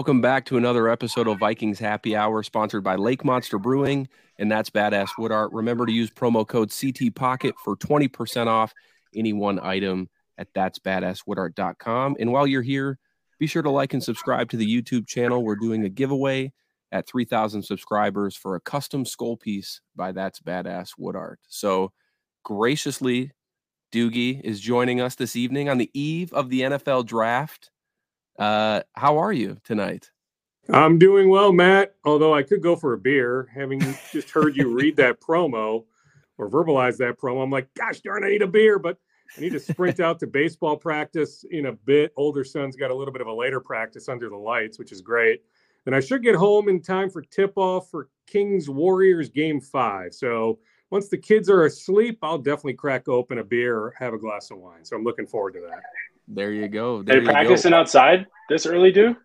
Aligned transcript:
Welcome 0.00 0.22
back 0.22 0.46
to 0.46 0.56
another 0.56 0.88
episode 0.88 1.28
of 1.28 1.38
Vikings 1.38 1.78
Happy 1.78 2.16
Hour, 2.16 2.42
sponsored 2.42 2.82
by 2.82 2.96
Lake 2.96 3.22
Monster 3.22 3.58
Brewing, 3.58 4.08
and 4.38 4.50
that's 4.50 4.70
Badass 4.70 5.10
Wood 5.18 5.30
Art. 5.30 5.52
Remember 5.52 5.84
to 5.84 5.92
use 5.92 6.10
promo 6.10 6.48
code 6.48 6.72
CT 6.72 7.14
Pocket 7.14 7.54
for 7.62 7.76
20% 7.76 8.46
off 8.46 8.72
any 9.14 9.34
one 9.34 9.60
item 9.60 10.08
at 10.38 10.50
that'sbadasswoodart.com. 10.54 12.16
And 12.18 12.32
while 12.32 12.46
you're 12.46 12.62
here, 12.62 12.98
be 13.38 13.46
sure 13.46 13.60
to 13.60 13.68
like 13.68 13.92
and 13.92 14.02
subscribe 14.02 14.48
to 14.48 14.56
the 14.56 14.66
YouTube 14.66 15.06
channel. 15.06 15.44
We're 15.44 15.54
doing 15.54 15.84
a 15.84 15.90
giveaway 15.90 16.54
at 16.90 17.06
3,000 17.06 17.62
subscribers 17.62 18.34
for 18.34 18.56
a 18.56 18.60
custom 18.60 19.04
skull 19.04 19.36
piece 19.36 19.82
by 19.94 20.12
That's 20.12 20.40
Badass 20.40 20.92
Wood 20.96 21.14
Art. 21.14 21.40
So 21.46 21.92
graciously, 22.42 23.32
Doogie 23.92 24.40
is 24.40 24.60
joining 24.60 24.98
us 25.02 25.16
this 25.16 25.36
evening 25.36 25.68
on 25.68 25.76
the 25.76 25.90
eve 25.92 26.32
of 26.32 26.48
the 26.48 26.62
NFL 26.62 27.04
draft. 27.04 27.70
Uh, 28.40 28.80
how 28.94 29.18
are 29.18 29.34
you 29.34 29.58
tonight? 29.64 30.10
I'm 30.70 30.98
doing 30.98 31.28
well, 31.28 31.52
Matt. 31.52 31.94
Although 32.06 32.34
I 32.34 32.42
could 32.42 32.62
go 32.62 32.74
for 32.74 32.94
a 32.94 32.98
beer, 32.98 33.50
having 33.54 33.80
just 34.12 34.30
heard 34.30 34.56
you 34.56 34.74
read 34.74 34.96
that 34.96 35.20
promo 35.20 35.84
or 36.38 36.48
verbalize 36.48 36.96
that 36.98 37.18
promo, 37.18 37.42
I'm 37.42 37.50
like, 37.50 37.68
gosh 37.74 38.00
darn, 38.00 38.24
I 38.24 38.30
need 38.30 38.40
a 38.40 38.46
beer, 38.46 38.78
but 38.78 38.96
I 39.36 39.42
need 39.42 39.52
to 39.52 39.60
sprint 39.60 40.00
out 40.00 40.18
to 40.20 40.26
baseball 40.26 40.78
practice 40.78 41.44
in 41.50 41.66
a 41.66 41.72
bit. 41.72 42.14
Older 42.16 42.42
son's 42.42 42.76
got 42.76 42.90
a 42.90 42.94
little 42.94 43.12
bit 43.12 43.20
of 43.20 43.26
a 43.26 43.32
later 43.32 43.60
practice 43.60 44.08
under 44.08 44.30
the 44.30 44.36
lights, 44.36 44.78
which 44.78 44.90
is 44.90 45.02
great. 45.02 45.42
And 45.84 45.94
I 45.94 46.00
should 46.00 46.22
get 46.22 46.34
home 46.34 46.70
in 46.70 46.80
time 46.80 47.10
for 47.10 47.20
tip 47.20 47.52
off 47.56 47.90
for 47.90 48.08
Kings 48.26 48.70
Warriors 48.70 49.28
game 49.28 49.60
five. 49.60 50.14
So 50.14 50.60
once 50.90 51.08
the 51.08 51.18
kids 51.18 51.50
are 51.50 51.66
asleep, 51.66 52.18
I'll 52.22 52.38
definitely 52.38 52.74
crack 52.74 53.06
open 53.06 53.36
a 53.38 53.44
beer 53.44 53.76
or 53.76 53.94
have 53.98 54.14
a 54.14 54.18
glass 54.18 54.50
of 54.50 54.58
wine. 54.58 54.84
So 54.84 54.96
I'm 54.96 55.04
looking 55.04 55.26
forward 55.26 55.52
to 55.54 55.60
that. 55.68 55.82
There 56.32 56.52
you 56.52 56.68
go. 56.68 57.02
There 57.02 57.20
they 57.20 57.26
practicing 57.26 57.72
go. 57.72 57.78
outside 57.78 58.26
this 58.48 58.64
early, 58.64 58.92
do? 58.92 59.16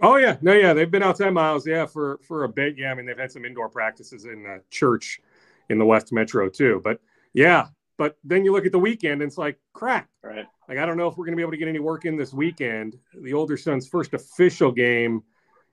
Oh 0.00 0.16
yeah, 0.16 0.36
no, 0.40 0.52
yeah, 0.52 0.72
they've 0.72 0.90
been 0.90 1.02
outside 1.02 1.30
Myles, 1.30 1.66
yeah, 1.66 1.86
for 1.86 2.18
for 2.26 2.44
a 2.44 2.48
bit. 2.48 2.76
Yeah, 2.76 2.90
I 2.90 2.94
mean 2.94 3.06
they've 3.06 3.18
had 3.18 3.30
some 3.30 3.44
indoor 3.44 3.68
practices 3.68 4.24
in 4.24 4.42
the 4.42 4.62
church 4.70 5.20
in 5.68 5.78
the 5.78 5.84
West 5.84 6.12
Metro 6.12 6.48
too. 6.48 6.80
But 6.82 7.00
yeah, 7.34 7.68
but 7.98 8.16
then 8.24 8.44
you 8.44 8.52
look 8.52 8.66
at 8.66 8.72
the 8.72 8.78
weekend 8.78 9.22
and 9.22 9.28
it's 9.28 9.38
like 9.38 9.58
crap. 9.72 10.08
Right. 10.22 10.46
Like 10.68 10.78
I 10.78 10.86
don't 10.86 10.96
know 10.96 11.08
if 11.08 11.16
we're 11.16 11.26
going 11.26 11.32
to 11.32 11.36
be 11.36 11.42
able 11.42 11.52
to 11.52 11.58
get 11.58 11.68
any 11.68 11.78
work 11.78 12.04
in 12.04 12.16
this 12.16 12.32
weekend. 12.32 12.96
The 13.22 13.34
older 13.34 13.56
son's 13.56 13.86
first 13.86 14.14
official 14.14 14.72
game 14.72 15.22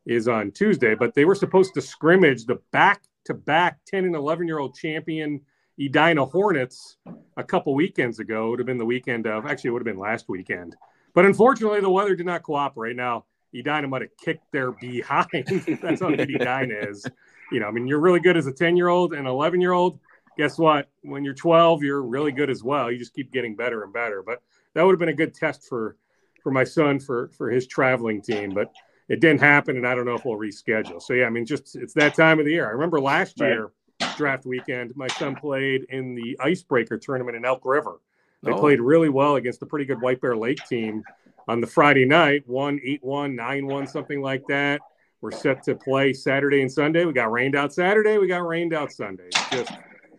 is 0.05 0.27
on 0.27 0.51
Tuesday, 0.51 0.95
but 0.95 1.13
they 1.13 1.25
were 1.25 1.35
supposed 1.35 1.73
to 1.75 1.81
scrimmage 1.81 2.45
the 2.45 2.59
back 2.71 3.01
to 3.25 3.33
back 3.33 3.79
10 3.87 4.05
and 4.05 4.15
11 4.15 4.47
year 4.47 4.59
old 4.59 4.75
champion 4.75 5.41
Edina 5.79 6.25
Hornets 6.25 6.97
a 7.37 7.43
couple 7.43 7.73
weekends 7.73 8.19
ago. 8.19 8.47
It 8.47 8.49
would 8.51 8.59
have 8.59 8.65
been 8.65 8.77
the 8.77 8.85
weekend 8.85 9.27
of, 9.27 9.45
actually, 9.45 9.69
it 9.69 9.71
would 9.71 9.85
have 9.85 9.95
been 9.95 10.01
last 10.01 10.29
weekend. 10.29 10.75
But 11.13 11.25
unfortunately, 11.25 11.79
the 11.81 11.89
weather 11.89 12.15
did 12.15 12.25
not 12.25 12.43
cooperate. 12.43 12.95
Now, 12.95 13.25
Edina 13.57 13.87
might 13.87 14.01
have 14.01 14.17
kicked 14.17 14.51
their 14.51 14.71
behind. 14.71 15.27
That's 15.81 16.01
how 16.01 16.09
good 16.09 16.29
Edina 16.29 16.75
is. 16.89 17.05
You 17.51 17.59
know, 17.59 17.67
I 17.67 17.71
mean, 17.71 17.87
you're 17.87 17.99
really 17.99 18.19
good 18.19 18.37
as 18.37 18.47
a 18.47 18.51
10 18.51 18.75
year 18.75 18.87
old 18.87 19.13
and 19.13 19.27
11 19.27 19.61
year 19.61 19.73
old. 19.73 19.99
Guess 20.37 20.57
what? 20.57 20.89
When 21.03 21.23
you're 21.23 21.35
12, 21.35 21.83
you're 21.83 22.01
really 22.01 22.31
good 22.31 22.49
as 22.49 22.63
well. 22.63 22.91
You 22.91 22.97
just 22.97 23.13
keep 23.13 23.31
getting 23.31 23.55
better 23.55 23.83
and 23.83 23.93
better. 23.93 24.23
But 24.25 24.41
that 24.73 24.83
would 24.83 24.93
have 24.93 24.99
been 24.99 25.09
a 25.09 25.13
good 25.13 25.33
test 25.33 25.67
for 25.67 25.97
for 26.41 26.51
my 26.51 26.63
son 26.63 26.99
for 26.99 27.29
for 27.37 27.51
his 27.51 27.67
traveling 27.67 28.21
team. 28.21 28.53
But 28.53 28.71
it 29.09 29.19
didn't 29.19 29.41
happen, 29.41 29.77
and 29.77 29.85
I 29.85 29.93
don't 29.93 30.05
know 30.05 30.15
if 30.15 30.25
we'll 30.25 30.37
reschedule. 30.37 30.99
So 30.99 31.13
yeah, 31.13 31.25
I 31.25 31.29
mean, 31.29 31.45
just 31.45 31.75
it's 31.75 31.93
that 31.93 32.15
time 32.15 32.39
of 32.39 32.45
the 32.45 32.51
year. 32.51 32.67
I 32.67 32.71
remember 32.71 32.99
last 32.99 33.39
year 33.39 33.71
draft 34.15 34.45
weekend, 34.45 34.93
my 34.95 35.07
son 35.07 35.35
played 35.35 35.85
in 35.89 36.15
the 36.15 36.37
icebreaker 36.39 36.97
tournament 36.97 37.35
in 37.35 37.45
Elk 37.45 37.61
River. 37.63 37.99
They 38.41 38.51
oh. 38.51 38.59
played 38.59 38.81
really 38.81 39.09
well 39.09 39.35
against 39.35 39.61
a 39.61 39.65
pretty 39.65 39.85
good 39.85 40.01
White 40.01 40.21
Bear 40.21 40.35
Lake 40.35 40.59
team 40.67 41.03
on 41.47 41.61
the 41.61 41.67
Friday 41.67 42.05
night, 42.05 42.43
one 42.47 42.79
eight 42.83 43.03
one 43.03 43.35
nine 43.35 43.67
one 43.67 43.87
something 43.87 44.21
like 44.21 44.45
that. 44.47 44.81
We're 45.21 45.31
set 45.31 45.63
to 45.63 45.75
play 45.75 46.11
Saturday 46.11 46.61
and 46.61 46.71
Sunday. 46.71 47.05
We 47.05 47.13
got 47.13 47.31
rained 47.31 47.55
out 47.55 47.73
Saturday. 47.73 48.17
We 48.17 48.27
got 48.27 48.45
rained 48.45 48.73
out 48.73 48.91
Sunday. 48.91 49.27
It's 49.27 49.49
just 49.49 49.71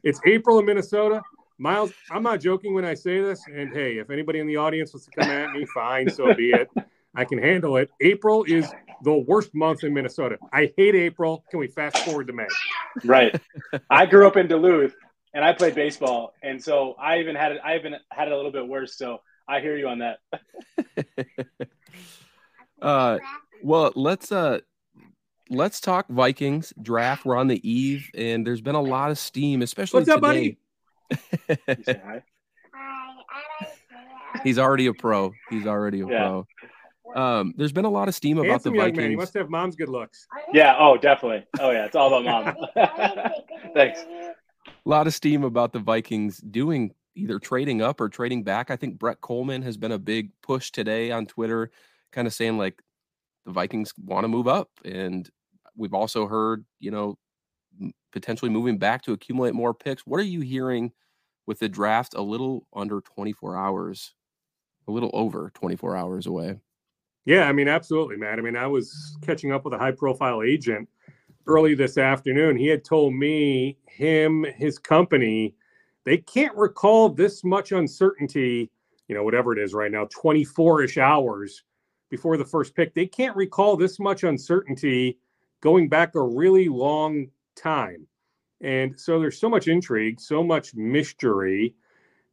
it's 0.02 0.20
April 0.26 0.58
in 0.58 0.64
Minnesota. 0.64 1.20
Myles, 1.58 1.92
I'm 2.10 2.22
not 2.22 2.40
joking 2.40 2.74
when 2.74 2.84
I 2.84 2.94
say 2.94 3.20
this. 3.20 3.42
And 3.46 3.72
hey, 3.72 3.98
if 3.98 4.10
anybody 4.10 4.40
in 4.40 4.46
the 4.46 4.56
audience 4.56 4.92
wants 4.92 5.06
to 5.06 5.12
come 5.12 5.30
at 5.30 5.52
me, 5.52 5.66
fine, 5.74 6.08
so 6.10 6.34
be 6.34 6.50
it. 6.50 6.68
I 7.14 7.24
can 7.24 7.38
handle 7.38 7.76
it. 7.76 7.90
April 8.00 8.44
is 8.44 8.70
the 9.02 9.12
worst 9.12 9.54
month 9.54 9.84
in 9.84 9.94
Minnesota. 9.94 10.38
I 10.52 10.72
hate 10.76 10.94
April. 10.94 11.44
Can 11.50 11.60
we 11.60 11.68
fast 11.68 11.98
forward 11.98 12.26
to 12.28 12.32
May? 12.32 12.46
Right. 13.04 13.40
I 13.90 14.06
grew 14.06 14.26
up 14.26 14.36
in 14.36 14.48
Duluth 14.48 14.94
and 15.34 15.44
I 15.44 15.52
played 15.52 15.74
baseball, 15.74 16.32
and 16.42 16.62
so 16.62 16.94
I 16.98 17.18
even 17.18 17.34
had 17.34 17.52
it. 17.52 17.60
I 17.64 17.76
even 17.76 17.96
had 18.10 18.28
it 18.28 18.32
a 18.32 18.36
little 18.36 18.52
bit 18.52 18.66
worse. 18.66 18.96
So 18.96 19.20
I 19.48 19.60
hear 19.60 19.76
you 19.76 19.88
on 19.88 19.98
that. 19.98 20.18
uh, 22.82 23.18
well, 23.62 23.92
let's 23.96 24.30
uh, 24.30 24.60
let's 25.50 25.80
talk 25.80 26.06
Vikings 26.08 26.72
draft. 26.80 27.24
We're 27.24 27.36
on 27.36 27.48
the 27.48 27.68
eve, 27.68 28.08
and 28.14 28.46
there's 28.46 28.60
been 28.60 28.76
a 28.76 28.80
lot 28.80 29.10
of 29.10 29.18
steam, 29.18 29.62
especially 29.62 30.04
What's 30.04 30.14
today. 30.14 30.56
Up, 31.10 31.80
buddy? 31.80 32.22
He's 34.44 34.58
already 34.58 34.86
a 34.86 34.94
pro. 34.94 35.32
He's 35.50 35.66
already 35.66 36.00
a 36.00 36.06
yeah. 36.06 36.18
pro. 36.18 36.46
Um, 37.14 37.54
there's 37.56 37.72
been 37.72 37.84
a 37.84 37.90
lot 37.90 38.08
of 38.08 38.14
steam 38.14 38.38
about 38.38 38.50
Handsome 38.50 38.74
the 38.74 38.80
Vikings. 38.80 38.98
Man. 38.98 39.10
He 39.10 39.16
must 39.16 39.34
have 39.34 39.48
mom's 39.48 39.76
good 39.76 39.88
looks. 39.88 40.26
Yeah. 40.52 40.74
Oh, 40.78 40.96
definitely. 40.96 41.46
Oh, 41.60 41.70
yeah. 41.70 41.84
It's 41.84 41.94
all 41.94 42.12
about 42.12 42.56
mom. 42.56 42.66
Thanks. 43.74 44.00
A 44.00 44.88
lot 44.88 45.06
of 45.06 45.14
steam 45.14 45.44
about 45.44 45.72
the 45.72 45.78
Vikings 45.78 46.38
doing 46.38 46.92
either 47.14 47.38
trading 47.38 47.80
up 47.80 48.00
or 48.00 48.08
trading 48.08 48.42
back. 48.42 48.70
I 48.70 48.76
think 48.76 48.98
Brett 48.98 49.20
Coleman 49.20 49.62
has 49.62 49.76
been 49.76 49.92
a 49.92 49.98
big 49.98 50.30
push 50.42 50.72
today 50.72 51.12
on 51.12 51.26
Twitter, 51.26 51.70
kind 52.10 52.26
of 52.26 52.34
saying 52.34 52.58
like 52.58 52.82
the 53.46 53.52
Vikings 53.52 53.92
want 54.04 54.24
to 54.24 54.28
move 54.28 54.48
up. 54.48 54.70
And 54.84 55.30
we've 55.76 55.94
also 55.94 56.26
heard, 56.26 56.64
you 56.80 56.90
know, 56.90 57.16
potentially 58.12 58.50
moving 58.50 58.78
back 58.78 59.02
to 59.02 59.12
accumulate 59.12 59.54
more 59.54 59.74
picks. 59.74 60.06
What 60.06 60.18
are 60.18 60.24
you 60.24 60.40
hearing 60.40 60.92
with 61.46 61.60
the 61.60 61.68
draft 61.68 62.14
a 62.14 62.22
little 62.22 62.66
under 62.74 63.00
24 63.00 63.56
hours, 63.56 64.14
a 64.88 64.92
little 64.92 65.10
over 65.12 65.50
24 65.54 65.96
hours 65.96 66.26
away? 66.26 66.58
Yeah, 67.24 67.44
I 67.48 67.52
mean, 67.52 67.68
absolutely, 67.68 68.16
Matt. 68.16 68.38
I 68.38 68.42
mean, 68.42 68.56
I 68.56 68.66
was 68.66 69.16
catching 69.22 69.52
up 69.52 69.64
with 69.64 69.72
a 69.74 69.78
high 69.78 69.92
profile 69.92 70.42
agent 70.42 70.88
early 71.46 71.74
this 71.74 71.96
afternoon. 71.96 72.56
He 72.56 72.66
had 72.66 72.84
told 72.84 73.14
me, 73.14 73.78
him, 73.86 74.44
his 74.56 74.78
company, 74.78 75.54
they 76.04 76.18
can't 76.18 76.54
recall 76.56 77.08
this 77.08 77.42
much 77.42 77.72
uncertainty, 77.72 78.70
you 79.08 79.14
know, 79.14 79.22
whatever 79.22 79.52
it 79.52 79.62
is 79.62 79.72
right 79.72 79.90
now, 79.90 80.06
24 80.10 80.82
ish 80.82 80.98
hours 80.98 81.62
before 82.10 82.36
the 82.36 82.44
first 82.44 82.74
pick. 82.74 82.94
They 82.94 83.06
can't 83.06 83.36
recall 83.36 83.76
this 83.76 83.98
much 83.98 84.22
uncertainty 84.24 85.18
going 85.62 85.88
back 85.88 86.14
a 86.14 86.22
really 86.22 86.68
long 86.68 87.28
time. 87.56 88.06
And 88.60 88.98
so 88.98 89.18
there's 89.18 89.38
so 89.38 89.48
much 89.48 89.66
intrigue, 89.66 90.20
so 90.20 90.42
much 90.42 90.74
mystery. 90.74 91.74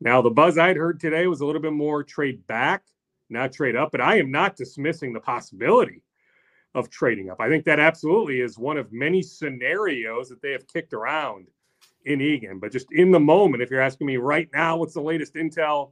Now, 0.02 0.22
the 0.22 0.30
buzz 0.30 0.58
I'd 0.58 0.78
heard 0.78 1.00
today 1.00 1.28
was 1.28 1.42
a 1.42 1.46
little 1.46 1.62
bit 1.62 1.74
more 1.74 2.04
trade 2.04 2.46
back 2.48 2.84
not 3.32 3.54
trade 3.54 3.76
up. 3.76 3.92
But 3.92 4.02
I 4.02 4.18
am 4.18 4.32
not 4.32 4.56
dismissing 4.56 5.14
the 5.14 5.20
possibility 5.20 6.02
of 6.74 6.90
trading 6.90 7.30
up. 7.30 7.40
I 7.40 7.50
think 7.50 7.66
that 7.66 7.80
absolutely 7.80 8.42
is 8.42 8.58
one 8.58 8.78
of 8.78 8.92
many 8.92 9.22
scenarios 9.22 10.30
that 10.30 10.42
they 10.42 10.52
have 10.52 10.68
kicked 10.68 10.94
around 10.94 11.48
in 12.06 12.22
Eagan. 12.22 12.60
But 12.60 12.72
just 12.72 12.88
in 12.92 13.12
the 13.12 13.20
moment, 13.20 13.62
if 13.62 13.70
you're 13.70 13.82
asking 13.82 14.08
me 14.08 14.18
right 14.18 14.50
now, 14.54 14.78
what's 14.78 14.94
the 14.94 15.02
latest 15.02 15.36
intel 15.36 15.92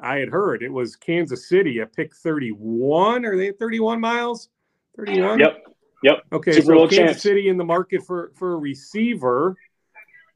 I 0.00 0.16
had 0.18 0.28
heard? 0.28 0.62
It 0.62 0.72
was 0.72 0.96
Kansas 0.96 1.48
City 1.48 1.80
at 1.80 1.94
pick 1.94 2.14
31. 2.14 3.24
Are 3.24 3.36
they 3.36 3.48
at 3.48 3.58
31 3.58 4.00
Myles? 4.00 4.48
31? 4.96 5.40
Yep. 5.40 5.64
Yep. 6.04 6.22
Okay. 6.32 6.52
Super 6.52 6.66
so 6.66 6.78
Kansas 6.80 6.96
chance. 6.96 7.22
City 7.22 7.48
in 7.48 7.56
the 7.56 7.64
market 7.64 8.02
for, 8.06 8.32
for 8.36 8.54
a 8.54 8.56
receiver. 8.56 9.56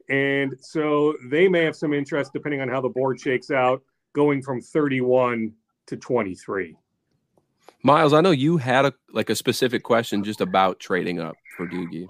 And 0.09 0.55
so 0.61 1.15
they 1.29 1.47
may 1.47 1.63
have 1.63 1.75
some 1.75 1.93
interest 1.93 2.31
depending 2.33 2.61
on 2.61 2.69
how 2.69 2.81
the 2.81 2.89
board 2.89 3.19
shakes 3.19 3.51
out 3.51 3.81
going 4.13 4.41
from 4.41 4.61
31 4.61 5.51
to 5.87 5.97
23. 5.97 6.75
Myles, 7.83 8.13
I 8.13 8.21
know 8.21 8.31
you 8.31 8.57
had 8.57 8.85
a 8.85 8.93
like 9.13 9.29
a 9.29 9.35
specific 9.35 9.83
question 9.83 10.23
just 10.23 10.41
about 10.41 10.79
trading 10.79 11.19
up 11.19 11.35
for 11.55 11.67
Doogie. 11.67 12.07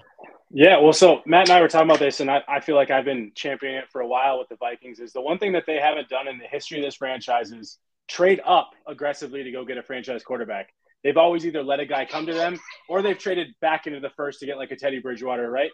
Yeah, 0.50 0.78
well, 0.78 0.94
so 0.94 1.20
Matt 1.26 1.48
and 1.48 1.58
I 1.58 1.60
were 1.60 1.68
talking 1.68 1.88
about 1.88 1.98
this, 1.98 2.20
and 2.20 2.30
I, 2.30 2.42
I 2.48 2.60
feel 2.60 2.74
like 2.74 2.90
I've 2.90 3.04
been 3.04 3.32
championing 3.34 3.78
it 3.78 3.90
for 3.90 4.00
a 4.00 4.06
while 4.06 4.38
with 4.38 4.48
the 4.48 4.56
Vikings. 4.56 4.98
Is 4.98 5.12
the 5.12 5.20
one 5.20 5.38
thing 5.38 5.52
that 5.52 5.64
they 5.66 5.76
haven't 5.76 6.08
done 6.08 6.26
in 6.26 6.38
the 6.38 6.46
history 6.46 6.78
of 6.78 6.84
this 6.84 6.94
franchise 6.94 7.52
is 7.52 7.78
trade 8.08 8.40
up 8.46 8.70
aggressively 8.86 9.44
to 9.44 9.52
go 9.52 9.64
get 9.64 9.76
a 9.76 9.82
franchise 9.82 10.22
quarterback. 10.24 10.70
They've 11.04 11.16
always 11.16 11.46
either 11.46 11.62
let 11.62 11.80
a 11.80 11.86
guy 11.86 12.06
come 12.06 12.26
to 12.26 12.34
them 12.34 12.58
or 12.88 13.02
they've 13.02 13.18
traded 13.18 13.48
back 13.60 13.86
into 13.86 14.00
the 14.00 14.10
first 14.10 14.40
to 14.40 14.46
get 14.46 14.56
like 14.56 14.70
a 14.70 14.76
Teddy 14.76 14.98
Bridgewater, 14.98 15.50
right? 15.50 15.70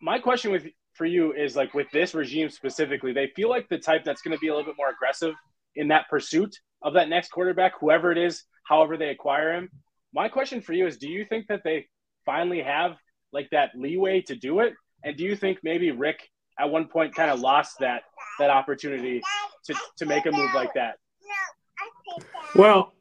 My 0.00 0.18
question 0.18 0.52
with 0.52 0.66
for 0.92 1.06
you 1.06 1.32
is 1.32 1.56
like 1.56 1.74
with 1.74 1.90
this 1.92 2.14
regime 2.14 2.50
specifically, 2.50 3.12
they 3.12 3.32
feel 3.34 3.48
like 3.48 3.68
the 3.68 3.78
type 3.78 4.04
that's 4.04 4.22
going 4.22 4.36
to 4.36 4.40
be 4.40 4.48
a 4.48 4.54
little 4.54 4.70
bit 4.70 4.76
more 4.76 4.90
aggressive 4.90 5.34
in 5.74 5.88
that 5.88 6.08
pursuit 6.08 6.56
of 6.84 6.94
that 6.94 7.08
next 7.08 7.30
quarterback, 7.30 7.72
whoever 7.80 8.12
it 8.12 8.18
is, 8.18 8.44
however 8.62 8.96
they 8.96 9.08
acquire 9.08 9.54
him. 9.54 9.70
My 10.12 10.28
question 10.28 10.60
for 10.60 10.74
you 10.74 10.86
is 10.86 10.98
do 10.98 11.08
you 11.08 11.24
think 11.24 11.48
that 11.48 11.62
they 11.64 11.86
finally 12.24 12.62
have 12.62 12.92
like 13.32 13.48
that 13.50 13.70
leeway 13.74 14.20
to 14.22 14.36
do 14.36 14.60
it? 14.60 14.74
And 15.02 15.16
do 15.16 15.24
you 15.24 15.34
think 15.34 15.58
maybe 15.64 15.90
Rick 15.90 16.28
at 16.58 16.70
one 16.70 16.86
point 16.86 17.14
kind 17.14 17.30
of 17.30 17.40
lost 17.40 17.78
that 17.80 18.02
that 18.38 18.50
opportunity 18.50 19.22
to, 19.64 19.74
to 19.98 20.06
make 20.06 20.26
a 20.26 20.30
move 20.30 20.50
like 20.54 20.74
that? 20.74 20.98
Well, 22.54 22.92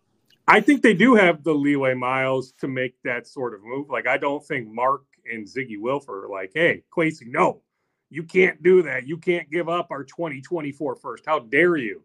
I 0.47 0.59
think 0.59 0.81
they 0.81 0.93
do 0.93 1.15
have 1.15 1.43
the 1.43 1.53
leeway, 1.53 1.93
Myles, 1.93 2.53
to 2.59 2.67
make 2.67 2.95
that 3.03 3.27
sort 3.27 3.53
of 3.53 3.61
move. 3.63 3.89
Like, 3.89 4.07
I 4.07 4.17
don't 4.17 4.45
think 4.45 4.67
Mark 4.67 5.03
and 5.31 5.47
Zygi 5.47 5.79
Wilf 5.79 6.09
are 6.09 6.27
like, 6.29 6.51
hey, 6.53 6.83
Kwesi, 6.95 7.27
no, 7.27 7.61
you 8.09 8.23
can't 8.23 8.61
do 8.61 8.81
that. 8.83 9.07
You 9.07 9.17
can't 9.17 9.49
give 9.49 9.69
up 9.69 9.87
our 9.91 10.03
2024 10.03 10.95
first. 10.97 11.23
How 11.25 11.39
dare 11.39 11.77
you? 11.77 12.03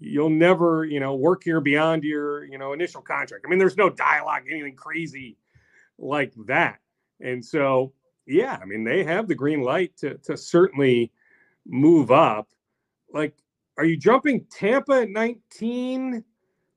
You'll 0.00 0.30
never, 0.30 0.84
you 0.84 1.00
know, 1.00 1.14
work 1.14 1.42
here 1.42 1.60
beyond 1.60 2.04
your, 2.04 2.44
you 2.44 2.58
know, 2.58 2.72
initial 2.72 3.02
contract. 3.02 3.44
I 3.46 3.50
mean, 3.50 3.58
there's 3.58 3.76
no 3.76 3.90
dialogue, 3.90 4.42
anything 4.48 4.76
crazy 4.76 5.36
like 5.98 6.32
that. 6.46 6.78
And 7.20 7.44
so, 7.44 7.92
yeah, 8.26 8.58
I 8.60 8.64
mean, 8.64 8.84
they 8.84 9.02
have 9.04 9.26
the 9.26 9.34
green 9.34 9.62
light 9.62 9.96
to 9.98 10.18
to 10.18 10.36
certainly 10.36 11.10
move 11.66 12.10
up. 12.10 12.48
Like, 13.12 13.34
are 13.76 13.84
you 13.84 13.96
jumping 13.96 14.46
Tampa 14.50 15.02
at 15.02 15.10
19? 15.10 16.24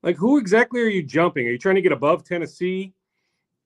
Like, 0.02 0.16
who 0.16 0.38
exactly 0.38 0.80
are 0.80 0.88
you 0.88 1.02
jumping? 1.02 1.46
Are 1.46 1.50
you 1.50 1.58
trying 1.58 1.76
to 1.76 1.82
get 1.82 1.92
above 1.92 2.24
Tennessee 2.24 2.92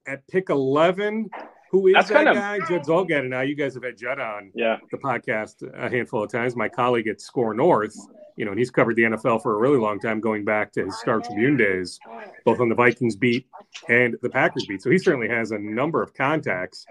at 0.06 0.26
pick 0.29 0.50
11? 0.50 1.31
Who 1.76 1.88
is 1.88 1.93
That's 1.93 2.08
that 2.08 2.25
guy? 2.25 2.58
Judd 2.61 2.87
Zulgad 2.87 3.19
and 3.19 3.34
I. 3.34 3.43
You 3.43 3.55
guys 3.55 3.75
have 3.75 3.82
had 3.82 3.99
Judd 3.99 4.19
on 4.19 4.50
yeah. 4.55 4.78
the 4.90 4.96
podcast 4.96 5.62
a 5.75 5.90
handful 5.90 6.23
of 6.23 6.32
times. 6.32 6.56
My 6.56 6.70
colleague 6.70 7.06
at 7.06 7.19
Skor 7.19 7.55
North, 7.55 7.94
you 8.37 8.46
know, 8.46 8.52
and 8.52 8.58
he's 8.58 8.70
covered 8.70 8.96
the 8.96 9.02
NFL 9.02 9.43
for 9.43 9.55
a 9.55 9.58
really 9.58 9.76
long 9.76 10.00
time, 10.00 10.19
going 10.19 10.43
back 10.43 10.73
to 10.73 10.87
his 10.87 10.99
Star 10.99 11.20
Tribune 11.20 11.58
days, 11.58 11.99
both 12.46 12.61
on 12.61 12.70
the 12.70 12.75
Vikings 12.75 13.14
beat 13.14 13.46
and 13.90 14.17
the 14.23 14.31
Packers 14.31 14.64
beat. 14.64 14.81
So 14.81 14.90
he 14.90 14.96
certainly 14.96 15.28
has 15.28 15.50
a 15.50 15.58
number 15.58 16.02
of 16.02 16.14
contacts. 16.14 16.87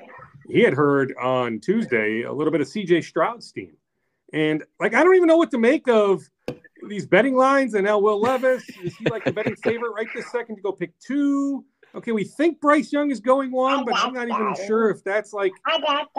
He 0.48 0.62
had 0.62 0.76
heard 0.76 1.16
on 1.20 1.62
Tuesday 1.62 2.22
a 2.22 2.32
little 2.32 2.52
bit 2.52 2.62
of 2.62 2.68
CJ 2.68 3.06
Stroud's 3.06 3.52
team. 3.52 3.76
And 4.34 4.64
like, 4.80 4.94
I 4.94 5.04
don't 5.04 5.16
even 5.16 5.28
know 5.28 5.38
what 5.38 5.50
to 5.50 5.58
make 5.58 5.88
of 5.88 6.30
these 6.88 7.08
betting 7.08 7.36
lines. 7.36 7.74
And 7.74 7.86
now 7.86 7.98
Will 7.98 8.22
Levis 8.22 8.70
is 8.84 8.96
he 8.98 9.06
like 9.10 9.24
the 9.26 9.32
betting 9.32 9.56
favorite 9.56 9.94
right 9.96 10.08
this 10.14 10.32
second 10.32 10.58
to 10.58 10.62
go 10.62 10.72
pick 10.72 10.92
two? 11.00 11.66
Okay, 11.96 12.12
we 12.12 12.26
think 12.26 12.60
Bryce 12.60 12.92
Young 12.92 13.10
is 13.10 13.22
going 13.22 13.52
one, 13.52 13.86
but 13.86 13.96
I'm 13.96 14.14
not 14.14 14.28
even 14.28 14.54
sure 14.68 14.90
if 14.90 15.02
that's 15.04 15.32
like 15.32 15.54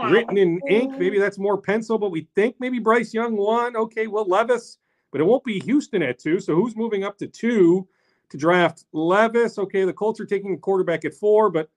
written 0.05 0.38
in 0.38 0.58
ink. 0.69 0.99
Maybe 0.99 1.19
that's 1.19 1.38
more 1.38 1.61
pencil, 1.61 1.99
but 1.99 2.11
we 2.11 2.26
think 2.34 2.56
maybe 2.58 2.78
Bryce 2.78 3.12
Young 3.12 3.37
won. 3.37 3.76
Okay, 3.76 4.06
Will 4.06 4.25
Levis, 4.25 4.78
but 5.12 5.20
it 5.20 5.25
won't 5.25 5.44
be 5.44 5.61
Houston 5.61 6.02
at 6.02 6.19
two. 6.19 6.40
So 6.40 6.55
who's 6.55 6.76
moving 6.76 7.05
up 7.05 7.19
to 7.19 7.26
two 7.26 7.87
to 8.31 8.38
draft 8.38 8.87
Levis? 8.93 9.58
Okay, 9.58 9.84
the 9.84 9.93
Colts 9.93 10.19
are 10.19 10.26
taking 10.26 10.55
a 10.55 10.58
quarterback 10.58 11.05
at 11.05 11.12
four, 11.12 11.50
but 11.50 11.69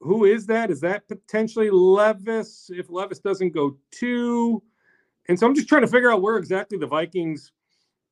who 0.00 0.24
is 0.24 0.44
that? 0.46 0.72
Is 0.72 0.80
that 0.80 1.06
potentially 1.06 1.70
Levis? 1.70 2.68
If 2.74 2.90
Levis 2.90 3.20
doesn't 3.20 3.50
go 3.50 3.76
two, 3.92 4.60
and 5.28 5.38
so 5.38 5.46
I'm 5.46 5.54
just 5.54 5.68
trying 5.68 5.82
to 5.82 5.88
figure 5.88 6.10
out 6.10 6.20
where 6.20 6.36
exactly 6.36 6.78
the 6.78 6.86
Vikings 6.88 7.52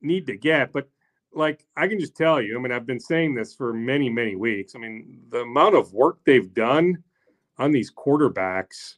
need 0.01 0.27
to 0.27 0.37
get. 0.37 0.71
But 0.71 0.89
like 1.35 1.65
I 1.75 1.87
can 1.87 1.99
just 1.99 2.15
tell 2.15 2.41
you, 2.41 2.57
I 2.57 2.61
mean, 2.61 2.71
I've 2.71 2.87
been 2.87 2.99
saying 2.99 3.35
this 3.35 3.53
for 3.53 3.73
many, 3.73 4.09
many 4.09 4.35
weeks. 4.35 4.75
I 4.75 4.79
mean, 4.79 5.19
the 5.29 5.41
amount 5.41 5.75
of 5.75 5.93
work 5.93 6.19
they've 6.25 6.53
done 6.53 7.03
on 7.57 7.71
these 7.71 7.91
quarterbacks, 7.91 8.95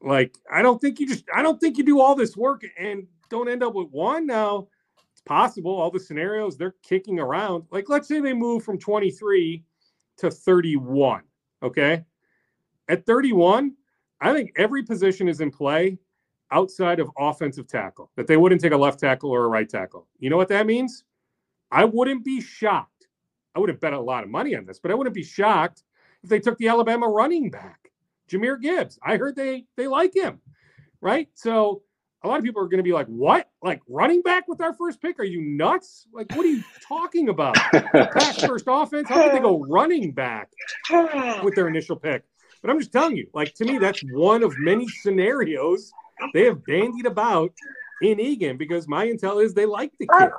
like 0.00 0.36
I 0.50 0.62
don't 0.62 0.80
think 0.80 1.00
you 1.00 1.06
just 1.06 1.24
I 1.34 1.42
don't 1.42 1.60
think 1.60 1.76
you 1.76 1.84
do 1.84 2.00
all 2.00 2.14
this 2.14 2.36
work 2.36 2.62
and 2.78 3.06
don't 3.28 3.48
end 3.48 3.62
up 3.62 3.74
with 3.74 3.88
one. 3.90 4.26
Now 4.26 4.68
it's 5.12 5.22
possible, 5.22 5.74
all 5.74 5.90
the 5.90 6.00
scenarios 6.00 6.56
they're 6.56 6.74
kicking 6.82 7.20
around. 7.20 7.64
Like, 7.70 7.88
let's 7.88 8.08
say 8.08 8.20
they 8.20 8.32
move 8.32 8.64
from 8.64 8.78
23 8.78 9.62
to 10.18 10.30
31. 10.30 11.22
Okay. 11.62 12.04
At 12.88 13.06
31, 13.06 13.74
I 14.20 14.32
think 14.32 14.52
every 14.56 14.82
position 14.82 15.28
is 15.28 15.40
in 15.40 15.50
play 15.50 15.98
outside 16.50 17.00
of 17.00 17.10
offensive 17.18 17.66
tackle, 17.66 18.10
that 18.16 18.26
they 18.26 18.36
wouldn't 18.36 18.60
take 18.60 18.72
a 18.72 18.76
left 18.76 19.00
tackle 19.00 19.30
or 19.30 19.44
a 19.44 19.48
right 19.48 19.68
tackle. 19.68 20.06
You 20.18 20.30
know 20.30 20.36
what 20.36 20.48
that 20.48 20.66
means? 20.66 21.04
I 21.74 21.84
wouldn't 21.84 22.24
be 22.24 22.40
shocked. 22.40 23.08
I 23.54 23.58
would 23.58 23.68
have 23.68 23.80
bet 23.80 23.92
a 23.92 24.00
lot 24.00 24.22
of 24.22 24.30
money 24.30 24.54
on 24.54 24.64
this, 24.64 24.78
but 24.78 24.92
I 24.92 24.94
wouldn't 24.94 25.14
be 25.14 25.24
shocked 25.24 25.82
if 26.22 26.30
they 26.30 26.38
took 26.38 26.56
the 26.58 26.68
Alabama 26.68 27.08
running 27.08 27.50
back, 27.50 27.90
Jahmyr 28.30 28.60
Gibbs. 28.60 28.98
I 29.02 29.16
heard 29.16 29.34
they 29.34 29.64
they 29.76 29.88
like 29.88 30.14
him, 30.14 30.40
right? 31.00 31.28
So 31.34 31.82
a 32.22 32.28
lot 32.28 32.38
of 32.38 32.44
people 32.44 32.62
are 32.62 32.66
going 32.66 32.78
to 32.78 32.84
be 32.84 32.92
like, 32.92 33.08
"What? 33.08 33.50
Like 33.60 33.82
running 33.88 34.22
back 34.22 34.46
with 34.46 34.60
our 34.60 34.72
first 34.74 35.02
pick? 35.02 35.18
Are 35.18 35.24
you 35.24 35.42
nuts? 35.42 36.06
Like, 36.12 36.30
what 36.34 36.46
are 36.46 36.48
you 36.48 36.62
talking 36.86 37.28
about? 37.28 37.56
Pass 37.56 38.40
first 38.46 38.66
offense? 38.68 39.08
How 39.08 39.24
could 39.24 39.32
they 39.32 39.40
go 39.40 39.64
running 39.68 40.12
back 40.12 40.50
with 41.42 41.56
their 41.56 41.66
initial 41.66 41.96
pick?" 41.96 42.22
But 42.62 42.70
I'm 42.70 42.78
just 42.78 42.92
telling 42.92 43.16
you, 43.16 43.28
like 43.34 43.52
to 43.54 43.64
me, 43.64 43.78
that's 43.78 44.00
one 44.12 44.42
of 44.42 44.54
many 44.58 44.88
scenarios 44.88 45.92
they 46.32 46.44
have 46.44 46.64
bandied 46.64 47.06
about 47.06 47.52
in 48.04 48.20
Eagan 48.20 48.56
because 48.56 48.88
my 48.88 49.06
intel 49.06 49.42
is 49.42 49.54
they 49.54 49.66
like 49.66 49.92
the 49.98 50.06
kid. 50.06 50.30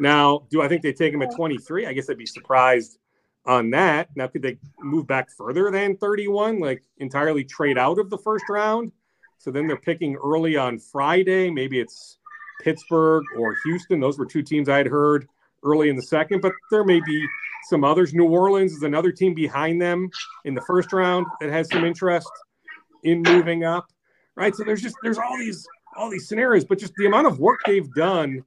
Now, 0.00 0.46
do 0.50 0.62
I 0.62 0.68
think 0.68 0.82
they 0.82 0.92
take 0.92 1.12
him 1.12 1.22
at 1.22 1.34
23? 1.34 1.86
I 1.86 1.92
guess 1.92 2.08
I'd 2.10 2.18
be 2.18 2.26
surprised 2.26 2.98
on 3.44 3.70
that. 3.70 4.08
Now, 4.14 4.26
could 4.28 4.42
they 4.42 4.58
move 4.80 5.06
back 5.06 5.30
further 5.30 5.70
than 5.70 5.96
31, 5.96 6.60
like 6.60 6.82
entirely 6.98 7.44
trade 7.44 7.78
out 7.78 7.98
of 7.98 8.10
the 8.10 8.18
first 8.18 8.44
round? 8.48 8.92
So 9.38 9.50
then 9.50 9.66
they're 9.66 9.76
picking 9.76 10.16
early 10.16 10.56
on 10.56 10.78
Friday. 10.78 11.50
Maybe 11.50 11.80
it's 11.80 12.18
Pittsburgh 12.62 13.24
or 13.36 13.56
Houston. 13.64 14.00
Those 14.00 14.18
were 14.18 14.26
two 14.26 14.42
teams 14.42 14.68
I 14.68 14.78
had 14.78 14.86
heard 14.86 15.26
early 15.64 15.88
in 15.88 15.96
the 15.96 16.02
second, 16.02 16.40
but 16.40 16.52
there 16.70 16.84
may 16.84 17.00
be 17.00 17.26
some 17.68 17.82
others. 17.82 18.14
New 18.14 18.28
Orleans 18.28 18.72
is 18.72 18.82
another 18.82 19.10
team 19.10 19.34
behind 19.34 19.82
them 19.82 20.10
in 20.44 20.54
the 20.54 20.60
first 20.60 20.92
round 20.92 21.26
that 21.40 21.50
has 21.50 21.68
some 21.70 21.84
interest 21.84 22.30
in 23.02 23.22
moving 23.22 23.64
up 23.64 23.88
right? 24.36 24.54
So 24.54 24.64
there's 24.64 24.82
just 24.82 24.96
there's 25.02 25.18
all 25.18 25.38
these 25.38 25.66
all 25.96 26.10
these 26.10 26.28
scenarios, 26.28 26.64
but 26.64 26.78
just 26.78 26.94
the 26.96 27.06
amount 27.06 27.26
of 27.26 27.38
work 27.38 27.60
they've 27.66 27.92
done 27.94 28.44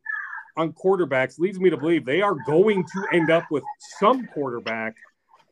on 0.57 0.71
quarterbacks 0.73 1.37
leads 1.39 1.59
me 1.59 1.69
to 1.69 1.77
believe 1.77 2.05
they 2.05 2.21
are 2.21 2.35
going 2.45 2.83
to 2.83 3.07
end 3.13 3.29
up 3.29 3.45
with 3.51 3.63
some 3.99 4.25
quarterback 4.27 4.95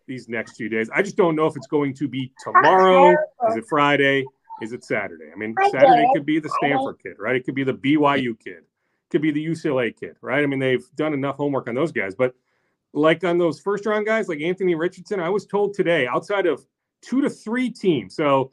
these 0.08 0.28
next 0.28 0.56
few 0.58 0.70
days. 0.70 0.90
I 0.94 1.02
just 1.02 1.18
don't 1.18 1.36
know 1.36 1.46
if 1.48 1.56
it's 1.56 1.68
going 1.68 1.94
to 1.96 2.08
be 2.08 2.32
tomorrow. 2.44 3.12
Is 3.50 3.58
it 3.58 3.66
Friday? 3.70 4.26
Is 4.62 4.74
it 4.74 4.84
Saturday? 4.84 5.26
I 5.34 5.38
mean, 5.38 5.56
Saturday 5.72 6.06
could 6.14 6.26
be 6.26 6.40
the 6.40 6.50
Stanford 6.58 7.00
kid, 7.02 7.16
right? 7.20 7.36
It 7.36 7.44
could 7.44 7.56
be 7.56 7.64
the 7.64 7.74
BYU 7.74 8.40
kid, 8.40 8.58
it 8.58 9.10
could 9.10 9.22
be 9.22 9.32
the 9.32 9.46
UCLA 9.46 9.98
kid, 9.98 10.16
right? 10.22 10.44
I 10.44 10.46
mean, 10.46 10.60
they've 10.60 10.86
done 10.96 11.14
enough 11.14 11.36
homework 11.36 11.68
on 11.68 11.76
those 11.76 11.92
guys, 11.92 12.16
but 12.16 12.34
like 12.94 13.24
on 13.24 13.38
those 13.38 13.60
first 13.60 13.86
round 13.86 14.06
guys, 14.06 14.30
like 14.30 14.42
Anthony 14.42 14.76
Richardson, 14.76 15.20
I 15.20 15.30
was 15.30 15.46
told 15.46 15.74
today, 15.74 16.08
outside 16.08 16.46
of 16.46 16.66
two 17.02 17.22
to 17.22 17.30
three 17.30 17.70
teams, 17.70 18.16
so 18.16 18.52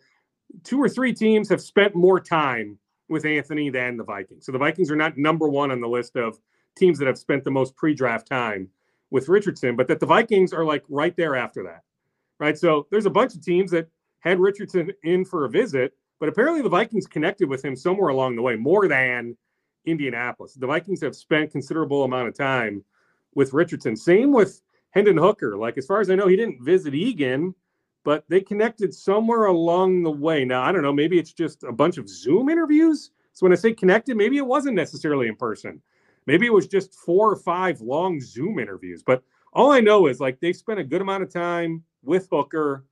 two 0.65 0.83
or 0.83 0.89
three 0.89 1.13
teams 1.13 1.49
have 1.51 1.61
spent 1.61 1.95
more 1.95 2.19
time 2.19 2.79
with 3.11 3.27
Anthony 3.27 3.69
than 3.69 3.97
the 3.97 4.05
Vikings. 4.05 4.47
So 4.47 4.53
the 4.53 4.59
Vikings 4.59 4.91
are 4.91 4.97
not 4.97 5.19
number 5.19 5.49
one 5.49 5.71
on 5.71 5.81
the 5.81 5.89
list 5.89 6.17
of 6.17 6.39
teams 6.77 6.99
that 6.99 7.07
have 7.07 7.19
spent 7.19 7.45
the 7.45 7.51
most 7.51 7.77
pre-draft 7.77 8.27
time 8.27 8.69
with 9.11 9.29
Richardson, 9.29 9.77
but 9.77 9.89
that 9.89 10.01
the 10.01 10.07
Vikings 10.07 10.53
are 10.53 10.65
like 10.65 10.85
right 10.89 11.17
there 11.17 11.35
after 11.35 11.65
that. 11.65 11.83
Right. 12.39 12.57
So 12.57 12.87
there's 12.91 13.07
a 13.07 13.11
bunch 13.11 13.35
of 13.35 13.45
teams 13.45 13.71
that 13.73 13.89
had 14.21 14.39
Richardson 14.39 14.93
in 15.03 15.25
for 15.25 15.45
a 15.45 15.51
visit, 15.51 15.93
but 16.21 16.29
apparently 16.29 16.63
the 16.63 16.71
Vikings 16.71 17.07
connected 17.07 17.49
with 17.49 17.63
him 17.63 17.77
somewhere 17.77 18.09
along 18.09 18.37
the 18.37 18.43
way, 18.43 18.57
more 18.57 18.89
than 18.89 19.37
Indianapolis. 19.85 20.55
The 20.55 20.67
Vikings 20.67 21.03
have 21.03 21.17
spent 21.17 21.51
considerable 21.51 22.05
amount 22.05 22.29
of 22.29 22.35
time 22.35 22.85
with 23.35 23.53
Richardson. 23.53 23.97
Same 23.97 24.33
with 24.33 24.63
Hendon 24.91 25.17
Hooker. 25.17 25.57
Like 25.57 25.77
as 25.77 25.87
far 25.87 26.01
as 26.01 26.11
I 26.11 26.15
know, 26.15 26.29
he 26.29 26.37
didn't 26.37 26.65
visit 26.65 26.95
Eagan 26.95 27.55
but 28.05 28.25
they 28.29 28.41
connected 28.41 28.95
somewhere 28.95 29.47
along 29.47 30.03
the 30.03 30.11
way. 30.11 30.45
Now, 30.45 30.63
I 30.63 30.73
don't 30.73 30.83
know, 30.83 30.93
maybe 30.93 31.19
it's 31.19 31.33
just 31.33 31.65
a 31.65 31.73
bunch 31.73 31.99
of 31.99 32.09
Zoom 32.09 32.49
interviews. 32.49 33.11
So 33.33 33.45
when 33.45 33.53
I 33.53 33.57
say 33.57 33.73
connected, 33.73 34.17
maybe 34.17 34.39
it 34.39 34.47
wasn't 34.47 34.77
necessarily 34.77 35.29
in 35.29 35.37
person. 35.37 35.81
Maybe 36.27 36.47
it 36.47 36.53
was 36.53 36.67
just 36.67 36.95
four 36.95 37.31
or 37.31 37.37
five 37.37 37.81
long 37.81 38.21
Zoom 38.21 38.59
interviews. 38.59 39.03
But 39.03 39.23
all 39.53 39.71
I 39.71 39.81
know 39.81 40.07
is 40.07 40.21
like 40.21 40.41
they 40.41 40.53
spent 40.53 40.81
a 40.81 40.85
good 40.85 41.01
amount 41.01 41.23
of 41.23 41.33
time 41.33 41.83
with 42.03 42.29
Hooker, 42.31 42.85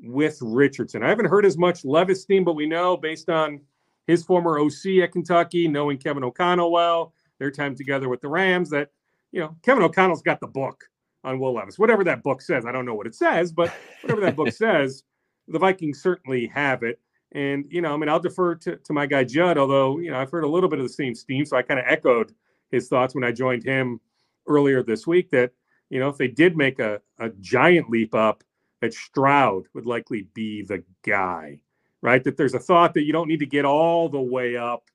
with 0.00 0.38
Richardson. 0.40 1.02
I 1.02 1.08
haven't 1.08 1.26
heard 1.26 1.46
as 1.46 1.56
much 1.56 1.84
Levis 1.84 2.22
steam, 2.22 2.44
but 2.44 2.54
we 2.54 2.66
know 2.66 2.96
based 2.96 3.28
on 3.28 3.60
his 4.06 4.24
former 4.24 4.58
OC 4.58 5.02
at 5.02 5.12
Kentucky, 5.12 5.68
knowing 5.68 5.98
Kevin 5.98 6.24
O'Connell 6.24 6.72
well, 6.72 7.14
their 7.38 7.50
time 7.50 7.74
together 7.76 8.08
with 8.08 8.20
the 8.20 8.28
Rams, 8.28 8.70
that 8.70 8.90
you 9.30 9.40
know 9.40 9.56
Kevin 9.62 9.82
O'Connell's 9.82 10.22
got 10.22 10.40
the 10.40 10.46
book 10.46 10.84
on 11.24 11.38
Will 11.38 11.54
Levis. 11.54 11.78
Whatever 11.78 12.04
that 12.04 12.22
book 12.22 12.42
says, 12.42 12.66
I 12.66 12.72
don't 12.72 12.86
know 12.86 12.94
what 12.94 13.06
it 13.06 13.14
says, 13.14 13.52
but 13.52 13.72
whatever 14.02 14.20
that 14.22 14.36
book 14.36 14.52
says, 14.52 15.04
the 15.48 15.58
Vikings 15.58 16.02
certainly 16.02 16.46
have 16.48 16.82
it. 16.82 17.00
And, 17.32 17.64
you 17.70 17.80
know, 17.80 17.94
I 17.94 17.96
mean, 17.96 18.08
I'll 18.08 18.20
defer 18.20 18.54
to, 18.56 18.76
to 18.76 18.92
my 18.92 19.06
guy 19.06 19.24
Judd, 19.24 19.56
although, 19.56 19.98
you 19.98 20.10
know, 20.10 20.18
I've 20.18 20.30
heard 20.30 20.44
a 20.44 20.48
little 20.48 20.68
bit 20.68 20.78
of 20.78 20.84
the 20.84 20.92
same 20.92 21.14
steam. 21.14 21.44
So 21.46 21.56
I 21.56 21.62
kind 21.62 21.80
of 21.80 21.86
echoed 21.88 22.34
his 22.70 22.88
thoughts 22.88 23.14
when 23.14 23.24
I 23.24 23.32
joined 23.32 23.64
him 23.64 24.00
earlier 24.46 24.82
this 24.82 25.06
week 25.06 25.30
that, 25.30 25.52
you 25.88 25.98
know, 25.98 26.08
if 26.08 26.18
they 26.18 26.28
did 26.28 26.56
make 26.56 26.78
a, 26.78 27.00
a 27.18 27.30
giant 27.40 27.88
leap 27.90 28.14
up, 28.14 28.44
that 28.80 28.92
Stroud 28.92 29.64
would 29.74 29.86
likely 29.86 30.28
be 30.34 30.62
the 30.62 30.82
guy, 31.02 31.60
right? 32.02 32.22
That 32.24 32.36
there's 32.36 32.54
a 32.54 32.58
thought 32.58 32.94
that 32.94 33.04
you 33.04 33.12
don't 33.12 33.28
need 33.28 33.38
to 33.38 33.46
get 33.46 33.64
all 33.64 34.08
the 34.08 34.20
way 34.20 34.56
up. 34.56 34.90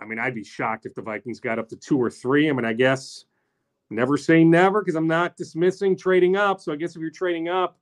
I 0.00 0.04
mean, 0.04 0.18
I'd 0.18 0.34
be 0.34 0.44
shocked 0.44 0.86
if 0.86 0.94
the 0.94 1.02
Vikings 1.02 1.40
got 1.40 1.58
up 1.58 1.68
to 1.68 1.76
two 1.76 2.02
or 2.02 2.10
three. 2.10 2.50
I 2.50 2.52
mean, 2.52 2.64
I 2.64 2.72
guess 2.72 3.24
Never 3.90 4.16
say 4.16 4.42
never 4.42 4.80
because 4.80 4.96
I'm 4.96 5.06
not 5.06 5.36
dismissing 5.36 5.96
trading 5.96 6.36
up. 6.36 6.60
So 6.60 6.72
I 6.72 6.76
guess 6.76 6.96
if 6.96 7.00
you're 7.00 7.10
trading 7.10 7.48
up, 7.48 7.78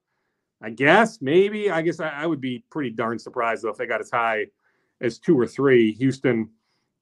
I 0.63 0.71
guess 0.71 1.21
maybe 1.21 1.71
I 1.71 1.83
guess 1.83 2.01
I, 2.01 2.09
I, 2.09 2.27
would 2.27 2.41
be 2.41 2.65
pretty 2.71 2.91
darn 2.91 3.19
surprised 3.19 3.65
though 3.65 3.71
if 3.71 3.77
they 3.77 3.87
got 3.87 4.01
as 4.01 4.11
high 4.11 4.47
as 5.01 5.19
two 5.19 5.39
or 5.39 5.47
three, 5.47 5.93
Houston 5.93 6.51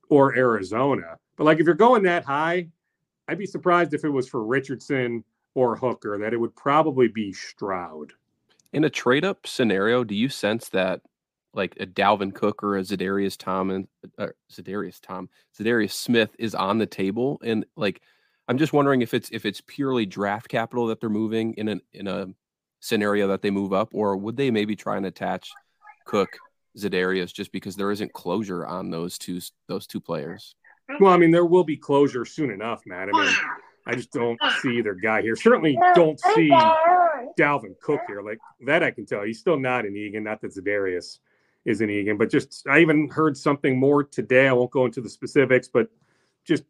or 0.09 0.35
Arizona. 0.37 1.17
But 1.37 1.45
like 1.45 1.59
if 1.59 1.67
you're 1.67 1.75
going 1.75 2.03
that 2.05 2.25
high, 2.25 2.69
I'd 3.29 3.39
be 3.39 3.47
surprised 3.47 3.95
if 3.95 4.05
it 4.05 4.09
was 4.09 4.29
for 4.29 4.45
Richardson 4.45 5.25
or 5.55 5.77
Hooker, 5.77 6.19
that 6.19 6.33
it 6.33 6.39
would 6.39 6.55
probably 6.57 7.09
be 7.09 7.33
Stroud. 7.33 8.13
In 8.73 8.85
a 8.85 8.91
trade 8.91 9.25
up 9.25 9.47
scenario, 9.47 10.03
do 10.03 10.15
you 10.15 10.29
sense 10.29 10.69
that 10.71 11.03
like 11.55 11.77
a 11.79 11.87
Dalvin 11.87 12.35
Cook 12.35 12.63
or 12.63 12.79
a 12.79 12.81
Za'Darius 12.81 13.37
Tom 13.37 13.71
and 13.71 13.89
uh, 14.19 14.29
Za'Darius 14.51 15.01
Tom, 15.01 15.29
Za'Darius 15.59 15.93
Smith 15.93 16.35
is 16.39 16.55
on 16.55 16.79
the 16.79 16.87
table, 16.87 17.41
and 17.45 17.67
like 17.77 18.01
I'm 18.53 18.59
just 18.59 18.75
wondering 18.75 19.01
if 19.01 19.15
it's 19.15 19.31
if 19.31 19.47
it's 19.47 19.63
purely 19.63 20.05
draft 20.05 20.47
capital 20.47 20.89
that 20.89 21.01
they're 21.01 21.09
moving 21.09 21.55
in 21.55 21.69
a 21.71 21.81
in 21.95 22.07
a 22.07 22.27
scenario 22.81 23.29
that 23.29 23.41
they 23.41 23.51
move 23.51 23.73
up, 23.73 23.89
or 23.95 24.15
would 24.15 24.37
they 24.37 24.51
maybe 24.51 24.77
try 24.77 24.99
and 24.99 25.07
attach 25.07 25.51
Cook, 26.05 26.37
Za'Darius 26.77 27.33
just 27.33 27.51
because 27.51 27.77
there 27.77 27.91
isn't 27.91 28.13
closure 28.13 28.67
on 28.67 28.91
those 28.91 29.17
two 29.17 29.41
those 29.69 29.87
two 29.87 30.03
players? 30.03 30.55
Well, 31.01 31.15
I 31.15 31.17
mean, 31.17 31.31
there 31.31 31.47
will 31.47 31.65
be 31.65 31.79
closure 31.79 32.27
soon 32.27 32.51
enough, 32.51 32.83
Matt. 32.85 33.09
I 33.09 33.19
mean, 33.19 33.35
I 33.87 33.95
just 33.95 34.13
don't 34.13 34.39
see 34.61 34.77
either 34.77 34.93
guy 34.97 35.23
here. 35.23 35.35
Certainly 35.35 35.79
don't 35.95 36.21
see 36.21 36.51
Dalvin 37.41 37.81
Cook 37.81 38.03
here. 38.07 38.21
Like 38.21 38.39
that, 38.67 38.83
I 38.83 38.91
can 38.91 39.07
tell. 39.07 39.23
He's 39.23 39.39
still 39.39 39.59
not 39.59 39.87
an 39.87 39.97
Eagan. 39.97 40.25
Not 40.25 40.43
that 40.43 40.55
Za'Darius 40.55 41.21
is 41.65 41.81
an 41.81 41.89
Eagan, 41.89 42.19
but 42.19 42.29
just 42.29 42.67
I 42.69 42.81
even 42.81 43.09
heard 43.09 43.35
something 43.35 43.81
more 43.81 44.05
today. 44.05 44.47
I 44.47 44.53
won't 44.53 44.73
go 44.73 44.85
into 44.85 45.01
the 45.01 45.09
specifics, 45.09 45.69
but 45.69 45.89
just 46.45 46.65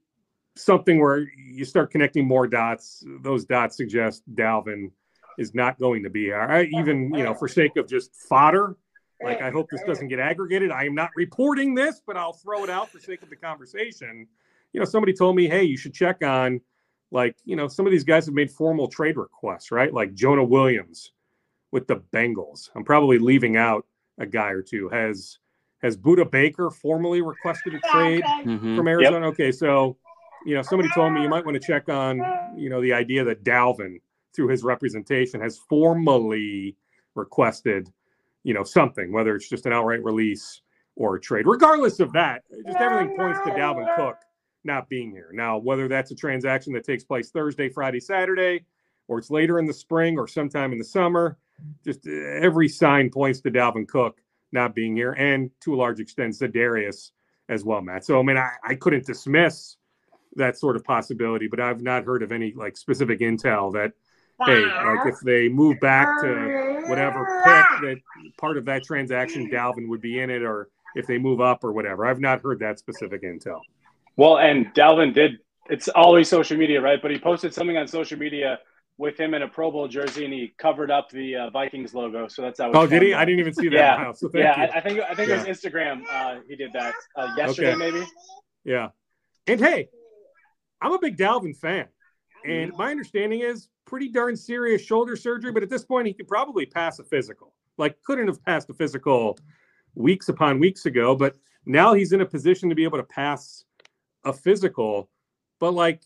something 0.56 1.00
where 1.00 1.26
you 1.36 1.64
start 1.64 1.90
connecting 1.90 2.26
more 2.26 2.46
dots. 2.46 3.04
Those 3.22 3.44
dots 3.44 3.76
suggest 3.76 4.22
Dalvin 4.34 4.90
is 5.38 5.54
not 5.54 5.78
going 5.78 6.02
to 6.02 6.10
be 6.10 6.24
here. 6.24 6.40
I, 6.40 6.64
even 6.78 7.14
you 7.14 7.24
know, 7.24 7.34
for 7.34 7.48
sake 7.48 7.76
of 7.76 7.88
just 7.88 8.14
fodder, 8.14 8.76
like 9.22 9.40
I 9.40 9.50
hope 9.50 9.68
this 9.70 9.82
doesn't 9.86 10.08
get 10.08 10.18
aggregated. 10.18 10.70
I 10.70 10.84
am 10.84 10.94
not 10.94 11.10
reporting 11.16 11.74
this, 11.74 12.02
but 12.06 12.16
I'll 12.16 12.32
throw 12.32 12.64
it 12.64 12.70
out 12.70 12.90
for 12.90 12.98
sake 12.98 13.22
of 13.22 13.30
the 13.30 13.36
conversation. 13.36 14.26
You 14.72 14.80
know, 14.80 14.86
somebody 14.86 15.12
told 15.12 15.36
me, 15.36 15.48
hey, 15.48 15.64
you 15.64 15.76
should 15.76 15.94
check 15.94 16.22
on 16.22 16.60
like 17.10 17.36
you 17.44 17.56
know 17.56 17.68
some 17.68 17.86
of 17.86 17.92
these 17.92 18.04
guys 18.04 18.26
have 18.26 18.34
made 18.34 18.50
formal 18.50 18.88
trade 18.88 19.16
requests, 19.16 19.70
right? 19.70 19.92
Like 19.92 20.14
Jonah 20.14 20.44
Williams 20.44 21.12
with 21.70 21.86
the 21.86 21.96
Bengals. 22.12 22.70
I'm 22.74 22.84
probably 22.84 23.18
leaving 23.18 23.56
out 23.56 23.86
a 24.18 24.26
guy 24.26 24.50
or 24.50 24.62
two. 24.62 24.88
Has 24.88 25.38
has 25.82 25.96
Budda 25.96 26.30
Baker 26.30 26.70
formally 26.70 27.22
requested 27.22 27.74
a 27.74 27.80
trade 27.92 28.24
mm-hmm. 28.24 28.76
from 28.76 28.88
Arizona? 28.88 29.26
Yep. 29.26 29.34
Okay, 29.34 29.52
so 29.52 29.96
you 30.46 30.54
know 30.54 30.62
somebody 30.62 30.88
told 30.94 31.12
me 31.12 31.22
you 31.22 31.28
might 31.28 31.44
want 31.44 31.60
to 31.60 31.66
check 31.66 31.88
on 31.88 32.20
you 32.56 32.68
know 32.68 32.80
the 32.80 32.92
idea 32.92 33.24
that 33.24 33.44
Dalvin 33.44 34.00
through 34.34 34.48
his 34.48 34.62
representation 34.62 35.40
has 35.40 35.58
formally 35.68 36.76
requested 37.14 37.92
you 38.44 38.54
know 38.54 38.64
something, 38.64 39.12
whether 39.12 39.34
it's 39.36 39.48
just 39.48 39.66
an 39.66 39.72
outright 39.72 40.02
release 40.02 40.62
or 40.96 41.16
a 41.16 41.20
trade. 41.20 41.46
Regardless 41.46 42.00
of 42.00 42.12
that, 42.12 42.42
just 42.66 42.78
everything 42.78 43.16
points 43.16 43.40
to 43.44 43.50
Dalvin 43.50 43.94
Cook 43.96 44.18
not 44.64 44.88
being 44.88 45.10
here. 45.10 45.30
Now, 45.32 45.58
whether 45.58 45.88
that's 45.88 46.10
a 46.10 46.14
transaction 46.14 46.72
that 46.74 46.84
takes 46.84 47.04
place 47.04 47.30
Thursday, 47.30 47.68
Friday, 47.68 48.00
Saturday, 48.00 48.64
or 49.08 49.18
it's 49.18 49.30
later 49.30 49.58
in 49.58 49.66
the 49.66 49.72
spring 49.72 50.18
or 50.18 50.28
sometime 50.28 50.72
in 50.72 50.78
the 50.78 50.84
summer, 50.84 51.38
just 51.84 52.06
uh, 52.06 52.10
every 52.10 52.68
sign 52.68 53.10
points 53.10 53.40
to 53.40 53.50
Dalvin 53.50 53.88
Cook 53.88 54.20
not 54.52 54.74
being 54.74 54.94
here, 54.94 55.12
and 55.12 55.50
to 55.60 55.74
a 55.74 55.76
large 55.76 55.98
extent, 55.98 56.34
Za'Darius 56.34 57.12
as 57.48 57.64
well, 57.64 57.80
Matt. 57.80 58.04
So, 58.04 58.20
I 58.20 58.22
mean, 58.22 58.36
I, 58.36 58.50
I 58.62 58.74
couldn't 58.74 59.06
dismiss 59.06 59.76
that 60.36 60.58
sort 60.58 60.76
of 60.76 60.84
possibility, 60.84 61.48
but 61.48 61.60
I've 61.60 61.82
not 61.82 62.04
heard 62.04 62.22
of 62.22 62.32
any 62.32 62.52
like 62.54 62.76
specific 62.76 63.20
intel 63.20 63.72
that, 63.74 63.92
hey, 64.44 64.64
like 64.64 65.06
if 65.06 65.20
they 65.20 65.48
move 65.48 65.78
back 65.80 66.08
to 66.22 66.84
whatever 66.88 67.24
pick 67.44 67.82
that 67.82 67.96
part 68.38 68.56
of 68.56 68.64
that 68.66 68.84
transaction, 68.84 69.50
Dalvin 69.50 69.88
would 69.88 70.00
be 70.00 70.20
in 70.20 70.30
it, 70.30 70.42
or 70.42 70.68
if 70.94 71.06
they 71.06 71.18
move 71.18 71.40
up 71.40 71.64
or 71.64 71.72
whatever. 71.72 72.06
I've 72.06 72.20
not 72.20 72.42
heard 72.42 72.60
that 72.60 72.78
specific 72.78 73.22
intel. 73.22 73.60
Well, 74.16 74.38
and 74.38 74.66
Dalvin 74.74 75.14
did. 75.14 75.38
It's 75.70 75.88
always 75.88 76.28
social 76.28 76.56
media, 76.56 76.80
right? 76.80 77.00
But 77.00 77.12
he 77.12 77.18
posted 77.18 77.54
something 77.54 77.76
on 77.76 77.86
social 77.86 78.18
media 78.18 78.58
with 78.98 79.18
him 79.18 79.34
in 79.34 79.42
a 79.42 79.48
Pro 79.48 79.70
Bowl 79.70 79.88
jersey, 79.88 80.24
and 80.24 80.32
he 80.32 80.54
covered 80.58 80.90
up 80.90 81.10
the 81.10 81.36
uh, 81.36 81.50
Vikings 81.50 81.94
logo. 81.94 82.28
So 82.28 82.42
that's 82.42 82.60
how. 82.60 82.70
Oh, 82.72 82.86
did 82.86 83.02
he? 83.02 83.14
I 83.14 83.24
didn't 83.24 83.40
even 83.40 83.54
see 83.54 83.68
that. 83.68 83.74
Yeah, 83.74 84.04
wow. 84.04 84.12
so 84.12 84.30
yeah. 84.34 84.52
I, 84.52 84.78
I, 84.78 84.80
think 84.80 85.00
I 85.00 85.14
think 85.14 85.28
yeah. 85.28 85.42
it 85.42 85.48
was 85.48 85.58
Instagram. 85.58 86.02
Uh, 86.10 86.40
he 86.48 86.56
did 86.56 86.72
that 86.72 86.94
uh, 87.16 87.34
yesterday, 87.36 87.74
okay. 87.74 87.78
maybe. 87.78 88.06
Yeah, 88.64 88.88
and 89.46 89.60
hey, 89.60 89.88
I'm 90.82 90.92
a 90.92 90.98
big 90.98 91.16
Dalvin 91.16 91.56
fan, 91.56 91.86
and 92.44 92.72
my 92.76 92.90
understanding 92.90 93.40
is 93.40 93.68
pretty 93.84 94.08
darn 94.08 94.36
serious 94.36 94.82
shoulder 94.82 95.16
surgery. 95.16 95.52
But 95.52 95.62
at 95.62 95.70
this 95.70 95.84
point, 95.84 96.08
he 96.08 96.12
could 96.12 96.28
probably 96.28 96.66
pass 96.66 96.98
a 96.98 97.04
physical. 97.04 97.54
Like, 97.78 98.02
couldn't 98.02 98.26
have 98.26 98.44
passed 98.44 98.68
a 98.68 98.74
physical 98.74 99.38
weeks 99.94 100.28
upon 100.28 100.58
weeks 100.58 100.86
ago, 100.86 101.14
but 101.14 101.36
now 101.66 101.94
he's 101.94 102.12
in 102.12 102.20
a 102.20 102.26
position 102.26 102.68
to 102.68 102.74
be 102.74 102.84
able 102.84 102.98
to 102.98 103.04
pass 103.04 103.64
a 104.24 104.32
physical. 104.32 105.08
But 105.60 105.72
like, 105.72 106.02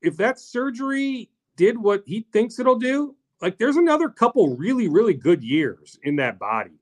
if 0.00 0.16
that 0.18 0.38
surgery 0.38 1.30
did 1.56 1.76
what 1.76 2.02
he 2.06 2.26
thinks 2.32 2.58
it'll 2.58 2.78
do, 2.78 3.16
like 3.40 3.58
there's 3.58 3.76
another 3.76 4.08
couple 4.08 4.56
really, 4.56 4.88
really 4.88 5.14
good 5.14 5.42
years 5.42 5.98
in 6.04 6.16
that 6.16 6.38
body. 6.38 6.78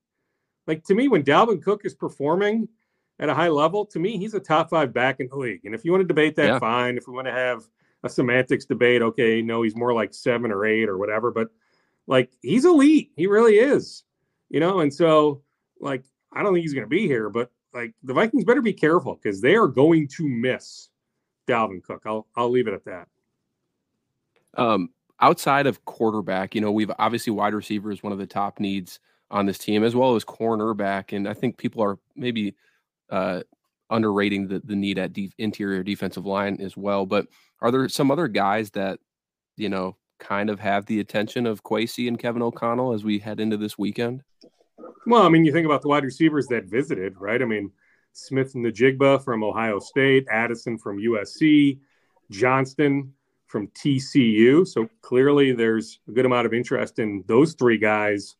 Like 0.67 0.85
to 0.85 0.95
me, 0.95 1.09
when 1.09 1.23
Dalvin 1.23 1.63
Cook 1.63 1.83
is 1.85 1.95
performing 1.95 2.69
at 3.21 3.29
a 3.29 3.35
high 3.35 3.49
level, 3.49 3.85
to 3.85 3.99
me, 3.99 4.17
he's 4.17 4.35
a 4.35 4.41
top 4.41 4.71
five 4.71 4.93
back 4.93 5.21
in 5.21 5.29
the 5.29 5.37
league. 5.37 5.61
And 5.65 5.75
if 5.75 5.85
you 5.85 5.93
want 5.93 6.01
to 6.03 6.09
debate 6.09 6.35
that, 6.37 6.47
yeah. 6.47 6.59
fine. 6.59 6.97
If 6.97 7.07
we 7.07 7.15
want 7.15 7.27
to 7.27 7.33
have 7.33 7.63
a 8.03 8.09
semantics 8.09 8.65
debate, 8.65 9.03
okay, 9.03 9.43
no, 9.43 9.63
he's 9.63 9.77
more 9.77 9.93
like 9.93 10.15
seven 10.15 10.51
or 10.51 10.65
eight 10.65 10.89
or 10.89 10.97
whatever. 10.97 11.31
But 11.31 11.49
like 12.07 12.33
he's 12.41 12.65
elite. 12.65 13.13
He 13.17 13.27
really 13.27 13.57
is. 13.57 14.05
You 14.49 14.59
know, 14.59 14.81
and 14.81 14.93
so 14.93 15.43
like 15.81 16.05
I 16.33 16.43
don't 16.43 16.55
think 16.55 16.63
he's 16.63 16.75
gonna 16.75 16.87
be 16.87 17.07
here, 17.07 17.29
but 17.29 17.53
like 17.75 17.93
the 18.03 18.15
Vikings 18.15 18.45
better 18.45 18.63
be 18.63 18.73
careful 18.73 19.15
because 19.23 19.41
they 19.41 19.55
are 19.55 19.69
going 19.69 20.09
to 20.17 20.27
miss 20.27 20.89
Dalvin 21.47 21.83
Cook. 21.83 22.03
I'll 22.07 22.27
I'll 22.35 22.51
leave 22.51 22.69
it 22.69 22.75
at 22.75 22.85
that. 22.87 23.09
Um, 24.55 24.89
outside 25.21 25.67
of 25.67 25.85
quarterback, 25.85 26.55
you 26.55 26.63
know, 26.63 26.73
we've 26.73 26.91
obviously 26.99 27.33
wide 27.33 27.55
receiver 27.55 27.93
is 27.93 28.03
one 28.03 28.13
of 28.13 28.19
the 28.19 28.27
top 28.27 28.59
needs 28.59 28.99
on 29.31 29.47
this 29.47 29.59
team, 29.59 29.85
as 29.85 29.95
well 29.95 30.17
as 30.17 30.25
cornerback, 30.25 31.15
and 31.15 31.29
I 31.29 31.35
think 31.35 31.59
people 31.59 31.83
are 31.85 31.99
maybe 32.17 32.57
uh, 33.11 33.43
underrating 33.91 34.49
the 34.49 34.61
the 34.65 34.77
need 34.77 34.99
at 34.99 35.13
de- 35.13 35.33
interior 35.39 35.83
defensive 35.83 36.27
line 36.27 36.61
as 36.61 36.77
well. 36.77 37.07
But 37.07 37.27
are 37.61 37.71
there 37.71 37.89
some 37.89 38.11
other 38.11 38.29
guys 38.29 38.71
that 38.71 38.99
you 39.57 39.69
know 39.69 39.97
kind 40.19 40.51
of 40.51 40.61
have 40.61 40.87
the 40.87 41.01
attention 41.01 41.47
of 41.47 41.63
Kwesi 41.63 42.07
and 42.07 42.19
Kevin 42.19 42.43
O'Connell 42.43 42.93
as 42.93 43.05
we 43.05 43.19
head 43.19 43.41
into 43.41 43.57
this 43.57 43.79
weekend? 43.79 44.23
Well, 45.07 45.23
I 45.23 45.29
mean, 45.29 45.45
you 45.45 45.53
think 45.53 45.67
about 45.67 45.83
the 45.83 45.89
wide 45.89 46.05
receivers 46.05 46.47
that 46.49 46.67
visited, 46.67 47.15
right? 47.19 47.41
I 47.41 47.47
mean, 47.47 47.71
Smith-Njigba 48.13 49.25
from 49.25 49.43
Ohio 49.43 49.79
State, 49.79 50.27
Addison 50.31 50.79
from 50.79 50.99
USC, 50.99 51.79
Johnston 52.31 53.13
from 53.47 53.67
TCU. 53.69 54.67
So 54.67 54.89
clearly 55.03 55.53
there's 55.53 55.99
a 56.09 56.13
good 56.13 56.27
amount 56.27 56.47
of 56.47 56.55
interest 56.55 56.99
in 56.99 57.25
those 57.27 57.55
three 57.55 57.79
guys 57.79 58.37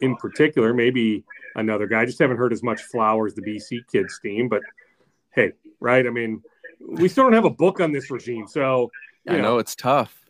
in 0.00 0.16
particular. 0.16 0.72
Maybe 0.72 1.24
another 1.56 1.88
guy. 1.88 2.02
I 2.02 2.06
just 2.06 2.20
haven't 2.20 2.36
heard 2.36 2.52
as 2.52 2.62
much 2.62 2.82
Flowers, 2.82 3.34
the 3.34 3.42
BC 3.42 3.80
kids 3.90 4.18
team, 4.20 4.48
but 4.48 4.62
hey, 5.34 5.52
right? 5.80 6.06
I 6.06 6.10
mean, 6.10 6.42
we 6.80 7.08
still 7.08 7.24
don't 7.24 7.32
have 7.32 7.44
a 7.44 7.50
book 7.50 7.80
on 7.80 7.90
this 7.90 8.10
regime. 8.10 8.46
So 8.46 8.90
I 9.28 9.36
know, 9.36 9.42
know 9.42 9.58
it's 9.58 9.74
tough 9.74 10.26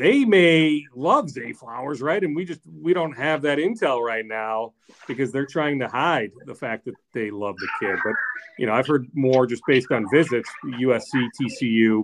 they 0.00 0.24
may 0.24 0.86
love 0.96 1.28
Zay 1.28 1.52
Flowers, 1.52 2.00
right? 2.00 2.24
And 2.24 2.34
we 2.34 2.46
just 2.46 2.62
we 2.80 2.94
don't 2.94 3.12
have 3.12 3.42
that 3.42 3.58
intel 3.58 4.00
right 4.00 4.24
now 4.24 4.72
because 5.06 5.30
they're 5.30 5.44
trying 5.44 5.78
to 5.80 5.88
hide 5.88 6.30
the 6.46 6.54
fact 6.54 6.86
that 6.86 6.94
they 7.12 7.30
love 7.30 7.54
the 7.58 7.68
kid. 7.78 7.98
But 8.02 8.14
you 8.58 8.64
know, 8.64 8.72
I've 8.72 8.86
heard 8.86 9.08
more 9.12 9.46
just 9.46 9.62
based 9.66 9.92
on 9.92 10.06
visits, 10.10 10.50
USC, 10.64 11.28
TCU, 11.38 12.02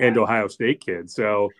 and 0.00 0.18
Ohio 0.18 0.48
State 0.48 0.80
kids. 0.80 1.14
So 1.14 1.50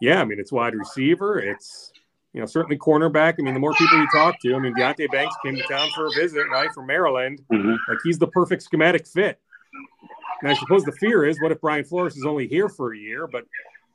yeah, 0.00 0.20
I 0.20 0.24
mean 0.24 0.40
it's 0.40 0.50
wide 0.50 0.74
receiver, 0.74 1.38
it's 1.38 1.92
you 2.32 2.40
know, 2.40 2.46
certainly 2.46 2.76
cornerback. 2.76 3.36
I 3.38 3.42
mean, 3.42 3.54
the 3.54 3.60
more 3.60 3.72
people 3.72 3.98
you 3.98 4.08
talk 4.12 4.40
to, 4.42 4.54
I 4.54 4.58
mean, 4.58 4.74
Deonte 4.74 5.10
Banks 5.10 5.34
came 5.44 5.56
to 5.56 5.62
town 5.62 5.88
for 5.94 6.06
a 6.06 6.10
visit, 6.10 6.46
right, 6.50 6.72
from 6.72 6.86
Maryland. 6.86 7.40
Mm-hmm. 7.52 7.74
Like 7.88 7.98
he's 8.04 8.18
the 8.18 8.26
perfect 8.26 8.62
schematic 8.62 9.06
fit. 9.06 9.40
And 10.42 10.50
I 10.50 10.54
suppose 10.54 10.84
the 10.84 10.92
fear 10.92 11.24
is, 11.24 11.40
what 11.40 11.52
if 11.52 11.60
Brian 11.60 11.84
Flores 11.84 12.16
is 12.16 12.24
only 12.24 12.46
here 12.46 12.68
for 12.68 12.92
a 12.92 12.98
year? 12.98 13.26
But 13.26 13.44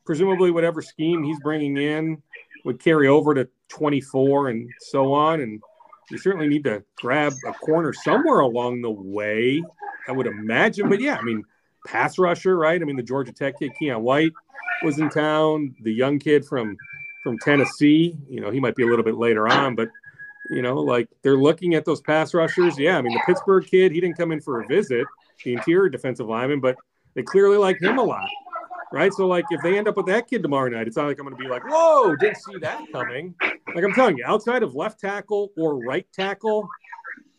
presumably 0.04 0.50
whatever 0.50 0.82
scheme 0.82 1.22
he's 1.22 1.40
bringing 1.40 1.76
in 1.76 2.22
would 2.64 2.82
carry 2.82 3.08
over 3.08 3.34
to 3.34 3.48
24 3.68 4.48
and 4.48 4.68
so 4.80 5.14
on. 5.14 5.40
And 5.40 5.62
you 6.10 6.18
certainly 6.18 6.48
need 6.48 6.64
to 6.64 6.84
grab 6.96 7.32
a 7.46 7.52
corner 7.52 7.92
somewhere 7.92 8.40
along 8.40 8.82
the 8.82 8.90
way, 8.90 9.62
I 10.08 10.12
would 10.12 10.26
imagine. 10.26 10.88
But 10.88 11.00
yeah, 11.00 11.16
I 11.16 11.22
mean, 11.22 11.44
pass 11.86 12.18
rusher, 12.18 12.56
right? 12.58 12.80
I 12.80 12.84
mean, 12.84 12.96
the 12.96 13.02
Georgia 13.02 13.32
Tech 13.32 13.58
kid, 13.58 13.72
Keion 13.80 14.00
White, 14.02 14.32
was 14.82 14.98
in 14.98 15.08
town. 15.08 15.74
The 15.80 15.92
young 15.92 16.18
kid 16.18 16.44
from 16.44 16.76
from 17.24 17.38
Tennessee, 17.38 18.16
you 18.28 18.40
know, 18.40 18.52
he 18.52 18.60
might 18.60 18.76
be 18.76 18.84
a 18.84 18.86
little 18.86 19.04
bit 19.04 19.16
later 19.16 19.48
on, 19.48 19.74
but 19.74 19.88
you 20.50 20.62
know, 20.62 20.76
like 20.76 21.08
they're 21.22 21.36
looking 21.36 21.74
at 21.74 21.84
those 21.84 22.00
pass 22.00 22.34
rushers. 22.34 22.78
Yeah, 22.78 22.98
I 22.98 23.02
mean, 23.02 23.14
the 23.14 23.22
Pittsburgh 23.26 23.66
kid, 23.66 23.90
he 23.90 24.00
didn't 24.00 24.16
come 24.16 24.30
in 24.30 24.40
for 24.40 24.60
a 24.60 24.66
visit, 24.66 25.06
the 25.42 25.54
interior 25.54 25.88
defensive 25.88 26.28
lineman, 26.28 26.60
but 26.60 26.76
they 27.14 27.22
clearly 27.22 27.56
like 27.56 27.80
him 27.82 27.98
a 27.98 28.02
lot 28.02 28.28
right? 28.94 29.12
So 29.12 29.26
like 29.26 29.44
if 29.50 29.60
they 29.60 29.76
end 29.76 29.88
up 29.88 29.96
with 29.96 30.06
that 30.06 30.28
kid 30.28 30.42
tomorrow 30.42 30.68
night, 30.68 30.86
it's 30.86 30.96
not 30.96 31.06
like 31.06 31.18
I'm 31.18 31.26
going 31.26 31.36
to 31.36 31.42
be 31.42 31.48
like, 31.48 31.68
whoa, 31.68 32.14
didn't 32.16 32.36
see 32.36 32.58
that 32.60 32.80
coming. 32.92 33.34
Like 33.74 33.84
I'm 33.84 33.92
telling 33.92 34.16
you, 34.16 34.24
outside 34.24 34.62
of 34.62 34.74
left 34.76 35.00
tackle 35.00 35.50
or 35.56 35.84
right 35.84 36.06
tackle, 36.12 36.68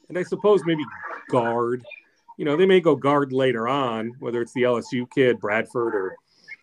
and 0.09 0.17
I 0.17 0.23
suppose 0.23 0.61
maybe 0.65 0.83
guard, 1.29 1.83
you 2.37 2.43
know, 2.43 2.57
they 2.57 2.65
may 2.65 2.81
go 2.81 2.95
guard 2.95 3.31
later 3.31 3.69
on, 3.69 4.11
whether 4.19 4.41
it's 4.41 4.51
the 4.51 4.63
LSU 4.63 5.09
kid, 5.15 5.39
Bradford, 5.39 5.95
or 5.95 6.17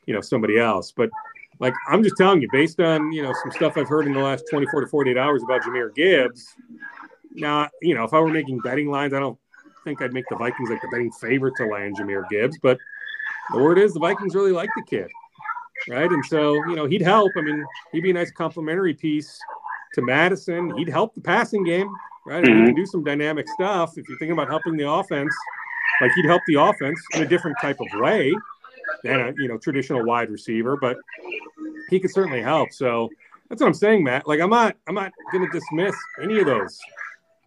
you 0.07 0.13
know 0.13 0.21
somebody 0.21 0.59
else. 0.59 0.93
But 0.93 1.09
like 1.59 1.75
I'm 1.89 2.03
just 2.03 2.17
telling 2.17 2.43
you, 2.43 2.49
based 2.53 2.81
on 2.81 3.13
you 3.13 3.23
know 3.23 3.33
some 3.43 3.53
stuff 3.53 3.77
I've 3.77 3.89
heard 3.89 4.07
in 4.07 4.13
the 4.13 4.21
last 4.21 4.45
24 4.51 4.83
to 4.83 4.87
48 4.87 5.17
hours 5.17 5.43
about 5.43 5.63
Jahmyr 5.63 5.95
Gibbs. 5.95 6.55
Now, 7.35 7.69
you 7.81 7.95
know, 7.95 8.05
if 8.05 8.13
I 8.13 8.21
were 8.21 8.29
making 8.29 8.59
betting 8.59 8.91
lines, 8.91 9.15
I 9.15 9.21
don't 9.21 9.39
think 9.85 10.03
I'd 10.03 10.13
make 10.13 10.25
the 10.29 10.37
Vikings 10.37 10.71
like 10.71 10.81
the 10.81 10.89
betting 10.89 11.13
favorite 11.13 11.55
to 11.57 11.67
land 11.67 11.97
Jahmyr 11.99 12.29
Gibbs, 12.29 12.59
but 12.63 12.79
the 13.53 13.59
word 13.59 13.79
is 13.79 13.95
the 13.95 14.01
Vikings 14.01 14.35
really 14.35 14.53
like 14.53 14.71
the 14.77 14.83
kid, 14.83 15.09
right? 15.89 16.11
And 16.11 16.25
so 16.27 16.55
you 16.69 16.77
know 16.77 16.87
he'd 16.87 17.03
help. 17.03 17.33
I 17.37 17.43
mean, 17.43 17.65
he'd 17.93 18.03
be 18.03 18.11
a 18.11 18.15
nice 18.15 18.31
complimentary 18.31 18.95
piece 18.95 19.39
to 19.95 20.03
Mattison. 20.03 20.77
He'd 20.77 20.89
help 20.89 21.15
the 21.15 21.21
passing 21.21 21.65
game, 21.65 21.89
right? 22.27 22.43
Mm-hmm. 22.45 22.61
He 22.61 22.67
can 22.67 22.75
do 22.75 22.87
some 22.87 23.05
dynamic 23.05 23.47
stuff. 23.49 23.97
If 23.97 24.09
you're 24.09 24.19
thinking 24.19 24.33
about 24.33 24.49
helping 24.49 24.77
the 24.77 24.91
offense, 24.91 25.35
like 26.01 26.13
he'd 26.15 26.27
help 26.27 26.43
the 26.47 26.55
offense 26.55 27.01
in 27.15 27.23
a 27.23 27.27
different 27.27 27.57
type 27.61 27.79
of 27.81 28.01
way 28.01 28.35
than 29.03 29.21
a 29.21 29.33
you 29.37 29.49
know 29.49 29.59
traditional 29.59 30.05
wide 30.05 30.31
receiver, 30.31 30.77
but 30.77 30.97
he 31.91 32.01
could 32.01 32.11
certainly 32.11 32.43
help. 32.43 32.73
So 32.73 33.11
that's 33.49 33.61
what 33.61 33.69
I'm 33.69 33.75
saying, 33.75 34.05
Matt. 34.05 34.27
Like 34.27 34.41
I'm 34.41 34.51
not 34.51 34.77
I'm 34.87 34.95
not 34.95 35.13
going 35.31 35.45
to 35.45 35.59
dismiss 35.59 35.95
any 36.23 36.41
of 36.41 36.47
those 36.47 36.79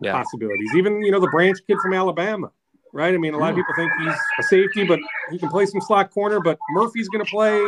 yeah. 0.02 0.14
possibilities. 0.14 0.70
Even 0.76 1.02
you 1.02 1.12
know 1.12 1.20
the 1.20 1.30
Branch 1.32 1.58
kid 1.66 1.78
from 1.82 1.94
Alabama, 1.94 2.52
right? 2.94 3.14
I 3.14 3.18
mean, 3.18 3.34
a 3.34 3.38
lot 3.38 3.52
of 3.52 3.56
mm. 3.56 3.60
people 3.60 3.74
think 3.76 3.92
he's 4.02 4.20
a 4.40 4.44
safety, 4.44 4.86
but 4.86 5.00
he 5.32 5.40
can 5.40 5.50
play 5.50 5.66
some 5.66 5.82
slot 5.82 6.12
corner. 6.12 6.40
But 6.40 6.58
Murphy's 6.72 7.10
going 7.10 7.26
to 7.26 7.32
play 7.32 7.60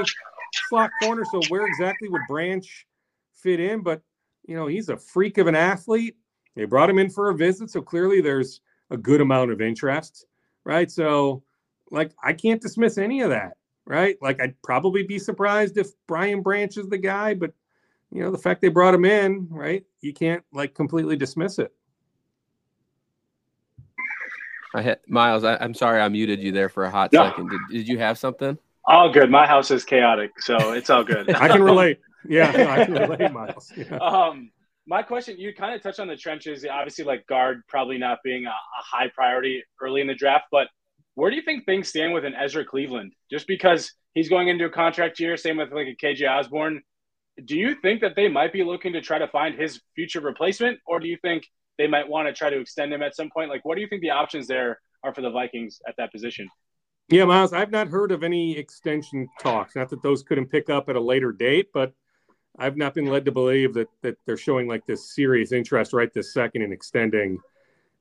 slot 0.70 0.92
corner, 1.02 1.26
so 1.26 1.42
where 1.50 1.66
exactly 1.66 2.10
would 2.10 2.22
Branch 2.28 2.86
fit 3.34 3.60
in? 3.60 3.82
But 3.82 4.02
you 4.48 4.56
know, 4.56 4.68
he's 4.68 4.90
a 4.90 4.98
freak 4.98 5.38
of 5.38 5.48
an 5.48 5.56
athlete. 5.56 6.16
They 6.56 6.66
brought 6.66 6.90
him 6.90 7.00
in 7.00 7.10
for 7.10 7.30
a 7.30 7.36
visit, 7.36 7.70
so 7.70 7.82
clearly 7.82 8.22
there's 8.22 8.62
a 8.90 8.98
good 8.98 9.22
amount 9.22 9.52
of 9.52 9.62
interest, 9.62 10.26
right? 10.64 10.90
So, 10.90 11.44
like, 11.92 12.14
I 12.24 12.34
can't 12.34 12.62
dismiss 12.62 12.98
any 12.98 13.22
of 13.22 13.30
that 13.30 13.58
right? 13.88 14.18
Like 14.22 14.42
I'd 14.42 14.62
probably 14.62 15.04
be 15.04 15.18
surprised 15.18 15.78
if 15.78 15.88
Brian 16.08 16.42
Branch 16.42 16.76
is 16.78 16.90
the 16.90 16.98
guy, 16.98 17.34
but 17.34 17.54
you 18.12 18.22
know, 18.22 18.32
the 18.32 18.38
fact 18.38 18.62
they 18.62 18.70
brought 18.70 18.94
him 18.94 19.06
in, 19.06 19.48
right? 19.50 19.84
You 20.02 20.14
can't 20.14 20.44
like 20.54 20.74
completely 20.76 21.16
dismiss 21.16 21.60
it. 21.60 21.74
I 24.74 24.82
hit 24.82 25.02
Myles. 25.08 25.44
I, 25.44 25.56
am 25.64 25.74
sorry, 25.74 26.02
I 26.02 26.08
muted 26.10 26.40
you 26.42 26.52
there 26.52 26.70
for 26.70 26.84
a 26.84 26.92
hot 26.92 27.12
no. 27.12 27.24
second. 27.24 27.50
Did, 27.50 27.60
did 27.72 27.88
you 27.88 27.98
have 27.98 28.18
something? 28.18 28.58
All 28.86 29.12
good. 29.12 29.32
My 29.32 29.48
house 29.48 29.72
is 29.72 29.84
chaotic, 29.84 30.32
so 30.40 30.74
it's 30.74 30.90
all 30.90 31.04
good. 31.04 31.34
I 31.36 31.48
can 31.48 31.64
relate. 31.64 32.00
Yeah, 32.28 32.52
no, 32.52 32.68
I 32.70 32.86
can 32.86 32.94
relate, 32.94 33.32
Myles. 33.32 33.72
Yeah. 33.76 33.98
Um, 33.98 34.52
my 34.86 35.02
question, 35.02 35.38
you 35.38 35.54
kind 35.54 35.74
of 35.74 35.82
touched 35.82 36.00
on 36.00 36.08
the 36.08 36.16
trenches. 36.16 36.66
Obviously, 36.70 37.06
like 37.06 37.26
guard 37.28 37.64
probably 37.68 37.98
not 37.98 38.20
being 38.24 38.46
a, 38.46 38.50
a 38.50 38.82
high 38.82 39.10
priority 39.14 39.64
early 39.82 40.02
in 40.02 40.08
the 40.08 40.16
draft, 40.16 40.46
but 40.52 40.68
where 41.18 41.32
do 41.32 41.36
you 41.36 41.42
think 41.42 41.66
things 41.66 41.90
stand 41.90 42.14
with 42.14 42.26
an 42.26 42.36
Ezra 42.36 42.64
Cleveland? 42.64 43.12
Just 43.32 43.48
because 43.48 43.92
he's 44.14 44.30
going 44.30 44.50
into 44.50 44.66
a 44.66 44.70
contract 44.70 45.20
year, 45.20 45.36
same 45.36 45.58
with 45.58 45.72
like 45.72 45.88
a 45.88 46.06
KJ 46.06 46.30
Osborn. 46.30 46.84
Do 47.44 47.58
you 47.58 47.74
think 47.82 48.02
that 48.02 48.16
they 48.16 48.28
might 48.28 48.54
be 48.54 48.64
looking 48.64 48.94
to 48.94 49.02
try 49.02 49.18
to 49.18 49.28
find 49.30 49.60
his 49.60 49.82
future 49.96 50.20
replacement, 50.20 50.78
or 50.86 51.00
do 51.00 51.08
you 51.08 51.18
think 51.24 51.44
they 51.80 51.88
might 51.88 52.08
want 52.08 52.28
to 52.28 52.34
try 52.34 52.52
to 52.52 52.60
extend 52.60 52.94
him 52.94 53.02
at 53.02 53.16
some 53.16 53.32
point? 53.36 53.50
Like, 53.50 53.66
what 53.66 53.74
do 53.74 53.82
you 53.82 53.88
think 53.88 54.04
the 54.04 54.12
options 54.12 54.46
there 54.46 54.80
are 55.04 55.12
for 55.12 55.22
the 55.22 55.32
Vikings 55.32 55.80
at 55.88 55.96
that 55.98 56.12
position? 56.12 56.48
Yeah, 57.10 57.26
Myles, 57.26 57.52
I've 57.52 57.72
not 57.72 57.88
heard 57.88 58.12
of 58.12 58.24
any 58.24 58.56
extension 58.56 59.28
talks. 59.40 59.76
Not 59.76 59.90
that 59.90 60.04
those 60.04 60.22
couldn't 60.22 60.52
pick 60.52 60.70
up 60.70 60.88
at 60.88 60.96
a 60.96 61.02
later 61.02 61.32
date, 61.32 61.70
but 61.74 61.94
I've 62.60 62.78
not 62.78 62.94
been 62.94 63.08
led 63.08 63.26
to 63.26 63.32
believe 63.32 63.74
that 63.74 63.88
that 64.04 64.18
they're 64.28 64.38
showing 64.38 64.68
like 64.68 64.86
this 64.86 65.16
serious 65.16 65.52
interest 65.52 65.94
right 65.94 66.14
this 66.14 66.32
second 66.32 66.62
in 66.62 66.72
extending 66.72 67.40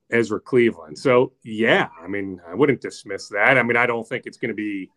Ezra 0.09 0.39
Cleveland. 0.39 0.97
So 0.97 1.33
yeah, 1.43 1.89
I 2.01 2.07
mean, 2.07 2.41
I 2.47 2.55
wouldn't 2.55 2.81
dismiss 2.81 3.29
that. 3.29 3.57
I 3.57 3.63
mean, 3.63 3.77
I 3.77 3.85
don't 3.85 4.07
think 4.07 4.25
it's 4.25 4.37
going 4.37 4.49
to 4.49 4.55
be 4.55 4.89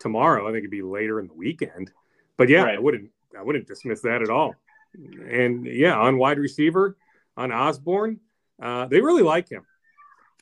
tomorrow. 0.00 0.44
I 0.44 0.50
think 0.50 0.58
it'd 0.58 0.70
be 0.70 0.82
later 0.82 1.20
in 1.20 1.28
the 1.28 1.34
weekend. 1.34 1.92
But 2.36 2.48
yeah, 2.48 2.62
right. 2.62 2.76
I 2.76 2.78
wouldn't 2.78 3.10
I 3.38 3.42
wouldn't 3.42 3.66
dismiss 3.66 4.00
that 4.02 4.22
at 4.22 4.30
all. 4.30 4.54
And 4.94 5.66
yeah, 5.66 5.96
on 5.96 6.18
wide 6.18 6.38
receiver, 6.38 6.96
on 7.36 7.52
Osborn, 7.52 8.20
uh, 8.60 8.86
they 8.86 9.00
really 9.00 9.22
like 9.22 9.48
him. 9.48 9.64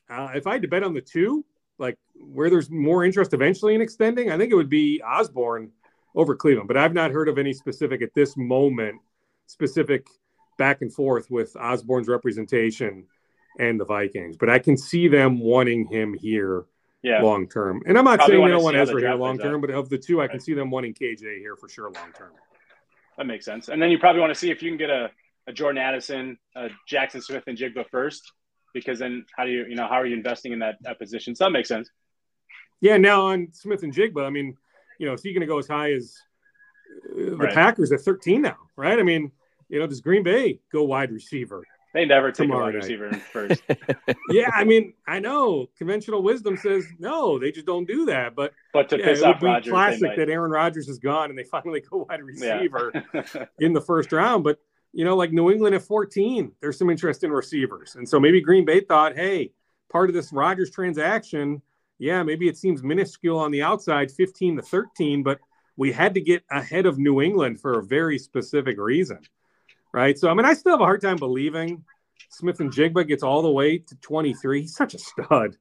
Uh, 0.08 0.30
if 0.34 0.46
I 0.46 0.52
had 0.54 0.62
to 0.62 0.68
bet 0.68 0.82
on 0.82 0.94
the 0.94 1.00
two, 1.00 1.44
like 1.78 1.98
where 2.14 2.50
there's 2.50 2.70
more 2.70 3.04
interest 3.04 3.32
eventually 3.32 3.74
in 3.74 3.80
extending, 3.80 4.30
I 4.30 4.38
think 4.38 4.52
it 4.52 4.56
would 4.56 4.70
be 4.70 5.02
Osborn 5.02 5.72
over 6.14 6.36
Cleveland. 6.36 6.68
But 6.68 6.76
I've 6.76 6.94
not 6.94 7.10
heard 7.10 7.28
of 7.28 7.38
any 7.38 7.52
specific 7.52 8.02
at 8.02 8.14
this 8.14 8.36
moment, 8.36 9.00
specific 9.46 10.06
back 10.56 10.82
and 10.82 10.92
forth 10.92 11.30
with 11.30 11.56
Osborn's 11.56 12.08
representation 12.08 13.06
and 13.58 13.80
the 13.80 13.84
Vikings. 13.84 14.36
But 14.36 14.50
I 14.50 14.58
can 14.58 14.76
see 14.76 15.08
them 15.08 15.40
wanting 15.40 15.86
him 15.86 16.14
here 16.14 16.66
yeah. 17.02 17.20
long 17.22 17.46
term. 17.48 17.82
And 17.86 17.98
I'm 17.98 18.04
not 18.04 18.18
Probably 18.18 18.36
saying 18.36 18.46
they 18.46 18.50
don't 18.50 18.62
want 18.64 18.76
Ezra 18.76 19.00
here 19.00 19.14
long 19.14 19.38
term, 19.38 19.60
but 19.60 19.70
of 19.70 19.88
the 19.88 19.98
two, 19.98 20.20
I 20.20 20.28
can 20.28 20.40
see 20.40 20.54
them 20.54 20.70
wanting 20.70 20.94
KJ 20.94 21.38
here 21.38 21.54
for 21.54 21.68
sure 21.68 21.90
long 21.90 22.12
term. 22.16 22.32
That 23.18 23.26
makes 23.26 23.44
sense. 23.44 23.68
And 23.68 23.80
then 23.80 23.90
you 23.90 23.98
probably 23.98 24.20
want 24.20 24.32
to 24.32 24.38
see 24.38 24.50
if 24.50 24.62
you 24.62 24.70
can 24.70 24.78
get 24.78 24.90
a, 24.90 25.10
a 25.46 25.52
Jordan 25.52 25.80
Addison, 25.80 26.38
a 26.56 26.68
Jaxon 26.90 27.22
Smith-Njigba 27.22 27.88
first, 27.90 28.32
because 28.72 28.98
then 28.98 29.24
how 29.36 29.44
do 29.44 29.50
you, 29.50 29.66
you 29.66 29.76
know, 29.76 29.86
how 29.86 29.94
are 29.94 30.06
you 30.06 30.16
investing 30.16 30.52
in 30.52 30.58
that, 30.60 30.76
that 30.80 30.98
position? 30.98 31.34
So 31.34 31.44
that 31.44 31.50
makes 31.50 31.68
sense. 31.68 31.88
Yeah. 32.80 32.96
Now 32.96 33.26
on 33.26 33.48
Smith-Njigba, 33.52 34.24
I 34.24 34.30
mean, 34.30 34.56
you 34.98 35.06
know, 35.06 35.12
is 35.12 35.22
he 35.22 35.32
going 35.32 35.42
to 35.42 35.46
go 35.46 35.58
as 35.58 35.68
high 35.68 35.92
as 35.92 36.16
uh, 37.10 37.30
the 37.30 37.36
right. 37.36 37.54
Packers 37.54 37.92
at 37.92 38.00
13 38.00 38.42
now, 38.42 38.56
right? 38.76 38.98
I 38.98 39.02
mean, 39.02 39.30
you 39.68 39.78
know, 39.78 39.86
does 39.86 40.00
Green 40.00 40.22
Bay 40.22 40.60
go 40.72 40.84
wide 40.84 41.12
receiver? 41.12 41.64
They 41.94 42.04
never 42.04 42.32
take 42.32 42.50
a 42.50 42.52
wide 42.52 42.74
receiver 42.74 43.12
first. 43.32 43.62
yeah, 44.30 44.50
I 44.52 44.64
mean, 44.64 44.94
I 45.06 45.20
know 45.20 45.68
conventional 45.78 46.24
wisdom 46.24 46.56
says 46.56 46.84
no, 46.98 47.38
they 47.38 47.52
just 47.52 47.66
don't 47.66 47.86
do 47.86 48.06
that. 48.06 48.34
But 48.34 48.52
but 48.72 48.88
to 48.88 48.98
yeah, 48.98 49.04
piss 49.04 49.20
it 49.20 49.24
off 49.24 49.40
would 49.40 49.46
Rodgers, 49.46 49.66
be 49.66 49.70
classic 49.70 50.16
that 50.16 50.28
Aaron 50.28 50.50
Rodgers 50.50 50.88
is 50.88 50.98
gone 50.98 51.30
and 51.30 51.38
they 51.38 51.44
finally 51.44 51.80
go 51.88 52.04
wide 52.08 52.20
receiver 52.20 52.92
yeah. 53.14 53.46
in 53.60 53.72
the 53.72 53.80
first 53.80 54.12
round. 54.12 54.42
But 54.42 54.58
you 54.92 55.04
know, 55.04 55.14
like 55.14 55.30
New 55.30 55.52
England 55.52 55.76
at 55.76 55.82
14, 55.82 56.50
there's 56.60 56.76
some 56.76 56.90
interest 56.90 57.22
in 57.22 57.30
receivers, 57.30 57.94
and 57.94 58.08
so 58.08 58.18
maybe 58.18 58.40
Green 58.40 58.64
Bay 58.64 58.80
thought, 58.80 59.14
hey, 59.14 59.52
part 59.88 60.10
of 60.10 60.14
this 60.14 60.32
Rodgers 60.32 60.72
transaction, 60.72 61.62
yeah, 62.00 62.24
maybe 62.24 62.48
it 62.48 62.58
seems 62.58 62.82
minuscule 62.82 63.38
on 63.38 63.52
the 63.52 63.62
outside, 63.62 64.10
15 64.10 64.56
to 64.56 64.62
13, 64.62 65.22
but 65.22 65.38
we 65.76 65.92
had 65.92 66.14
to 66.14 66.20
get 66.20 66.42
ahead 66.50 66.86
of 66.86 66.98
New 66.98 67.22
England 67.22 67.60
for 67.60 67.78
a 67.78 67.84
very 67.84 68.18
specific 68.18 68.78
reason 68.78 69.20
right? 69.94 70.18
So 70.18 70.28
I 70.28 70.34
mean, 70.34 70.44
I 70.44 70.54
still 70.54 70.72
have 70.72 70.80
a 70.80 70.84
hard 70.84 71.00
time 71.00 71.16
believing 71.16 71.84
Smith-Njigba 72.30 73.06
gets 73.06 73.22
all 73.22 73.42
the 73.42 73.50
way 73.50 73.78
to 73.78 73.94
23. 73.96 74.62
He's 74.62 74.74
such 74.74 74.94
a 74.94 74.98
stud. 74.98 75.56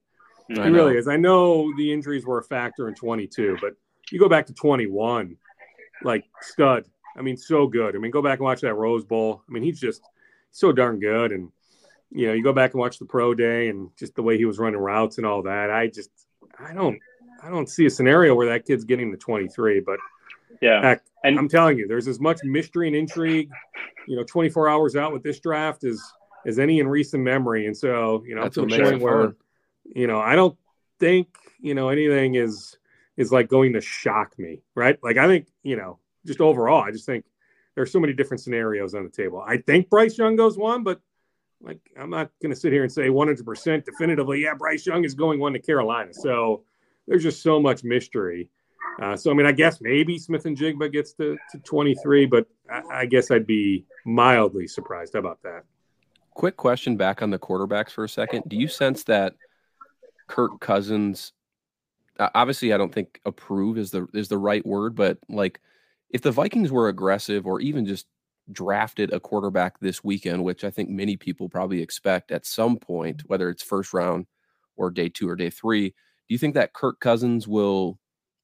he 0.48 0.60
really 0.60 0.98
is. 0.98 1.08
I 1.08 1.17
know 1.17 1.72
the 1.78 1.93
injuries 1.93 2.26
were 2.26 2.39
a 2.39 2.43
factor 2.43 2.88
in 2.88 2.96
22, 2.96 3.58
but 3.62 3.74
you 4.12 4.19
go 4.19 4.28
back 4.28 4.48
to 4.48 4.54
21, 4.54 5.38
like 6.04 6.26
stud. 6.41 6.86
I 7.15 7.22
mean, 7.22 7.38
so 7.38 7.67
good. 7.67 7.96
I 7.96 8.00
mean, 8.00 8.12
go 8.12 8.24
back 8.24 8.39
and 8.39 8.46
watch 8.46 8.62
that 8.62 8.74
Rose 8.74 9.06
Bowl. 9.06 9.43
I 9.48 9.52
mean, 9.52 9.63
he's 9.63 9.80
just 9.80 10.02
so 10.52 10.72
darn 10.72 11.00
good. 11.00 11.32
And 11.32 11.50
you 12.12 12.28
know, 12.28 12.34
you 12.34 12.43
go 12.43 12.54
back 12.54 12.72
and 12.72 12.80
watch 12.80 12.98
the 12.98 13.06
pro 13.06 13.34
day 13.36 13.69
and 13.69 13.89
just 13.98 14.15
the 14.15 14.24
way 14.24 14.38
he 14.38 14.46
was 14.46 14.58
running 14.60 14.80
routes 14.80 15.17
and 15.17 15.28
all 15.28 15.43
that. 15.43 15.69
I 15.69 15.88
just, 15.88 16.10
I 16.60 16.74
don't, 16.74 17.00
I 17.41 17.50
don't 17.50 17.69
see 17.69 17.86
a 17.86 17.89
scenario 17.89 18.36
where 18.36 18.50
that 18.50 18.65
kid's 18.65 18.84
getting 18.84 19.12
to 19.12 19.17
23. 19.17 19.80
But 19.82 20.00
yeah, 20.63 20.82
heck, 20.82 21.04
and 21.23 21.38
I'm 21.38 21.47
telling 21.47 21.78
you, 21.78 21.88
there's 21.88 22.08
as 22.08 22.19
much 22.19 22.39
mystery 22.43 22.88
and 22.88 22.95
intrigue 22.95 23.49
you 24.08 24.15
know 24.15 24.23
24 24.23 24.69
hours 24.69 24.95
out 24.95 25.13
with 25.13 25.23
this 25.23 25.39
draft 25.39 25.84
as 25.84 26.02
as 26.45 26.60
any 26.60 26.80
in 26.80 26.88
recent 26.88 27.23
memory. 27.23 27.67
And 27.67 27.76
so 27.76 28.23
you 28.26 28.36
know 28.36 28.43
That's 28.43 28.56
to 28.56 28.65
the 28.65 28.78
point 28.78 29.02
where 29.02 29.36
you 29.84 30.08
know 30.08 30.19
i 30.19 30.36
don't 30.36 30.58
think 30.99 31.28
you 31.60 31.73
know 31.73 31.89
anything 31.89 32.36
is 32.36 32.78
is 33.17 33.32
like 33.32 33.49
going 33.49 33.73
to 33.73 33.82
shock 33.82 34.38
me 34.39 34.62
right? 34.76 34.97
Like 35.04 35.17
i 35.17 35.28
think 35.28 35.47
you 35.63 35.76
know 35.76 35.99
just 36.26 36.41
overall 36.41 36.82
i 36.82 36.91
just 36.91 37.06
think 37.06 37.26
there's 37.76 37.91
so 37.91 37.99
many 37.99 38.13
different 38.13 38.41
scenarios 38.41 38.93
on 38.93 39.04
the 39.04 39.10
table. 39.10 39.43
I 39.45 39.58
think 39.58 39.89
bryce 39.89 40.17
young 40.17 40.36
goes 40.36 40.58
one 40.58 40.84
but 40.84 41.02
like 41.62 41.80
i'm 41.97 42.10
not 42.10 42.30
going 42.41 42.54
to 42.54 42.60
sit 42.60 42.73
here 42.73 42.84
and 42.84 42.91
say 42.91 43.08
100% 43.08 43.86
definitively 43.86 44.41
yeah 44.41 44.54
bryce 44.54 44.86
young 44.86 45.04
is 45.04 45.13
going 45.13 45.39
one 45.39 45.54
to 45.54 45.60
carolina. 45.60 46.13
So 46.13 46.63
there's 47.08 47.23
just 47.23 47.41
so 47.43 47.60
much 47.60 47.84
mystery 47.84 48.49
uh, 49.01 49.15
so 49.15 49.32
I 49.32 49.34
mean, 49.34 49.45
I 49.45 49.51
guess 49.51 49.82
maybe 49.82 50.17
Smith-Njigba 50.17 50.91
gets 50.91 51.13
to, 51.13 51.38
to 51.51 51.58
23, 51.60 52.25
but 52.25 52.47
I, 52.69 52.82
I, 52.91 53.06
guess 53.06 53.32
I'd 53.32 53.47
be 53.47 53.86
mildly 54.06 54.67
surprised. 54.67 55.15
About 55.15 55.41
that? 55.43 55.63
Quick 56.36 56.58
question 56.58 56.97
back 56.97 57.21
on 57.21 57.29
the 57.29 57.39
quarterbacks 57.39 57.91
for 57.91 58.03
a 58.03 58.10
second. 58.10 58.43
Do 58.47 58.56
you 58.56 58.67
sense 58.67 59.03
that 59.06 59.36
Kirk 60.27 60.60
Cousins? 60.60 61.34
Obviously, 62.19 62.73
I 62.73 62.77
don't 62.77 62.93
think 62.93 63.19
approve 63.25 63.77
is 63.77 63.91
the 63.91 64.08
is 64.13 64.27
the 64.27 64.38
right 64.38 64.65
word, 64.65 64.95
but 64.95 65.17
like 65.27 65.60
if 66.10 66.21
the 66.21 66.32
Vikings 66.32 66.71
were 66.71 66.88
aggressive 66.88 67.47
or 67.47 67.60
even 67.60 67.86
just 67.86 68.06
drafted 68.51 69.12
a 69.12 69.19
quarterback 69.19 69.79
this 69.79 70.03
weekend, 70.03 70.43
which 70.43 70.63
I 70.63 70.69
think 70.69 70.89
many 70.89 71.17
people 71.17 71.49
probably 71.49 71.82
expect 71.82 72.32
at 72.32 72.45
some 72.45 72.77
point, 72.77 73.23
whether 73.25 73.49
it's 73.49 73.63
first 73.63 73.93
round 73.93 74.27
or 74.75 74.91
day 74.91 75.10
two 75.10 75.27
or 75.29 75.36
day 75.36 75.49
three, 75.49 75.89
do 75.89 75.95
you 76.29 76.38
think 76.38 76.53
that 76.56 76.73
Kirk 76.73 76.99
Cousins 76.99 77.47
will 77.47 77.97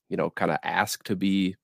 you 0.10 0.18
know, 0.18 0.30
kind 0.30 0.52
of 0.52 0.58
ask 0.64 1.04
to 1.06 1.16
be, 1.16 1.56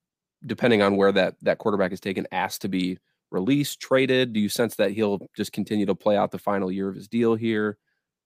depending 0.46 0.82
on 0.82 0.96
where 0.96 1.12
that 1.12 1.36
that 1.42 1.58
quarterback 1.58 1.92
is 1.92 2.00
taken, 2.00 2.28
asked 2.32 2.62
to 2.62 2.70
be 2.70 3.00
released, 3.32 3.80
traded? 3.80 4.34
Do 4.34 4.40
you 4.40 4.50
sense 4.50 4.76
that 4.76 4.92
he'll 4.92 5.20
just 5.36 5.52
continue 5.52 5.86
to 5.88 5.96
play 5.96 6.16
out 6.16 6.32
the 6.32 6.40
final 6.40 6.72
year 6.72 6.88
of 6.88 6.96
his 6.96 7.08
deal 7.08 7.36
here, 7.36 7.78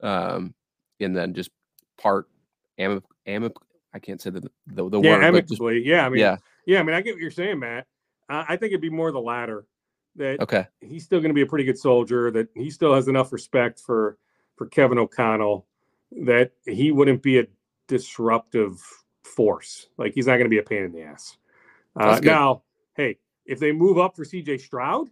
um, 0.01 0.53
and 0.99 1.15
then 1.15 1.33
just 1.33 1.49
part 1.97 2.27
am 2.77 3.01
am 3.25 3.49
I 3.93 3.99
can't 3.99 4.21
say 4.21 4.29
the 4.29 4.41
the, 4.67 4.89
the 4.89 5.01
yeah, 5.01 5.15
word, 5.15 5.23
amicably. 5.23 5.79
Just, 5.79 5.87
yeah, 5.87 6.05
I 6.05 6.09
mean, 6.09 6.19
yeah, 6.19 6.37
yeah. 6.65 6.79
I 6.79 6.83
mean, 6.83 6.95
I 6.95 7.01
get 7.01 7.15
what 7.15 7.21
you're 7.21 7.31
saying, 7.31 7.59
Matt. 7.59 7.87
I 8.31 8.57
think 8.57 8.71
it'd 8.71 8.81
be 8.81 8.91
more 8.91 9.11
the 9.11 9.19
latter. 9.19 9.65
That 10.15 10.39
okay, 10.41 10.67
he's 10.81 11.03
still 11.03 11.19
going 11.19 11.29
to 11.29 11.35
be 11.35 11.41
a 11.41 11.47
pretty 11.47 11.65
good 11.65 11.79
soldier. 11.79 12.29
That 12.31 12.49
he 12.55 12.69
still 12.69 12.93
has 12.93 13.07
enough 13.07 13.31
respect 13.31 13.79
for 13.79 14.17
for 14.55 14.67
Kevin 14.67 14.97
O'Connell 14.97 15.65
that 16.11 16.51
he 16.65 16.91
wouldn't 16.91 17.23
be 17.23 17.39
a 17.39 17.47
disruptive 17.87 18.79
force. 19.35 19.87
Like 19.97 20.13
he's 20.13 20.27
not 20.27 20.33
going 20.33 20.45
to 20.45 20.49
be 20.49 20.59
a 20.59 20.63
pain 20.63 20.83
in 20.83 20.91
the 20.91 21.03
ass. 21.03 21.37
Uh, 21.95 22.19
now, 22.23 22.63
hey, 22.95 23.17
if 23.45 23.59
they 23.59 23.71
move 23.71 23.97
up 23.97 24.15
for 24.15 24.23
CJ 24.23 24.61
Stroud, 24.61 25.09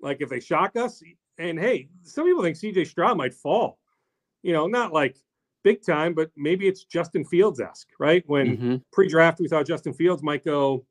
like 0.00 0.20
if 0.20 0.28
they 0.28 0.40
shock 0.40 0.76
us, 0.76 1.02
and 1.38 1.58
hey, 1.58 1.88
some 2.02 2.26
people 2.26 2.42
think 2.42 2.56
CJ 2.56 2.86
Stroud 2.86 3.16
might 3.16 3.34
fall. 3.34 3.78
You 4.42 4.52
know, 4.52 4.66
not 4.66 4.92
like 4.92 5.16
big 5.62 5.84
time, 5.84 6.14
but 6.14 6.30
maybe 6.36 6.66
it's 6.66 6.84
Justin 6.84 7.24
Fields 7.24 7.60
esque, 7.60 7.88
right? 7.98 8.22
When 8.26 8.56
mm-hmm. 8.56 8.76
pre 8.92 9.08
draft 9.08 9.40
we 9.40 9.48
thought 9.48 9.66
Justin 9.66 9.92
Fields 9.92 10.22
might 10.22 10.44
go, 10.44 10.84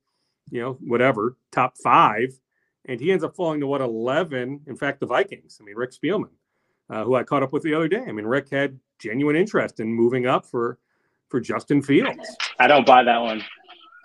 you 0.52 0.62
know, 0.62 0.78
whatever, 0.82 1.38
top 1.52 1.76
five, 1.78 2.40
and 2.86 3.00
he 3.00 3.12
ends 3.12 3.24
up 3.24 3.36
falling 3.36 3.60
to 3.60 3.68
what, 3.68 3.82
11? 3.82 4.62
In 4.68 4.76
fact, 4.76 5.00
the 5.00 5.06
Vikings. 5.06 5.60
I 5.62 5.64
mean, 5.64 5.76
Rick 5.76 5.92
Spielman, 5.92 6.30
uh, 6.90 7.04
who 7.04 7.16
I 7.16 7.24
caught 7.24 7.44
up 7.44 7.54
with 7.54 7.64
the 7.64 7.74
other 7.74 7.88
day. 7.88 8.04
I 8.08 8.12
mean, 8.12 8.26
Rick 8.26 8.50
had 8.50 8.80
genuine 9.00 9.36
interest 9.36 9.80
in 9.80 9.94
moving 9.94 10.28
up 10.28 10.46
for 10.46 10.78
for 11.30 11.40
Justin 11.40 11.82
Fields. 11.82 12.28
I 12.60 12.68
don't 12.68 12.86
buy 12.86 13.04
that 13.04 13.20
one. 13.20 13.44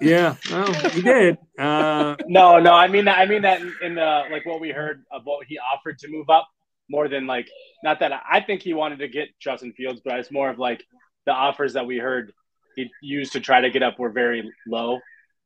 Yeah, 0.00 0.36
well, 0.50 0.72
he 0.90 1.02
did. 1.02 1.38
Uh, 1.58 2.16
no, 2.26 2.58
no, 2.58 2.72
I 2.72 2.88
mean 2.88 3.06
that. 3.06 3.18
I 3.18 3.26
mean 3.26 3.42
that 3.42 3.60
in, 3.60 3.74
in 3.82 3.94
the 3.94 4.22
like 4.30 4.44
what 4.44 4.60
we 4.60 4.70
heard 4.70 5.04
of 5.10 5.22
what 5.24 5.46
he 5.46 5.58
offered 5.58 5.98
to 6.00 6.08
move 6.08 6.28
up 6.28 6.48
more 6.90 7.08
than 7.08 7.26
like 7.26 7.48
not 7.82 8.00
that 8.00 8.12
I 8.30 8.40
think 8.40 8.62
he 8.62 8.74
wanted 8.74 8.98
to 8.98 9.08
get 9.08 9.28
Justin 9.38 9.72
Fields, 9.72 10.00
but 10.04 10.18
it's 10.18 10.30
more 10.30 10.50
of 10.50 10.58
like 10.58 10.84
the 11.26 11.32
offers 11.32 11.74
that 11.74 11.86
we 11.86 11.98
heard 11.98 12.32
he 12.76 12.90
used 13.00 13.32
to 13.32 13.40
try 13.40 13.60
to 13.60 13.70
get 13.70 13.82
up 13.82 13.98
were 13.98 14.10
very 14.10 14.50
low. 14.66 14.98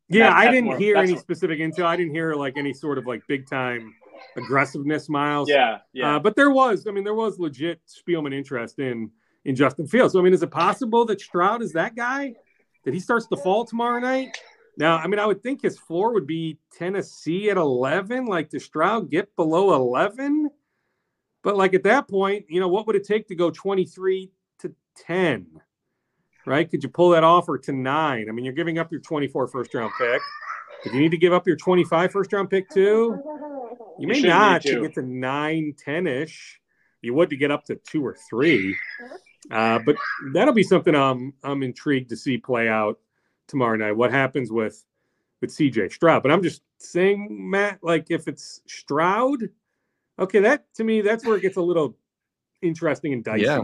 Yeah, 0.08 0.32
I 0.34 0.50
didn't 0.50 0.64
more, 0.64 0.78
hear 0.78 0.96
any 0.96 1.12
what, 1.12 1.20
specific 1.20 1.58
intel. 1.58 1.84
I 1.84 1.96
didn't 1.96 2.14
hear 2.14 2.34
like 2.34 2.56
any 2.56 2.72
sort 2.72 2.96
of 2.96 3.06
like 3.06 3.22
big 3.28 3.48
time 3.48 3.94
aggressiveness, 4.36 5.08
Myles. 5.08 5.48
Yeah, 5.48 5.78
yeah. 5.92 6.16
Uh, 6.16 6.18
but 6.18 6.34
there 6.34 6.50
was, 6.50 6.86
I 6.86 6.92
mean, 6.92 7.04
there 7.04 7.14
was 7.14 7.38
legit 7.38 7.80
Spielman 7.86 8.34
interest 8.34 8.78
in 8.78 9.10
in 9.48 9.56
Justin 9.56 9.86
Fields. 9.86 10.12
So 10.12 10.20
I 10.20 10.22
mean, 10.22 10.34
is 10.34 10.42
it 10.42 10.50
possible 10.50 11.06
that 11.06 11.20
Stroud 11.20 11.62
is 11.62 11.72
that 11.72 11.96
guy? 11.96 12.34
That 12.84 12.94
he 12.94 13.00
starts 13.00 13.26
to 13.28 13.36
fall 13.36 13.64
tomorrow 13.64 13.98
night? 13.98 14.38
Now, 14.76 14.98
I 14.98 15.08
mean, 15.08 15.18
I 15.18 15.26
would 15.26 15.42
think 15.42 15.62
his 15.62 15.78
floor 15.78 16.12
would 16.12 16.26
be 16.26 16.58
Tennessee 16.76 17.50
at 17.50 17.56
eleven. 17.56 18.26
Like, 18.26 18.50
does 18.50 18.64
Stroud 18.64 19.10
get 19.10 19.34
below 19.36 19.74
eleven? 19.74 20.50
But 21.42 21.56
like 21.56 21.72
at 21.74 21.84
that 21.84 22.08
point, 22.08 22.46
you 22.48 22.60
know, 22.60 22.68
what 22.68 22.86
would 22.86 22.96
it 22.96 23.06
take 23.06 23.28
to 23.28 23.34
go 23.34 23.50
23 23.50 24.30
to 24.58 24.74
10? 24.96 25.46
Right? 26.44 26.68
Could 26.68 26.82
you 26.82 26.88
pull 26.88 27.10
that 27.10 27.24
off 27.24 27.48
or 27.48 27.58
to 27.58 27.72
nine? 27.72 28.26
I 28.28 28.32
mean, 28.32 28.44
you're 28.44 28.54
giving 28.54 28.78
up 28.78 28.90
your 28.90 29.00
24 29.00 29.46
first 29.48 29.72
round 29.72 29.92
pick. 29.98 30.20
If 30.84 30.92
you 30.92 31.00
need 31.00 31.12
to 31.12 31.16
give 31.16 31.32
up 31.32 31.46
your 31.46 31.56
25 31.56 32.12
first 32.12 32.32
round 32.32 32.50
pick 32.50 32.68
too, 32.68 33.22
you 33.98 34.08
may 34.08 34.20
not 34.20 34.62
to 34.62 34.82
get 34.82 34.94
to 34.94 35.02
nine, 35.02 35.74
10 35.78 36.06
ish. 36.06 36.60
You 37.02 37.14
would 37.14 37.30
to 37.30 37.36
get 37.36 37.50
up 37.50 37.64
to 37.66 37.76
two 37.76 38.04
or 38.04 38.16
three. 38.28 38.76
Uh, 39.50 39.78
but 39.84 39.96
that'll 40.32 40.54
be 40.54 40.62
something 40.62 40.94
I'm 40.94 41.32
I'm 41.42 41.62
intrigued 41.62 42.10
to 42.10 42.16
see 42.16 42.38
play 42.38 42.68
out 42.68 42.98
tomorrow 43.46 43.76
night. 43.76 43.92
What 43.92 44.10
happens 44.10 44.50
with 44.50 44.84
with 45.40 45.50
CJ 45.50 45.92
Stroud? 45.92 46.22
But 46.22 46.32
I'm 46.32 46.42
just 46.42 46.62
saying, 46.78 47.28
Matt, 47.30 47.78
like 47.82 48.10
if 48.10 48.28
it's 48.28 48.60
Stroud, 48.66 49.48
Okay, 50.18 50.40
that 50.40 50.64
to 50.74 50.84
me, 50.84 51.00
that's 51.00 51.24
where 51.24 51.36
it 51.36 51.42
gets 51.42 51.56
a 51.56 51.62
little 51.62 51.96
interesting 52.60 53.12
and 53.12 53.22
dicey. 53.22 53.44
Yeah. 53.44 53.62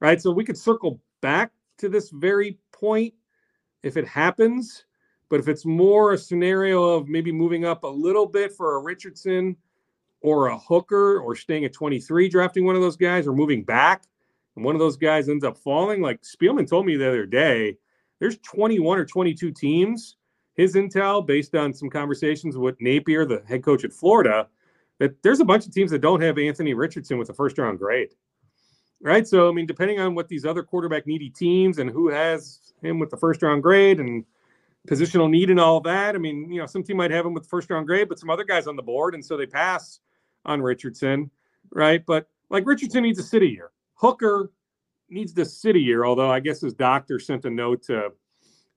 Right. 0.00 0.20
So 0.20 0.32
we 0.32 0.44
could 0.44 0.58
circle 0.58 1.00
back 1.20 1.52
to 1.78 1.88
this 1.88 2.10
very 2.10 2.58
point 2.72 3.14
if 3.82 3.96
it 3.96 4.06
happens. 4.06 4.84
But 5.28 5.40
if 5.40 5.48
it's 5.48 5.64
more 5.64 6.12
a 6.12 6.18
scenario 6.18 6.82
of 6.84 7.08
maybe 7.08 7.32
moving 7.32 7.64
up 7.64 7.84
a 7.84 7.88
little 7.88 8.26
bit 8.26 8.52
for 8.52 8.76
a 8.76 8.80
Richardson 8.80 9.56
or 10.20 10.48
a 10.48 10.58
Hooker 10.58 11.20
or 11.20 11.34
staying 11.34 11.64
at 11.64 11.72
23, 11.72 12.28
drafting 12.28 12.64
one 12.64 12.76
of 12.76 12.82
those 12.82 12.96
guys 12.96 13.26
or 13.26 13.32
moving 13.32 13.64
back, 13.64 14.04
and 14.56 14.64
one 14.64 14.74
of 14.74 14.78
those 14.78 14.96
guys 14.96 15.28
ends 15.28 15.44
up 15.44 15.58
falling, 15.58 16.00
like 16.00 16.22
Spielman 16.22 16.68
told 16.68 16.86
me 16.86 16.96
the 16.96 17.08
other 17.08 17.26
day, 17.26 17.76
there's 18.20 18.38
21 18.38 18.98
or 18.98 19.04
22 19.04 19.50
teams. 19.52 20.16
His 20.54 20.76
intel, 20.76 21.26
based 21.26 21.54
on 21.56 21.72
some 21.74 21.90
conversations 21.90 22.56
with 22.56 22.80
Napier, 22.80 23.26
the 23.26 23.42
head 23.48 23.64
coach 23.64 23.84
at 23.84 23.92
Florida, 23.92 24.48
that 25.00 25.20
there's 25.22 25.40
a 25.40 25.44
bunch 25.44 25.66
of 25.66 25.72
teams 25.72 25.90
that 25.90 26.00
don't 26.00 26.22
have 26.22 26.38
Anthony 26.38 26.74
Richardson 26.74 27.18
with 27.18 27.28
a 27.30 27.34
first 27.34 27.58
round 27.58 27.78
grade. 27.78 28.10
Right. 29.00 29.26
So, 29.26 29.48
I 29.48 29.52
mean, 29.52 29.66
depending 29.66 29.98
on 30.00 30.14
what 30.14 30.28
these 30.28 30.46
other 30.46 30.62
quarterback 30.62 31.06
needy 31.06 31.28
teams 31.28 31.78
and 31.78 31.90
who 31.90 32.08
has 32.08 32.72
him 32.80 32.98
with 32.98 33.10
the 33.10 33.16
first 33.16 33.42
round 33.42 33.62
grade 33.62 34.00
and 34.00 34.24
positional 34.88 35.28
need 35.28 35.50
and 35.50 35.60
all 35.60 35.80
that, 35.80 36.14
I 36.14 36.18
mean, 36.18 36.50
you 36.50 36.60
know, 36.60 36.66
some 36.66 36.82
team 36.82 36.96
might 36.96 37.10
have 37.10 37.26
him 37.26 37.34
with 37.34 37.42
the 37.42 37.48
first 37.48 37.68
round 37.68 37.86
grade, 37.86 38.08
but 38.08 38.18
some 38.18 38.30
other 38.30 38.44
guys 38.44 38.66
on 38.66 38.76
the 38.76 38.82
board. 38.82 39.14
And 39.14 39.24
so 39.24 39.36
they 39.36 39.46
pass 39.46 40.00
on 40.46 40.62
Richardson. 40.62 41.30
Right. 41.70 42.06
But 42.06 42.28
like 42.48 42.64
Richardson 42.64 43.02
needs 43.02 43.18
a 43.18 43.24
city 43.24 43.48
year. 43.48 43.72
Hooker 44.04 44.50
needs 45.08 45.32
the 45.32 45.44
city 45.44 45.80
year, 45.80 46.04
although 46.04 46.30
I 46.30 46.40
guess 46.40 46.60
his 46.60 46.74
doctor 46.74 47.18
sent 47.18 47.44
a 47.44 47.50
note 47.50 47.82
to 47.84 48.12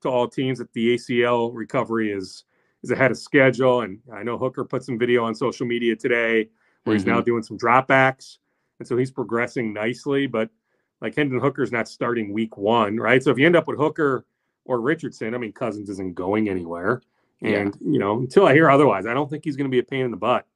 to 0.02 0.10
all 0.10 0.28
teams 0.28 0.60
that 0.60 0.72
the 0.74 0.96
ACL 0.96 1.52
recovery 1.54 2.12
is 2.12 2.46
is 2.84 2.92
ahead 2.92 3.12
of 3.12 3.18
schedule. 3.18 3.82
And 3.82 4.00
I 4.14 4.24
know 4.24 4.38
Hooker 4.38 4.64
put 4.64 4.84
some 4.84 4.98
video 4.98 5.26
on 5.26 5.36
social 5.36 5.66
media 5.66 5.96
today 5.96 6.50
where 6.84 6.94
mm-hmm. 6.94 6.94
he's 6.94 7.06
now 7.06 7.18
mm-hmm. 7.18 7.26
doing 7.26 7.44
some 7.44 7.58
dropbacks. 7.58 8.38
And 8.80 8.88
so 8.88 8.96
he's 8.96 9.12
progressing 9.12 9.74
nicely. 9.74 10.28
But 10.28 10.50
like 11.02 11.16
Hendon 11.16 11.40
Hooker's 11.40 11.72
not 11.72 11.88
starting 11.88 12.32
week 12.32 12.56
one, 12.56 12.98
right? 12.98 13.22
So 13.22 13.32
if 13.32 13.38
you 13.38 13.46
end 13.46 13.56
up 13.56 13.68
with 13.68 13.78
Hooker 13.78 14.26
or 14.66 14.80
Richardson, 14.80 15.34
I 15.34 15.40
mean, 15.40 15.52
Cousins 15.52 15.90
isn't 15.90 16.16
going 16.16 16.48
anywhere. 16.50 17.02
And, 17.42 17.76
yeah. 17.82 17.92
you 17.92 18.00
know, 18.00 18.20
until 18.20 18.48
I 18.48 18.54
hear 18.54 18.70
otherwise, 18.70 19.06
I 19.06 19.14
don't 19.14 19.30
think 19.30 19.44
he's 19.44 19.56
going 19.56 19.70
to 19.70 19.76
be 19.76 19.80
a 19.80 19.84
pain 19.84 20.06
in 20.06 20.12
the 20.12 20.18
butt. 20.18 20.48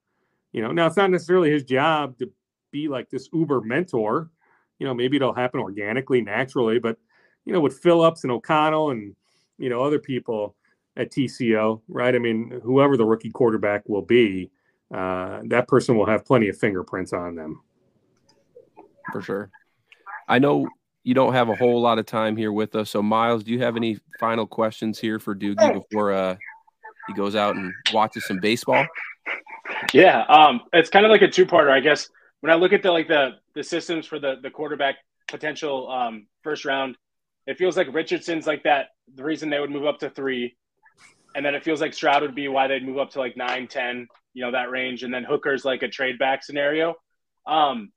You 0.52 0.62
know, 0.62 0.72
now 0.72 0.88
it's 0.88 0.98
not 0.98 1.12
necessarily 1.12 1.52
his 1.52 1.64
job 1.64 2.18
to 2.20 2.32
be 2.72 2.88
like 2.88 3.10
this 3.10 3.30
uber 3.34 3.62
mentor. 3.62 4.30
You 4.82 4.88
know, 4.88 4.94
maybe 4.94 5.18
it'll 5.18 5.34
happen 5.34 5.60
organically, 5.60 6.22
naturally, 6.22 6.80
but 6.80 6.98
you 7.46 7.54
know, 7.54 7.60
with 7.60 7.80
Phillips 7.80 8.24
and 8.24 8.32
O'Connell 8.32 8.92
and 8.92 9.16
you 9.58 9.70
know 9.70 9.84
other 9.84 10.00
people, 10.00 10.56
at 10.98 11.12
TCO, 11.12 11.82
right? 11.88 12.14
I 12.14 12.20
mean, 12.20 12.60
whoever 12.64 12.98
the 12.98 13.06
rookie 13.06 13.32
quarterback 13.32 13.88
will 13.88 14.02
be, 14.02 14.52
uh, 14.94 15.42
that 15.46 15.68
person 15.68 15.98
will 15.98 16.06
have 16.06 16.26
plenty 16.26 16.50
of 16.50 16.58
fingerprints 16.58 17.14
on 17.14 17.36
them. 17.36 17.62
For 19.12 19.22
sure. 19.22 19.50
I 20.28 20.40
know 20.40 20.68
you 21.04 21.14
don't 21.14 21.34
have 21.34 21.50
a 21.50 21.56
whole 21.56 21.82
lot 21.82 21.98
of 21.98 22.06
time 22.06 22.36
here 22.36 22.52
with 22.52 22.76
us. 22.76 22.90
So, 22.90 23.02
Myles, 23.02 23.44
do 23.44 23.52
you 23.52 23.60
have 23.62 23.76
any 23.76 23.98
final 24.20 24.46
questions 24.46 25.00
here 25.00 25.20
for 25.20 25.36
Doogie 25.36 25.74
before 25.74 26.12
uh, 26.12 26.36
he 27.08 27.14
goes 27.14 27.36
out 27.36 27.56
and 27.56 27.74
watches 27.94 28.26
some 28.26 28.40
baseball? 28.40 28.86
Yeah, 29.94 30.24
um, 30.24 30.62
it's 30.74 30.90
kind 30.90 31.06
of 31.06 31.12
like 31.12 31.22
a 31.22 31.28
two-parter, 31.28 31.72
I 31.72 31.80
guess. 31.80 32.10
When 32.42 32.52
I 32.52 32.56
look 32.56 32.74
at 32.74 32.84
the 32.84 32.92
like 32.92 33.08
the 33.08 33.32
the 33.56 33.64
systems 33.64 34.06
for 34.06 34.20
the 34.20 34.36
the 34.42 34.50
quarterback 34.50 34.96
potential 35.28 35.90
um, 35.90 36.28
first 36.44 36.66
round, 36.66 36.98
it 37.48 37.58
feels 37.58 37.78
like 37.78 37.94
Richardson's 37.94 38.46
like 38.46 38.64
that. 38.64 38.88
The 39.16 39.24
reason 39.24 39.50
they 39.50 39.60
would 39.60 39.72
move 39.72 39.86
up 39.86 40.00
to 40.00 40.10
three 40.10 40.56
and 41.36 41.46
then 41.46 41.56
it 41.56 41.64
feels 41.64 41.82
like 41.82 41.94
Stroud 41.94 42.22
would 42.22 42.36
be 42.36 42.48
why 42.48 42.68
they'd 42.68 42.86
move 42.86 42.98
up 42.98 43.12
to 43.12 43.20
like 43.20 43.38
nine, 43.38 43.68
ten, 43.68 44.08
you 44.34 44.44
know, 44.44 44.52
that 44.52 44.70
range. 44.70 45.04
And 45.04 45.14
then 45.14 45.24
Hooker's 45.24 45.66
like 45.66 45.84
a 45.84 45.88
trade 45.88 46.20
back 46.20 46.44
scenario. 46.44 46.96
Um, 47.48 47.92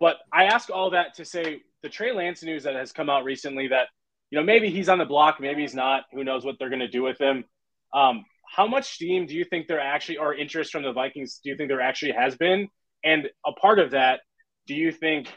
but 0.00 0.16
I 0.32 0.44
ask 0.44 0.70
all 0.70 0.90
that 0.90 1.14
to 1.14 1.24
say 1.24 1.62
the 1.82 1.88
Trey 1.88 2.12
Lance 2.12 2.42
news 2.42 2.64
that 2.64 2.74
has 2.74 2.92
come 2.92 3.08
out 3.08 3.24
recently 3.24 3.68
that, 3.68 3.88
you 4.30 4.38
know, 4.38 4.44
maybe 4.44 4.70
he's 4.70 4.88
on 4.88 4.98
the 4.98 5.04
block, 5.04 5.40
maybe 5.40 5.62
he's 5.62 5.74
not. 5.74 6.04
Who 6.12 6.24
knows 6.24 6.44
what 6.44 6.56
they're 6.58 6.68
going 6.68 6.80
to 6.80 6.88
do 6.88 7.02
with 7.02 7.18
him? 7.18 7.44
Um, 7.94 8.24
how 8.54 8.66
much 8.66 8.94
steam 8.94 9.26
do 9.26 9.34
you 9.34 9.44
think 9.44 9.66
there 9.66 9.80
actually, 9.80 10.18
or 10.18 10.34
interest 10.34 10.72
from 10.72 10.82
the 10.82 10.92
Vikings, 10.92 11.40
do 11.42 11.50
you 11.50 11.56
think 11.56 11.68
there 11.68 11.80
actually 11.80 12.12
has 12.12 12.36
been? 12.36 12.68
And 13.04 13.28
a 13.46 13.52
part 13.52 13.78
of 13.78 13.90
that, 13.92 14.20
do 14.66 14.74
you 14.74 14.90
think 14.90 15.28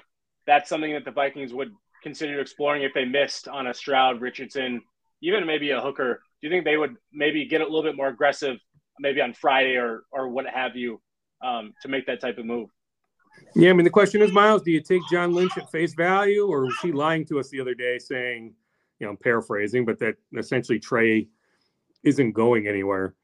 that's 0.45 0.69
something 0.69 0.93
that 0.93 1.05
the 1.05 1.11
Vikings 1.11 1.53
would 1.53 1.71
consider 2.01 2.39
exploring 2.39 2.83
if 2.83 2.93
they 2.93 3.05
missed 3.05 3.47
on 3.47 3.67
a 3.67 3.73
Stroud, 3.73 4.21
Richardson, 4.21 4.81
even 5.21 5.45
maybe 5.45 5.71
a 5.71 5.81
Hooker 5.81 6.21
do 6.41 6.47
you 6.47 6.53
think 6.53 6.65
they 6.65 6.77
would 6.77 6.95
maybe 7.11 7.45
get 7.45 7.61
a 7.61 7.63
little 7.63 7.83
bit 7.83 7.95
more 7.95 8.07
aggressive, 8.07 8.57
maybe 8.99 9.21
on 9.21 9.33
Friday 9.33 9.75
or 9.75 10.03
or 10.11 10.29
what 10.29 10.45
have 10.47 10.75
you, 10.75 11.01
um, 11.43 11.73
to 11.81 11.87
make 11.87 12.05
that 12.05 12.21
type 12.21 12.37
of 12.37 12.45
move? 12.45 12.69
Yeah, 13.55 13.71
I 13.71 13.73
mean 13.73 13.85
the 13.85 13.89
question 13.89 14.21
is, 14.21 14.31
Myles, 14.31 14.61
do 14.61 14.71
you 14.71 14.81
take 14.81 15.01
John 15.11 15.33
Lynch 15.33 15.57
at 15.57 15.71
face 15.71 15.93
value, 15.95 16.47
or 16.47 16.65
was 16.65 16.75
he 16.81 16.91
lying 16.91 17.25
to 17.25 17.39
us 17.39 17.49
the 17.49 17.59
other 17.59 17.73
day, 17.73 17.97
saying, 17.97 18.53
you 18.99 19.05
know, 19.05 19.11
I'm 19.11 19.17
paraphrasing, 19.17 19.85
but 19.85 19.99
that 19.99 20.15
essentially 20.37 20.79
Trey 20.79 21.27
isn't 22.03 22.31
going 22.33 22.67
anywhere? 22.67 23.15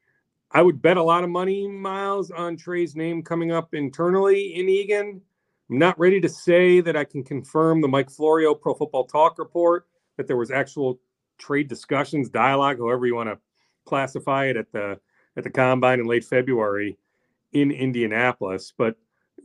I 0.50 0.62
would 0.62 0.80
bet 0.80 0.96
a 0.96 1.02
lot 1.02 1.24
of 1.24 1.30
money, 1.30 1.66
Myles, 1.66 2.30
on 2.30 2.56
Trey's 2.56 2.94
name 2.94 3.22
coming 3.22 3.50
up 3.50 3.74
internally 3.74 4.54
in 4.54 4.68
Eagan. 4.68 5.20
I'm 5.70 5.78
not 5.78 5.98
ready 5.98 6.20
to 6.20 6.28
say 6.28 6.80
that 6.80 6.96
I 6.96 7.04
can 7.04 7.24
confirm 7.24 7.80
the 7.80 7.88
Mike 7.88 8.10
Florio 8.10 8.54
Pro 8.54 8.74
Football 8.74 9.06
Talk 9.06 9.38
report 9.38 9.86
that 10.16 10.26
there 10.26 10.36
was 10.36 10.50
actual 10.50 11.00
trade 11.38 11.68
discussions, 11.68 12.28
dialogue, 12.28 12.78
however 12.78 13.06
you 13.06 13.14
want 13.14 13.30
to 13.30 13.38
classify 13.84 14.46
it 14.46 14.56
at 14.56 14.70
the 14.72 14.98
at 15.36 15.42
the 15.42 15.50
combine 15.50 16.00
in 16.00 16.06
late 16.06 16.24
February 16.24 16.96
in 17.52 17.70
Indianapolis. 17.70 18.72
But 18.76 18.96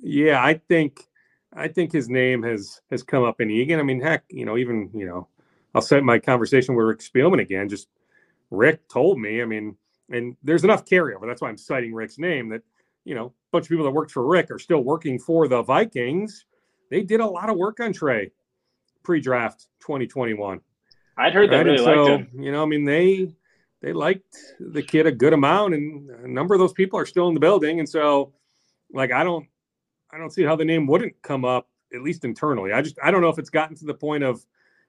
yeah, 0.01 0.43
I 0.43 0.55
think 0.55 1.07
I 1.53 1.67
think 1.67 1.91
his 1.91 2.09
name 2.09 2.43
has 2.43 2.81
has 2.91 3.03
come 3.03 3.23
up 3.23 3.41
in 3.41 3.49
Eagan. 3.49 3.79
I 3.79 3.83
mean, 3.83 4.01
heck, 4.01 4.23
you 4.29 4.45
know, 4.45 4.57
even 4.57 4.89
you 4.93 5.05
know, 5.05 5.27
I'll 5.73 5.81
set 5.81 6.03
my 6.03 6.19
conversation 6.19 6.75
with 6.75 6.85
Rick 6.85 6.99
Spielman 6.99 7.41
again. 7.41 7.69
Just 7.69 7.88
Rick 8.51 8.88
told 8.89 9.19
me, 9.19 9.41
I 9.41 9.45
mean, 9.45 9.75
and 10.12 10.36
there's 10.43 10.63
enough 10.63 10.86
carryover. 10.86 11.28
That's 11.28 11.41
why 11.41 11.50
I'm 11.50 11.58
citing 11.58 11.93
Rick's 11.93 12.17
name. 12.17 12.50
That 12.50 12.62
you 13.06 13.15
know, 13.15 13.28
a 13.28 13.32
bunch 13.52 13.65
of 13.65 13.69
people 13.69 13.86
that 13.86 13.91
worked 13.91 14.12
for 14.12 14.26
Rick 14.26 14.52
are 14.52 14.60
still 14.60 14.82
working 14.82 15.19
for 15.19 15.48
the 15.48 15.62
Vikings. 15.62 16.45
They 16.89 17.04
did 17.04 17.19
a 17.19 17.26
lot 17.26 17.50
of 17.50 17.58
work 17.58 17.80
on 17.80 17.93
Trey 17.93 18.32
pre-draft 19.04 19.67
2021. 19.82 20.60
I'd 21.17 21.34
heard 21.34 21.50
right? 21.50 21.65
really 21.65 21.78
so, 21.78 21.84
liked 21.84 22.10
him. 22.34 22.43
You 22.43 22.52
know, 22.52 22.63
I 22.63 22.65
mean, 22.65 22.86
they 22.86 23.34
they 23.82 23.93
liked 23.93 24.38
the 24.60 24.82
kid 24.82 25.06
a 25.06 25.12
good 25.12 25.34
amount, 25.34 25.74
and 25.74 26.10
a 26.10 26.28
number 26.28 26.54
of 26.54 26.60
those 26.60 26.74
people 26.74 27.00
are 27.00 27.06
still 27.06 27.28
in 27.28 27.34
the 27.34 27.39
building. 27.39 27.80
And 27.80 27.88
so, 27.88 28.34
like, 28.93 29.12
I 29.12 29.24
don't, 29.24 29.48
I 30.12 30.17
don't 30.17 30.32
see 30.32 30.43
how 30.43 30.56
the 30.56 30.65
name 30.65 30.86
wouldn't 30.88 31.22
come 31.22 31.45
up 31.45 31.69
at 31.93 32.02
least 32.02 32.26
internally. 32.26 32.74
I 32.74 32.82
just, 32.82 32.98
I 33.02 33.12
don't 33.12 33.22
know 33.22 33.30
if 33.30 33.39
it's 33.39 33.50
gotten 33.50 33.76
to 33.78 33.86
the 33.86 33.93
point 33.93 34.24
of 34.24 34.45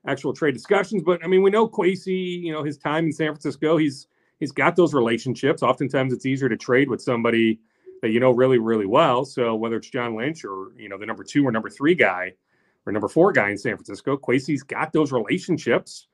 actual 0.07 0.33
trade 0.33 0.55
discussions, 0.55 1.03
but 1.03 1.23
I 1.25 1.29
mean, 1.29 1.43
we 1.43 1.51
know 1.51 1.69
Kwesi, 1.69 2.43
you 2.43 2.53
know, 2.53 2.63
his 2.63 2.79
time 2.79 3.07
in 3.07 3.13
San 3.13 3.29
Francisco, 3.29 3.77
he's 3.77 4.09
he's 4.40 4.53
got 4.53 4.74
those 4.74 4.94
relationships. 4.94 5.62
Oftentimes, 5.62 6.12
it's 6.12 6.26
easier 6.26 6.48
to 6.48 6.57
trade 6.57 6.88
with 6.88 7.00
somebody 7.00 7.61
that 8.03 8.11
you 8.11 8.18
know 8.18 8.31
really, 8.31 8.59
really 8.59 8.87
well. 8.87 9.24
So 9.24 9.55
whether 9.55 9.76
it's 9.76 9.90
John 9.90 10.16
Lynch 10.16 10.44
or 10.44 10.72
you 10.76 10.88
know 10.88 10.98
the 10.98 11.07
number 11.07 11.22
two 11.22 11.46
or 11.46 11.53
number 11.53 11.70
three 11.70 11.94
guy 11.94 12.33
or 12.87 12.92
number 12.92 13.09
four 13.09 13.33
guy 13.33 13.50
in 13.50 13.59
San 13.59 13.76
Francisco, 13.76 14.16
Kwesi's 14.16 14.62
got 14.62 14.92
those 14.92 15.12
relationships, 15.12 16.09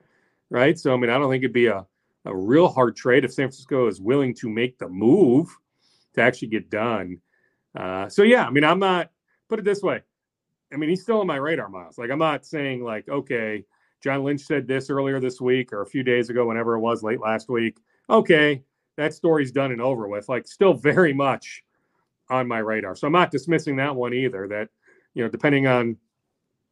right? 0.51 0.79
So 0.79 0.93
I 0.93 0.97
mean, 0.97 1.11
I 1.11 1.19
don't 1.19 1.31
think 1.31 1.43
it'd 1.43 1.53
be 1.53 1.67
a 1.67 1.87
a 2.27 2.37
real 2.37 2.69
hard 2.69 2.97
trade 2.97 3.25
if 3.25 3.33
San 3.33 3.47
Francisco 3.47 3.87
is 3.87 4.01
willing 4.01 4.35
to 4.35 4.49
make 4.49 4.79
the 4.79 4.89
move 4.89 5.49
to 6.15 6.21
actually 6.21 6.49
get 6.49 6.69
done. 6.69 7.21
Uh, 7.79 8.09
so 8.09 8.23
yeah, 8.23 8.45
I 8.45 8.51
mean, 8.51 8.65
I'm 8.65 8.81
not 8.81 9.11
put 9.49 9.61
it 9.61 9.65
this 9.65 9.83
way. 9.83 10.03
I 10.73 10.77
mean, 10.77 10.91
he's 10.91 11.03
still 11.03 11.21
on 11.21 11.27
my 11.27 11.37
radar, 11.37 11.69
Myles. 11.69 11.99
Like, 11.99 12.11
I'm 12.11 12.19
not 12.19 12.45
saying 12.45 12.83
like, 12.83 13.09
okay, 13.09 13.65
John 14.03 14.25
Lynch 14.25 14.41
said 14.41 14.67
this 14.67 14.91
earlier 14.91 15.21
this 15.21 15.41
week 15.41 15.73
or 15.73 15.83
a 15.83 15.87
few 15.87 16.03
days 16.03 16.29
ago, 16.29 16.47
whenever 16.47 16.75
it 16.75 16.81
was 16.81 17.03
late 17.03 17.21
last 17.21 17.49
week. 17.49 17.79
Okay, 18.09 18.63
that 18.97 19.15
story's 19.15 19.53
done 19.53 19.73
and 19.73 19.81
over 19.81 20.09
with. 20.09 20.29
Like, 20.29 20.47
still 20.47 20.75
very 20.75 21.13
much 21.13 21.63
on 22.31 22.49
my 22.49 22.59
radar. 22.59 22.95
So 22.97 23.07
I'm 23.07 23.13
not 23.13 23.31
dismissing 23.31 23.77
that 23.77 23.95
one 23.95 24.15
either. 24.15 24.49
That 24.49 24.69
you 25.15 25.23
know, 25.23 25.29
depending 25.29 25.67
on 25.67 25.97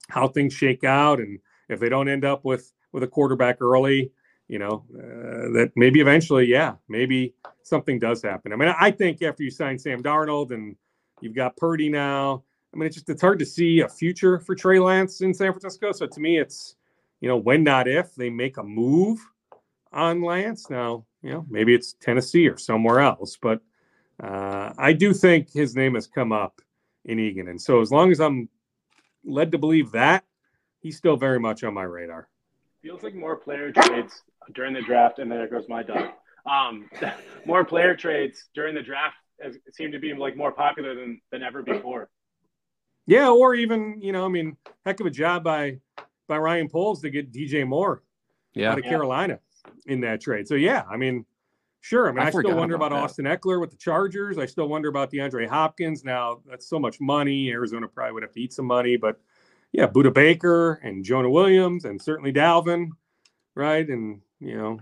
how 0.08 0.28
things 0.28 0.52
shake 0.52 0.84
out 0.84 1.18
and 1.18 1.38
if 1.68 1.80
they 1.80 1.88
don't 1.88 2.08
end 2.08 2.24
up 2.24 2.44
with 2.44 2.72
with 2.92 3.02
a 3.02 3.08
quarterback 3.08 3.60
early, 3.60 4.12
you 4.48 4.58
know, 4.58 4.84
uh, 4.94 5.50
that 5.52 5.72
maybe 5.76 6.00
eventually, 6.00 6.46
yeah, 6.46 6.74
maybe 6.88 7.34
something 7.62 7.98
does 7.98 8.22
happen. 8.22 8.52
I 8.52 8.56
mean, 8.56 8.72
I 8.78 8.90
think 8.90 9.22
after 9.22 9.42
you 9.42 9.50
sign 9.50 9.78
Sam 9.78 10.02
Darnold 10.02 10.52
and 10.52 10.76
you've 11.20 11.34
got 11.34 11.56
Purdy 11.56 11.88
now, 11.88 12.44
I 12.72 12.76
mean, 12.76 12.86
it's 12.86 12.96
just 12.96 13.08
it's 13.08 13.22
hard 13.22 13.38
to 13.38 13.46
see 13.46 13.80
a 13.80 13.88
future 13.88 14.38
for 14.38 14.54
Trey 14.54 14.78
Lance 14.78 15.20
in 15.20 15.32
San 15.32 15.52
Francisco. 15.52 15.92
So 15.92 16.06
to 16.06 16.20
me, 16.20 16.38
it's 16.38 16.76
you 17.20 17.28
know 17.28 17.36
when 17.36 17.62
not 17.64 17.88
if 17.88 18.14
they 18.14 18.30
make 18.30 18.56
a 18.58 18.62
move 18.62 19.20
on 19.92 20.22
Lance. 20.22 20.68
Now, 20.68 21.04
you 21.24 21.32
know, 21.32 21.46
maybe 21.48 21.74
it's 21.74 21.94
Tennessee 21.94 22.46
or 22.48 22.58
somewhere 22.58 23.00
else, 23.00 23.38
but 23.40 23.62
uh, 24.22 24.74
I 24.76 24.92
do 24.92 25.14
think 25.14 25.50
his 25.50 25.74
name 25.74 25.94
has 25.94 26.06
come 26.06 26.32
up 26.32 26.60
in 27.06 27.18
Eagan, 27.18 27.48
and 27.48 27.60
so 27.60 27.80
as 27.80 27.90
long 27.90 28.12
as 28.12 28.20
I'm 28.20 28.50
led 29.24 29.50
to 29.52 29.58
believe 29.58 29.90
that, 29.92 30.24
he's 30.80 30.98
still 30.98 31.16
very 31.16 31.40
much 31.40 31.64
on 31.64 31.72
my 31.72 31.82
radar. 31.82 32.28
Feels 32.82 33.02
like 33.02 33.14
more 33.14 33.36
player 33.36 33.72
trades 33.72 34.22
during 34.52 34.74
the 34.74 34.82
draft, 34.82 35.18
and 35.18 35.32
there 35.32 35.48
goes 35.48 35.64
my 35.66 35.82
dog. 35.82 36.10
Um, 36.44 36.90
more 37.46 37.64
player 37.64 37.96
trades 37.96 38.48
during 38.54 38.74
the 38.74 38.82
draft 38.82 39.16
seem 39.72 39.92
to 39.92 39.98
be 39.98 40.12
like 40.12 40.36
more 40.36 40.52
popular 40.52 40.94
than 40.94 41.22
than 41.32 41.42
ever 41.42 41.62
before. 41.62 42.10
Yeah, 43.06 43.30
or 43.30 43.54
even 43.54 43.98
you 44.02 44.12
know, 44.12 44.26
I 44.26 44.28
mean, 44.28 44.58
heck 44.84 45.00
of 45.00 45.06
a 45.06 45.10
job 45.10 45.42
by 45.42 45.78
by 46.28 46.36
Ryan 46.36 46.68
Poles 46.68 47.00
to 47.00 47.08
get 47.08 47.32
DJ 47.32 47.66
Moore 47.66 48.02
yeah. 48.52 48.72
out 48.72 48.78
of 48.78 48.84
yeah. 48.84 48.90
Carolina 48.90 49.40
in 49.86 50.00
that 50.00 50.20
trade. 50.20 50.48
So 50.48 50.54
yeah, 50.54 50.84
I 50.90 50.96
mean, 50.96 51.24
sure. 51.80 52.08
I 52.08 52.12
mean, 52.12 52.20
I, 52.20 52.26
I 52.26 52.30
still 52.30 52.56
wonder 52.56 52.74
about, 52.74 52.92
about 52.92 53.04
Austin 53.04 53.24
Ekeler 53.26 53.60
with 53.60 53.70
the 53.70 53.76
Chargers. 53.76 54.38
I 54.38 54.46
still 54.46 54.68
wonder 54.68 54.88
about 54.88 55.10
DeAndre 55.10 55.48
Hopkins. 55.48 56.04
Now 56.04 56.40
that's 56.48 56.68
so 56.68 56.78
much 56.78 57.00
money. 57.00 57.50
Arizona 57.50 57.88
probably 57.88 58.12
would 58.12 58.22
have 58.22 58.32
to 58.32 58.40
eat 58.40 58.52
some 58.52 58.66
money, 58.66 58.96
but 58.96 59.20
yeah, 59.72 59.86
Budda 59.86 60.12
Baker 60.14 60.74
and 60.82 61.04
Jonah 61.04 61.30
Williams 61.30 61.84
and 61.84 62.00
certainly 62.00 62.32
Dalvin, 62.32 62.90
right? 63.54 63.88
And 63.88 64.20
you 64.40 64.56
know, 64.56 64.80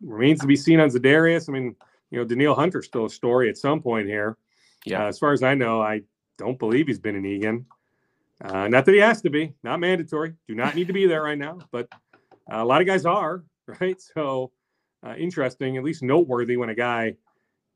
remains 0.00 0.40
to 0.40 0.46
be 0.46 0.56
seen 0.56 0.80
on 0.80 0.90
Za'Darius. 0.90 1.48
I 1.48 1.52
mean, 1.52 1.76
you 2.10 2.18
know, 2.18 2.24
Danielle 2.24 2.54
Hunter's 2.54 2.86
still 2.86 3.06
a 3.06 3.10
story 3.10 3.48
at 3.48 3.56
some 3.56 3.80
point 3.80 4.06
here. 4.06 4.36
Yeah. 4.84 5.04
Uh, 5.04 5.08
as 5.08 5.18
far 5.18 5.32
as 5.32 5.42
I 5.42 5.54
know, 5.54 5.80
I 5.80 6.02
don't 6.38 6.58
believe 6.58 6.86
he's 6.86 6.98
been 6.98 7.16
in 7.16 7.24
Eagan. 7.24 7.66
Uh, 8.44 8.68
not 8.68 8.84
that 8.84 8.92
he 8.92 9.00
has 9.00 9.22
to 9.22 9.30
be, 9.30 9.54
not 9.62 9.80
mandatory. 9.80 10.34
Do 10.46 10.54
not 10.54 10.74
need 10.74 10.88
to 10.88 10.92
be 10.92 11.06
there 11.06 11.22
right 11.22 11.38
now, 11.38 11.58
but 11.70 11.88
uh, 12.52 12.58
a 12.58 12.64
lot 12.64 12.82
of 12.82 12.86
guys 12.86 13.06
are, 13.06 13.42
right? 13.80 14.00
So 14.00 14.52
uh, 15.06 15.14
interesting, 15.16 15.76
at 15.76 15.84
least 15.84 16.02
noteworthy 16.02 16.56
when 16.56 16.70
a 16.70 16.74
guy 16.74 17.16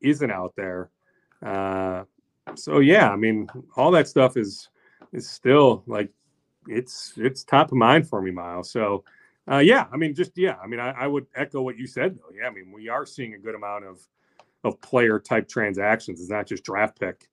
isn't 0.01 0.31
out 0.31 0.53
there. 0.55 0.89
Uh, 1.43 2.03
so 2.55 2.79
yeah, 2.79 3.09
I 3.09 3.15
mean, 3.15 3.47
all 3.75 3.91
that 3.91 4.07
stuff 4.07 4.37
is 4.37 4.69
is 5.13 5.29
still 5.29 5.83
like 5.87 6.09
it's 6.67 7.13
it's 7.17 7.43
top 7.43 7.71
of 7.71 7.77
mind 7.77 8.07
for 8.07 8.21
me, 8.21 8.31
Myles. 8.31 8.71
So 8.71 9.03
uh, 9.49 9.57
yeah, 9.57 9.87
I 9.91 9.97
mean, 9.97 10.13
just 10.13 10.37
yeah, 10.37 10.57
I 10.63 10.67
mean, 10.67 10.79
I, 10.79 10.91
I, 10.91 11.07
would 11.07 11.25
echo 11.35 11.61
what 11.61 11.77
you 11.77 11.87
said 11.87 12.15
though. 12.15 12.33
Yeah, 12.35 12.47
I 12.47 12.51
mean, 12.51 12.71
we 12.71 12.89
are 12.89 13.05
seeing 13.05 13.33
a 13.33 13.39
good 13.39 13.55
amount 13.55 13.85
of 13.85 13.99
of 14.63 14.79
player 14.81 15.19
type 15.19 15.47
transactions. 15.47 16.21
It's 16.21 16.29
not 16.29 16.45
just 16.45 16.63
draft 16.63 16.99
pick 16.99 17.27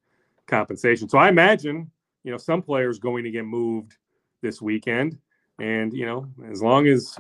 compensation. 0.47 1.09
So 1.09 1.18
I 1.18 1.29
imagine 1.29 1.90
you 2.25 2.33
know 2.33 2.38
some 2.38 2.62
players 2.62 2.99
going 2.99 3.25
to 3.25 3.31
get 3.31 3.44
moved 3.44 3.97
this 4.40 4.62
weekend, 4.62 5.18
and 5.59 5.92
you 5.92 6.07
know 6.07 6.27
as 6.51 6.62
long 6.62 6.87
as 6.87 7.18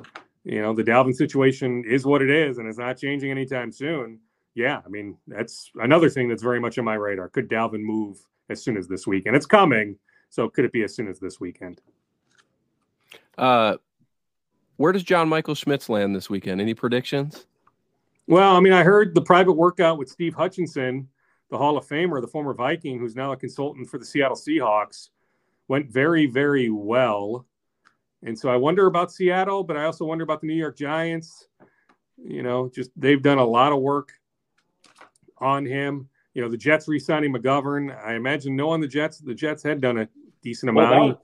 you 0.48 0.62
know 0.62 0.72
the 0.72 0.82
Dalvin 0.82 1.14
situation 1.14 1.84
is 1.86 2.06
what 2.06 2.22
it 2.22 2.30
is 2.30 2.56
and 2.58 2.66
it's 2.66 2.78
not 2.78 2.96
changing 2.96 3.30
anytime 3.30 3.70
soon. 3.70 4.18
Yeah, 4.54 4.80
I 4.84 4.88
mean 4.88 5.16
that's 5.26 5.70
another 5.76 6.08
thing 6.08 6.28
that's 6.28 6.42
very 6.42 6.58
much 6.58 6.78
on 6.78 6.84
my 6.84 6.94
radar. 6.94 7.28
Could 7.28 7.48
Dalvin 7.48 7.82
move 7.82 8.18
as 8.48 8.62
soon 8.62 8.76
as 8.78 8.88
this 8.88 9.06
weekend? 9.06 9.36
It's 9.36 9.46
coming, 9.46 9.96
so 10.30 10.48
could 10.48 10.64
it 10.64 10.72
be 10.72 10.82
as 10.82 10.96
soon 10.96 11.06
as 11.06 11.20
this 11.20 11.38
weekend? 11.38 11.82
Uh, 13.36 13.76
where 14.78 14.92
does 14.92 15.02
John 15.02 15.28
Michael 15.28 15.54
Schmitz 15.54 15.88
land 15.88 16.16
this 16.16 16.30
weekend? 16.30 16.60
Any 16.60 16.74
predictions? 16.74 17.46
Well, 18.26 18.56
I 18.56 18.60
mean, 18.60 18.72
I 18.72 18.82
heard 18.82 19.14
the 19.14 19.22
private 19.22 19.52
workout 19.52 19.98
with 19.98 20.08
Steve 20.08 20.34
Hutchinson, 20.34 21.08
the 21.50 21.58
Hall 21.58 21.76
of 21.76 21.86
Famer, 21.86 22.20
the 22.20 22.28
former 22.28 22.54
Viking, 22.54 22.98
who's 22.98 23.16
now 23.16 23.32
a 23.32 23.36
consultant 23.36 23.88
for 23.88 23.98
the 23.98 24.04
Seattle 24.04 24.36
Seahawks, 24.36 25.10
went 25.68 25.90
very, 25.90 26.26
very 26.26 26.70
well. 26.70 27.46
And 28.24 28.38
so 28.38 28.48
I 28.48 28.56
wonder 28.56 28.86
about 28.86 29.12
Seattle, 29.12 29.62
but 29.62 29.76
I 29.76 29.84
also 29.84 30.04
wonder 30.04 30.24
about 30.24 30.40
the 30.40 30.46
New 30.46 30.54
York 30.54 30.76
Giants. 30.76 31.48
You 32.16 32.42
know, 32.42 32.70
just 32.74 32.90
they've 32.96 33.22
done 33.22 33.38
a 33.38 33.44
lot 33.44 33.72
of 33.72 33.80
work 33.80 34.12
on 35.38 35.64
him. 35.64 36.08
You 36.34 36.42
know, 36.42 36.48
the 36.48 36.56
Jets 36.56 36.88
re-signing 36.88 37.32
McGovern. 37.32 37.96
I 38.04 38.14
imagine 38.14 38.56
no 38.56 38.70
on 38.70 38.80
the 38.80 38.88
Jets. 38.88 39.18
The 39.18 39.34
Jets 39.34 39.62
had 39.62 39.80
done 39.80 39.98
a 39.98 40.08
decent 40.42 40.70
amount. 40.70 41.18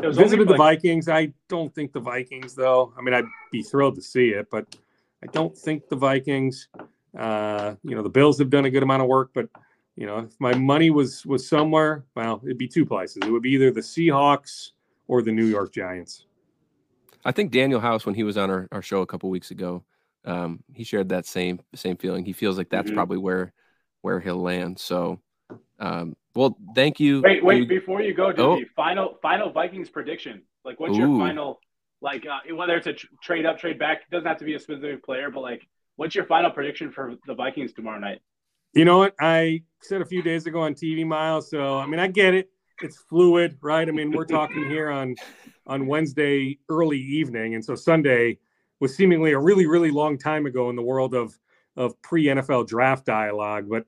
Well, 0.00 0.12
Visited 0.12 0.48
the 0.48 0.52
like... 0.52 0.80
Vikings. 0.80 1.08
I 1.08 1.32
don't 1.48 1.72
think 1.74 1.92
the 1.92 2.00
Vikings, 2.00 2.54
though. 2.54 2.94
I 2.98 3.02
mean, 3.02 3.14
I'd 3.14 3.24
be 3.50 3.62
thrilled 3.62 3.94
to 3.96 4.02
see 4.02 4.30
it, 4.30 4.48
but 4.50 4.76
I 5.22 5.26
don't 5.26 5.56
think 5.56 5.88
the 5.88 5.96
Vikings. 5.96 6.68
Uh, 7.16 7.74
you 7.84 7.94
know, 7.94 8.02
the 8.02 8.08
Bills 8.08 8.38
have 8.38 8.50
done 8.50 8.64
a 8.64 8.70
good 8.70 8.82
amount 8.82 9.02
of 9.02 9.08
work, 9.08 9.30
but 9.34 9.48
you 9.96 10.06
know, 10.06 10.20
if 10.20 10.40
my 10.40 10.54
money 10.54 10.90
was 10.90 11.26
was 11.26 11.46
somewhere, 11.46 12.04
well, 12.16 12.40
it'd 12.42 12.56
be 12.56 12.66
two 12.66 12.86
places. 12.86 13.18
It 13.22 13.30
would 13.30 13.42
be 13.42 13.50
either 13.50 13.70
the 13.70 13.82
Seahawks 13.82 14.70
or 15.08 15.20
the 15.20 15.30
New 15.30 15.44
York 15.44 15.72
Giants. 15.74 16.24
I 17.24 17.32
think 17.32 17.52
Daniel 17.52 17.80
House, 17.80 18.04
when 18.04 18.14
he 18.14 18.24
was 18.24 18.36
on 18.36 18.50
our, 18.50 18.68
our 18.72 18.82
show 18.82 19.00
a 19.02 19.06
couple 19.06 19.30
weeks 19.30 19.50
ago, 19.50 19.84
um, 20.24 20.62
he 20.72 20.84
shared 20.84 21.08
that 21.10 21.26
same 21.26 21.60
same 21.74 21.96
feeling. 21.96 22.24
He 22.24 22.32
feels 22.32 22.56
like 22.58 22.68
that's 22.68 22.86
mm-hmm. 22.86 22.96
probably 22.96 23.18
where 23.18 23.52
where 24.02 24.20
he'll 24.20 24.40
land. 24.40 24.78
So 24.78 25.20
um, 25.78 26.16
well, 26.34 26.56
thank 26.74 27.00
you. 27.00 27.20
Wait, 27.22 27.44
wait, 27.44 27.62
you, 27.62 27.66
before 27.66 28.00
you 28.00 28.14
go, 28.14 28.32
oh. 28.36 28.60
final 28.74 29.18
final 29.20 29.50
Vikings 29.50 29.90
prediction. 29.90 30.42
Like, 30.64 30.80
what's 30.80 30.96
Ooh. 30.96 31.00
your 31.00 31.18
final? 31.18 31.60
Like, 32.00 32.24
uh, 32.26 32.54
whether 32.54 32.76
it's 32.76 32.86
a 32.86 32.92
tr- 32.94 33.06
trade 33.22 33.46
up, 33.46 33.58
trade 33.58 33.78
back, 33.78 34.10
doesn't 34.10 34.26
have 34.26 34.38
to 34.38 34.44
be 34.44 34.54
a 34.54 34.58
specific 34.58 35.04
player, 35.04 35.30
but 35.30 35.40
like, 35.40 35.62
what's 35.96 36.14
your 36.14 36.24
final 36.24 36.50
prediction 36.50 36.90
for 36.90 37.14
the 37.26 37.34
Vikings 37.34 37.72
tomorrow 37.72 37.98
night? 37.98 38.20
You 38.72 38.84
know 38.84 38.98
what 38.98 39.14
I 39.20 39.62
said 39.82 40.00
a 40.00 40.04
few 40.04 40.22
days 40.22 40.46
ago 40.46 40.62
on 40.62 40.74
TV, 40.74 41.06
Myles. 41.06 41.50
So 41.50 41.78
I 41.78 41.86
mean, 41.86 42.00
I 42.00 42.08
get 42.08 42.34
it. 42.34 42.48
It's 42.82 42.98
fluid, 42.98 43.58
right? 43.60 43.88
I 43.88 43.92
mean, 43.92 44.10
we're 44.10 44.24
talking 44.24 44.68
here 44.68 44.90
on 44.90 45.14
on 45.66 45.86
Wednesday 45.86 46.58
early 46.68 46.98
evening, 46.98 47.54
and 47.54 47.64
so 47.64 47.74
Sunday 47.74 48.38
was 48.80 48.96
seemingly 48.96 49.32
a 49.32 49.38
really, 49.38 49.66
really 49.66 49.92
long 49.92 50.18
time 50.18 50.46
ago 50.46 50.68
in 50.70 50.76
the 50.76 50.82
world 50.82 51.14
of 51.14 51.38
of 51.76 52.00
pre 52.02 52.24
NFL 52.24 52.66
draft 52.66 53.06
dialogue. 53.06 53.66
But 53.70 53.86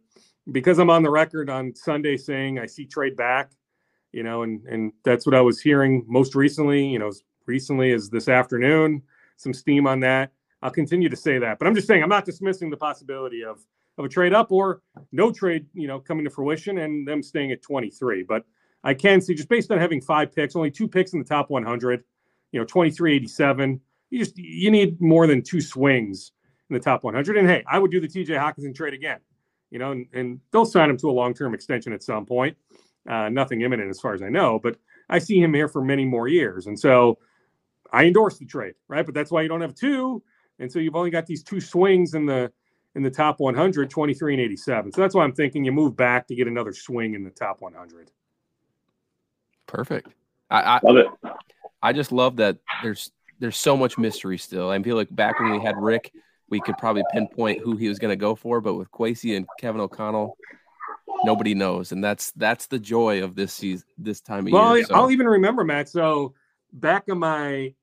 because 0.53 0.79
I'm 0.79 0.91
on 0.91 1.03
the 1.03 1.11
record 1.11 1.51
on 1.51 1.75
Sunday 1.75 2.17
saying 2.17 2.59
I 2.59 2.67
see 2.67 2.87
trade 2.87 3.17
back, 3.17 3.53
you 4.13 4.23
know, 4.23 4.43
and 4.43 4.65
and 4.67 4.93
that's 5.05 5.27
what 5.27 5.35
I 5.35 5.41
was 5.41 5.61
hearing 5.61 6.05
most 6.07 6.35
recently, 6.35 6.87
you 6.87 6.99
know, 6.99 7.09
as 7.09 7.23
recently 7.47 7.93
as 7.93 8.09
this 8.09 8.29
afternoon, 8.29 9.03
some 9.37 9.53
steam 9.53 9.87
on 9.87 10.01
that. 10.01 10.33
I'll 10.63 10.71
continue 10.71 11.09
to 11.09 11.17
say 11.17 11.39
that, 11.39 11.59
but 11.59 11.67
I'm 11.67 11.75
just 11.75 11.89
saying 11.89 12.03
I'm 12.03 12.09
not 12.09 12.25
dismissing 12.25 12.71
the 12.71 12.77
possibility 12.77 13.45
of 13.45 13.65
of 13.99 14.05
a 14.05 14.09
trade 14.09 14.33
up 14.33 14.51
or 14.51 14.83
no 15.13 15.31
trade, 15.31 15.67
you 15.73 15.87
know, 15.87 16.01
coming 16.01 16.25
to 16.25 16.31
fruition 16.31 16.79
and 16.79 17.07
them 17.07 17.23
staying 17.23 17.53
at 17.53 17.63
23. 17.63 18.25
But 18.25 18.45
I 18.85 18.95
can 18.95 19.21
see 19.21 19.35
just 19.35 19.49
based 19.49 19.71
on 19.71 19.79
having 19.79 20.01
five 20.01 20.33
picks, 20.33 20.55
only 20.55 20.71
two 20.71 20.87
picks 20.87 21.15
in 21.15 21.19
the 21.19 21.25
top 21.25 21.51
100, 21.51 22.05
you 22.53 22.61
know, 22.61 22.67
2387. 22.67 23.81
You 24.11 24.19
just 24.19 24.37
you 24.37 24.71
need 24.71 25.01
more 25.01 25.27
than 25.27 25.43
two 25.43 25.61
swings 25.61 26.33
in 26.71 26.75
the 26.75 26.81
top 26.81 27.03
100. 27.03 27.37
And 27.37 27.49
hey, 27.49 27.65
I 27.67 27.79
would 27.79 27.91
do 27.91 28.01
the 28.01 28.07
TJ 28.07 28.29
Hockenson 28.29 28.75
trade 28.75 28.95
again, 28.95 29.19
you 29.71 29.79
know, 29.79 29.93
and, 29.93 30.07
and 30.13 30.41
they'll 30.53 30.67
sign 30.67 30.91
him 30.91 30.99
to 30.99 31.11
a 31.11 31.13
long 31.13 31.35
term 31.35 31.55
extension 31.55 31.93
at 31.93 32.03
some 32.03 32.27
point. 32.27 32.57
Uh, 33.09 33.29
nothing 33.31 33.63
imminent 33.63 33.91
as 33.91 34.01
far 34.01 34.15
as 34.15 34.23
I 34.23 34.29
know, 34.29 34.59
but 34.63 34.77
I 35.09 35.19
see 35.19 35.41
him 35.41 35.53
here 35.53 35.69
for 35.69 35.83
many 35.83 36.05
more 36.05 36.29
years. 36.29 36.67
And 36.67 36.79
so 36.79 37.19
I 37.93 38.05
endorse 38.05 38.39
the 38.39 38.47
trade, 38.47 38.75
right? 38.89 39.05
But 39.05 39.15
that's 39.15 39.31
why 39.31 39.43
you 39.43 39.49
don't 39.49 39.61
have 39.61 39.75
two. 39.75 40.23
And 40.59 40.71
so 40.71 40.79
you've 40.79 40.97
only 40.97 41.11
got 41.11 41.27
these 41.27 41.43
two 41.43 41.61
swings 41.61 42.15
in 42.15 42.27
the 42.27 42.53
in 42.95 43.03
the 43.03 43.11
top 43.11 43.41
100, 43.41 43.91
23 43.91 44.35
and 44.35 44.43
87. 44.43 44.93
So 44.93 45.01
that's 45.01 45.15
why 45.15 45.25
I'm 45.25 45.33
thinking 45.33 45.65
you 45.65 45.73
move 45.73 45.97
back 45.97 46.29
to 46.29 46.35
get 46.35 46.47
another 46.47 46.73
swing 46.73 47.15
in 47.15 47.25
the 47.25 47.31
top 47.31 47.61
100. 47.61 48.11
Perfect. 49.75 50.09
I, 50.51 50.61
I 50.61 50.81
love 50.85 50.97
it. 50.97 51.07
I 51.83 51.93
just 51.93 52.13
love 52.13 52.37
that 52.37 52.59
there's 52.83 53.11
there's 53.41 53.57
so 53.57 53.77
much 53.77 53.99
mystery 53.99 54.39
still. 54.39 54.71
I 54.71 54.81
feel 54.81 54.95
like 54.95 55.15
back 55.15 55.41
when 55.41 55.51
we 55.51 55.61
had 55.61 55.77
Rick, 55.77 56.13
we 56.49 56.61
could 56.61 56.79
probably 56.79 57.03
pinpoint 57.13 57.61
who 57.61 57.77
he 57.77 57.89
was 57.89 57.99
going 57.99 58.13
to 58.13 58.17
go 58.17 58.37
for, 58.37 58.61
but 58.61 58.75
with 58.75 58.89
Kwesi 58.93 59.37
and 59.37 59.47
Kevin 59.59 59.81
O'Connell, 59.81 60.39
nobody 61.25 61.55
knows, 61.55 61.91
and 61.91 62.05
that's 62.05 62.31
that's 62.33 62.69
the 62.69 62.79
joy 62.79 63.25
of 63.25 63.35
this 63.35 63.53
season, 63.53 63.87
this 63.99 64.21
time 64.21 64.47
of 64.47 64.53
well, 64.53 64.77
year. 64.77 64.87
So. 64.87 64.95
I'll 64.95 65.11
even 65.11 65.27
remember 65.27 65.65
Matt. 65.65 65.89
So 65.89 66.35
back 66.75 67.05
in 67.09 67.19
my 67.19 67.75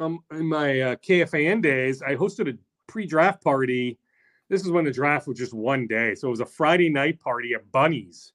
um 0.00 0.24
in 0.32 0.48
my 0.48 0.80
uh, 0.80 0.96
KFAN 0.96 1.62
days, 1.62 2.02
I 2.02 2.16
hosted 2.16 2.52
a 2.52 2.58
pre-draft 2.88 3.42
party. 3.42 3.98
This 4.48 4.62
is 4.62 4.70
when 4.70 4.84
the 4.84 4.92
draft 4.92 5.28
was 5.28 5.38
just 5.38 5.54
one 5.54 5.86
day, 5.86 6.16
so 6.16 6.26
it 6.26 6.30
was 6.32 6.40
a 6.40 6.46
Friday 6.46 6.90
night 6.90 7.20
party 7.20 7.54
at 7.54 7.70
Bunny's 7.70 8.32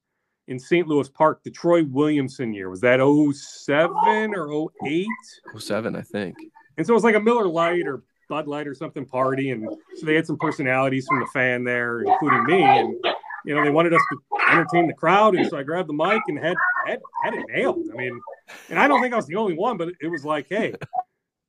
in 0.51 0.59
St. 0.59 0.87
Louis 0.87 1.09
Park. 1.09 1.43
The 1.43 1.49
Troy 1.49 1.83
Williamson 1.85 2.53
year 2.53 2.69
was 2.69 2.81
that 2.81 2.99
07 2.99 4.35
or 4.35 4.69
08? 4.85 5.07
07, 5.57 5.95
I 5.95 6.01
think. 6.01 6.35
And 6.77 6.85
so 6.85 6.91
it 6.91 6.95
was 6.95 7.03
like 7.03 7.15
a 7.15 7.19
Miller 7.19 7.47
Lite 7.47 7.87
or 7.87 8.03
Bud 8.29 8.47
Light 8.47 8.67
or 8.67 8.75
something 8.75 9.05
party, 9.05 9.51
and 9.51 9.67
so 9.95 10.05
they 10.05 10.15
had 10.15 10.25
some 10.25 10.37
personalities 10.37 11.05
from 11.07 11.19
the 11.19 11.27
fan 11.27 11.63
there, 11.63 12.01
including 12.01 12.45
me, 12.45 12.63
and 12.63 12.95
you 13.45 13.53
know 13.53 13.61
they 13.61 13.69
wanted 13.69 13.93
us 13.93 14.01
to 14.11 14.19
entertain 14.51 14.87
the 14.87 14.93
crowd, 14.93 15.35
and 15.35 15.49
so 15.49 15.57
I 15.57 15.63
grabbed 15.63 15.89
the 15.89 15.93
mic 15.93 16.21
and 16.29 16.39
had 16.39 16.55
had 16.87 16.99
had 17.25 17.33
it 17.33 17.45
nailed. 17.49 17.89
I 17.93 17.97
mean, 17.97 18.17
and 18.69 18.79
I 18.79 18.87
don't 18.87 19.01
think 19.01 19.13
I 19.13 19.17
was 19.17 19.27
the 19.27 19.35
only 19.35 19.53
one, 19.53 19.75
but 19.75 19.89
it 19.99 20.07
was 20.07 20.23
like, 20.23 20.47
hey, 20.49 20.73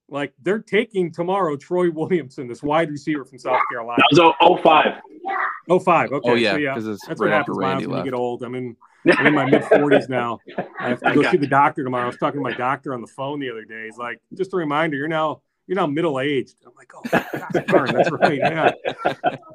like 0.08 0.32
they're 0.42 0.58
taking 0.58 1.12
tomorrow 1.12 1.56
Troy 1.56 1.88
Williamson, 1.90 2.48
this 2.48 2.64
wide 2.64 2.90
receiver 2.90 3.24
from 3.24 3.38
South 3.38 3.60
Carolina. 3.70 4.02
That 4.10 4.34
was 4.40 4.60
05. 4.62 5.82
05. 5.84 6.12
Okay. 6.12 6.30
Oh, 6.30 6.34
yeah. 6.34 6.52
So, 6.52 6.56
yeah. 6.56 6.74
That's 6.74 6.86
That's 6.86 7.08
right 7.08 7.18
what 7.18 7.28
after 7.30 7.52
happens 7.52 7.58
Randy 7.58 7.74
Miles, 7.74 7.86
when 7.86 7.96
left. 7.96 8.06
you 8.06 8.10
get 8.10 8.16
old. 8.16 8.42
I'm 8.42 8.54
in, 8.56 8.76
I'm 9.10 9.26
in 9.26 9.34
my 9.34 9.44
mid 9.50 9.62
40s 9.62 10.08
now. 10.08 10.38
I 10.78 10.88
have 10.90 11.00
to 11.00 11.08
I 11.10 11.14
go 11.14 11.30
see 11.30 11.36
the 11.36 11.46
doctor 11.46 11.82
tomorrow. 11.84 12.04
I 12.04 12.06
was 12.06 12.16
talking 12.16 12.38
to 12.38 12.42
my 12.42 12.54
doctor 12.54 12.94
on 12.94 13.00
the 13.00 13.06
phone 13.06 13.40
the 13.40 13.50
other 13.50 13.64
day. 13.64 13.86
He's 13.86 13.98
like, 13.98 14.20
just 14.34 14.52
a 14.54 14.56
reminder, 14.56 14.96
you're 14.96 15.08
now 15.08 15.42
you're 15.66 15.76
now 15.76 15.86
middle 15.86 16.18
aged. 16.20 16.56
I'm 16.66 16.72
like, 16.76 16.92
oh, 16.94 17.02
gosh 17.10 17.64
darn, 17.66 17.94
that's 17.94 18.10
right. 18.10 18.38
Yeah. 18.38 18.72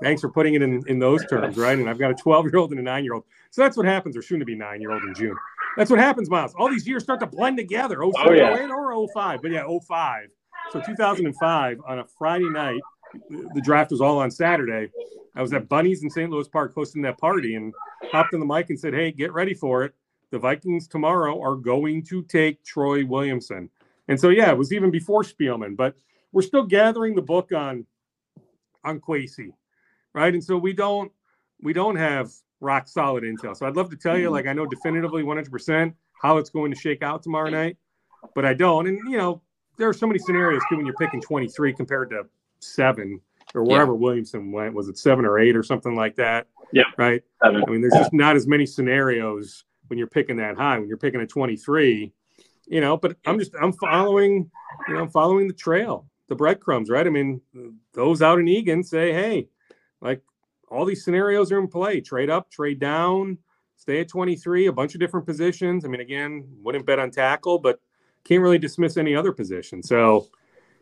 Thanks 0.02 0.22
for 0.22 0.30
putting 0.30 0.54
it 0.54 0.62
in, 0.62 0.82
in 0.88 1.00
those 1.00 1.26
terms, 1.26 1.58
right? 1.58 1.78
And 1.78 1.90
I've 1.90 2.00
got 2.00 2.12
a 2.12 2.16
12 2.16 2.46
year 2.46 2.58
old 2.58 2.72
and 2.72 2.80
a 2.80 2.84
nine 2.84 3.04
year 3.04 3.14
old. 3.14 3.26
So 3.52 3.62
that's 3.62 3.76
what 3.76 3.86
happens, 3.86 4.16
or 4.16 4.22
soon 4.22 4.40
to 4.40 4.46
be 4.46 4.56
nine 4.56 4.82
year 4.82 4.92
old 4.92 5.04
in 5.04 5.14
June. 5.14 5.36
That's 5.76 5.90
what 5.92 6.00
happens, 6.00 6.30
Miles. 6.30 6.54
All 6.58 6.70
these 6.70 6.88
years 6.88 7.04
start 7.04 7.20
to 7.20 7.28
blend 7.28 7.58
together. 7.58 8.02
07, 8.02 8.14
Oh, 8.18 8.32
yeah. 8.32 8.56
08, 8.56 8.70
or 8.72 9.08
05. 9.14 9.42
But 9.42 9.52
yeah, 9.52 9.68
05. 9.88 10.30
So 10.72 10.82
2005 10.82 11.80
on 11.86 12.00
a 12.00 12.06
Friday 12.18 12.50
night, 12.50 12.82
the 13.30 13.62
draft 13.62 13.91
was 13.91 14.02
all 14.02 14.20
on 14.20 14.32
Saturday. 14.32 14.91
I 15.36 15.41
was 15.41 15.54
at 15.54 15.70
Bunny's 15.70 16.04
in 16.04 16.10
St. 16.10 16.30
Louis 16.30 16.48
Park 16.48 16.74
hosting 16.74 17.02
that 17.04 17.17
party 17.17 17.56
and 17.56 17.74
hopped 18.12 18.34
in 18.34 18.39
the 18.39 18.46
mic 18.46 18.70
and 18.70 18.80
said, 18.80 18.93
Hey, 18.93 19.12
get 19.12 19.34
ready 19.34 19.54
for 19.54 19.84
it. 19.84 19.93
The 20.32 20.39
Vikings 20.39 20.88
tomorrow 20.88 21.41
are 21.41 21.56
going 21.56 22.04
to 22.06 22.24
take 22.24 22.63
Troy 22.63 23.06
Williamson. 23.06 23.70
And 24.08 24.20
so, 24.20 24.30
yeah, 24.30 24.52
it 24.52 24.58
was 24.58 24.74
even 24.74 24.91
before 24.91 25.24
Spielman, 25.24 25.76
but 25.76 25.96
we're 26.32 26.41
still 26.41 26.63
gathering 26.63 27.15
the 27.15 27.22
book 27.22 27.52
on 27.52 27.86
on 28.84 29.00
Kwesi, 29.00 29.54
right? 30.13 30.34
And 30.34 30.43
so 30.43 30.58
we 30.58 30.74
don't 30.74 31.12
we 31.62 31.74
don't 31.74 31.96
have 31.96 32.32
rock 32.60 32.88
solid 32.88 33.24
intel. 33.24 33.56
So 33.56 33.65
I'd 33.65 33.76
love 33.76 33.89
to 33.89 33.96
tell 33.96 34.17
you, 34.17 34.30
like 34.30 34.48
I 34.48 34.54
know 34.54 34.65
definitively 34.65 35.24
100% 35.24 35.93
how 36.22 36.38
it's 36.38 36.50
going 36.50 36.72
to 36.72 36.80
shake 36.80 37.04
out 37.04 37.24
tomorrow 37.24 37.50
night, 37.50 37.78
but 38.34 38.46
I 38.46 38.54
don't. 38.54 38.88
And 38.88 39.00
you 39.10 39.17
know, 39.17 39.41
there 39.78 39.88
are 39.88 39.93
so 39.93 40.08
many 40.08 40.20
scenarios 40.20 40.62
too 40.70 40.78
when 40.78 40.86
you're 40.86 40.96
picking 40.96 41.22
23 41.22 41.74
compared 41.74 42.10
to 42.12 42.26
seven 42.60 43.22
or 43.56 43.63
wherever 43.63 43.96
Williamson 43.96 44.52
went. 44.52 44.74
Was 44.74 44.89
it 44.89 44.98
seven 44.98 45.26
or 45.26 45.39
eight 45.39 45.56
or 45.56 45.63
something 45.63 45.96
like 45.96 46.15
that? 46.15 46.48
Yeah. 46.72 46.84
Right. 46.98 47.24
Seven. 47.43 47.63
I 47.65 47.72
mean, 47.72 47.82
there's 47.82 47.93
just 47.93 48.13
not 48.13 48.36
as 48.36 48.48
many 48.48 48.65
scenarios 48.65 49.63
when 49.88 49.98
you're 49.98 50.08
picking 50.08 50.38
that 50.38 50.58
high. 50.58 50.78
When 50.78 50.88
you're 50.88 50.98
picking 50.98 51.22
a 51.22 51.28
23, 51.28 52.12
you 52.67 52.82
know. 52.82 52.98
But 52.98 53.17
I'm 53.26 53.39
just 53.39 53.54
I'm 53.62 53.74
following, 53.74 54.50
you 54.88 54.93
know, 54.93 55.02
I'm 55.02 55.10
following 55.10 55.48
the 55.48 55.54
trail, 55.54 56.08
the 56.28 56.36
breadcrumbs, 56.36 56.89
right? 56.89 57.08
I 57.08 57.10
mean, 57.10 57.41
those 57.93 58.22
out 58.22 58.39
in 58.39 58.48
Eagan 58.48 58.84
say, 58.84 59.13
hey, 59.13 59.48
like 60.02 60.22
all 60.70 60.86
these 60.86 61.04
scenarios 61.04 61.52
are 61.52 61.60
in 61.60 61.67
play: 61.67 62.02
trade 62.02 62.30
up, 62.30 62.52
trade 62.52 62.80
down, 62.80 63.38
stay 63.78 64.02
at 64.02 64.10
23, 64.10 64.67
a 64.67 64.74
bunch 64.74 64.93
of 64.93 65.00
different 65.00 65.26
positions. 65.26 65.86
I 65.86 65.88
mean, 65.88 66.02
again, 66.02 66.48
wouldn't 66.62 66.86
bet 66.86 67.00
on 67.00 67.12
tackle, 67.12 67.60
but 67.60 67.80
can't 68.26 68.41
really 68.41 68.60
dismiss 68.60 68.98
any 68.98 69.15
other 69.15 69.32
position. 69.32 69.82
So. 69.82 70.28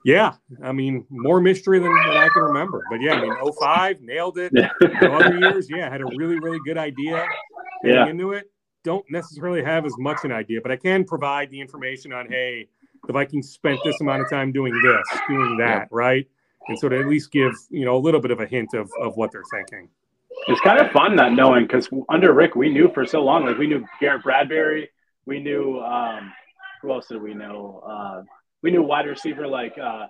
Yeah, 0.06 0.34
I 0.64 0.72
mean, 0.72 1.04
more 1.10 1.42
mystery 1.42 1.80
than, 1.80 1.92
than 1.92 2.16
I 2.16 2.30
can 2.32 2.44
remember. 2.44 2.84
But 2.92 3.02
yeah, 3.02 3.14
I 3.14 3.22
mean, 3.22 3.34
05, 3.60 4.02
nailed 4.02 4.38
it. 4.38 4.52
Yeah. 4.54 4.70
Other 5.02 5.40
years, 5.40 5.68
yeah, 5.68 5.90
had 5.90 6.02
a 6.02 6.06
really, 6.06 6.40
really 6.40 6.60
good 6.64 6.78
idea 6.78 7.26
heading 7.82 7.98
Yeah. 7.98 8.08
into 8.08 8.34
it. 8.34 8.52
Don't 8.84 9.04
necessarily 9.10 9.64
have 9.64 9.84
as 9.84 9.96
much 9.98 10.20
an 10.24 10.32
idea, 10.32 10.62
but 10.62 10.72
I 10.72 10.76
can 10.76 11.06
provide 11.06 11.50
the 11.50 11.60
information 11.60 12.14
on, 12.14 12.28
hey, 12.30 12.68
the 13.08 13.14
Vikings 13.14 13.50
spent 13.50 13.80
this 13.84 14.00
amount 14.00 14.22
of 14.22 14.30
time 14.30 14.52
doing 14.52 14.80
this, 14.84 15.20
doing 15.28 15.58
that, 15.58 15.88
right? 15.90 16.28
And 16.68 16.78
so 16.78 16.88
to 16.88 17.00
at 17.00 17.08
least 17.08 17.32
give, 17.32 17.54
you 17.72 17.84
know, 17.84 17.98
a 17.98 18.04
little 18.06 18.22
bit 18.22 18.30
of 18.30 18.40
a 18.40 18.46
hint 18.46 18.76
of, 18.76 18.88
of 19.02 19.18
what 19.18 19.32
they're 19.32 19.42
thinking. 19.52 19.90
It's 20.48 20.62
kind 20.62 20.80
of 20.80 20.92
fun 20.92 21.16
not 21.16 21.34
knowing 21.34 21.66
because 21.66 21.90
under 22.10 22.32
Rick, 22.32 22.54
we 22.54 22.70
knew 22.70 22.92
for 22.94 23.08
so 23.08 23.24
long. 23.24 23.44
Like 23.48 23.58
we 23.58 23.66
knew 23.66 23.84
Garrett 24.00 24.22
Bradbury, 24.22 24.90
we 25.26 25.40
knew 25.40 25.80
um, 25.80 26.32
who 26.84 26.92
else 26.92 27.08
did 27.08 27.24
we 27.24 27.34
know? 27.34 27.82
Uh, 27.88 28.22
we 28.66 28.72
knew 28.72 28.82
wide 28.82 29.06
receiver 29.06 29.48
like 29.48 29.78
uh, 29.78 30.08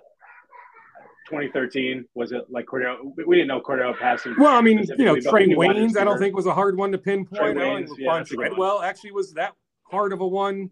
2013 1.28 2.06
was 2.14 2.32
it 2.32 2.44
like 2.48 2.64
Cordarrelle? 2.64 3.12
we- 3.26 3.36
didn't 3.36 3.48
know 3.48 3.60
Cordarrelle 3.60 3.98
Patterson. 3.98 4.34
Well, 4.38 4.56
I 4.56 4.62
mean, 4.62 4.78
you 4.98 5.04
know, 5.04 5.12
specifically, 5.14 5.54
but 5.54 5.58
we 5.58 5.66
Trey 5.66 5.74
Waynes, 5.84 5.96
I 5.98 6.04
don't 6.04 6.18
think 6.18 6.34
was 6.34 6.46
a 6.46 6.54
hard 6.54 6.78
one 6.78 6.90
to 6.92 6.96
pinpoint. 6.98 7.58
Waynes, 7.58 7.90
yeah, 7.98 8.16
that's 8.16 8.32
a 8.32 8.34
good 8.36 8.38
one. 8.38 8.48
Treadwell 8.48 8.80
actually 8.80 9.12
was 9.12 9.34
that 9.34 9.52
hard 9.82 10.14
of 10.14 10.22
a 10.22 10.26
one 10.26 10.70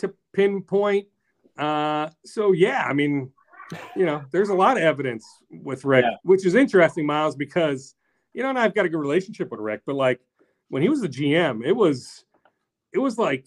to 0.00 0.12
pinpoint. 0.34 1.06
Uh, 1.56 2.10
so 2.26 2.52
yeah, 2.52 2.84
I 2.86 2.92
mean, 2.92 3.32
you 3.96 4.04
know, 4.04 4.22
there's 4.30 4.50
a 4.50 4.54
lot 4.54 4.76
of 4.76 4.82
evidence 4.82 5.24
with 5.50 5.86
Rick, 5.86 6.04
Yeah. 6.04 6.16
which 6.24 6.44
is 6.44 6.54
interesting, 6.54 7.06
Miles, 7.06 7.34
because 7.34 7.94
you 8.34 8.42
know, 8.42 8.50
and 8.50 8.58
I've 8.58 8.74
got 8.74 8.84
a 8.84 8.90
good 8.90 9.00
relationship 9.00 9.50
with 9.50 9.60
Rick, 9.60 9.82
but 9.86 9.96
like 9.96 10.20
when 10.68 10.82
he 10.82 10.90
was 10.90 11.00
the 11.00 11.08
GM, 11.08 11.64
it 11.64 11.72
was 11.72 12.26
it 12.92 12.98
was 12.98 13.16
like 13.16 13.46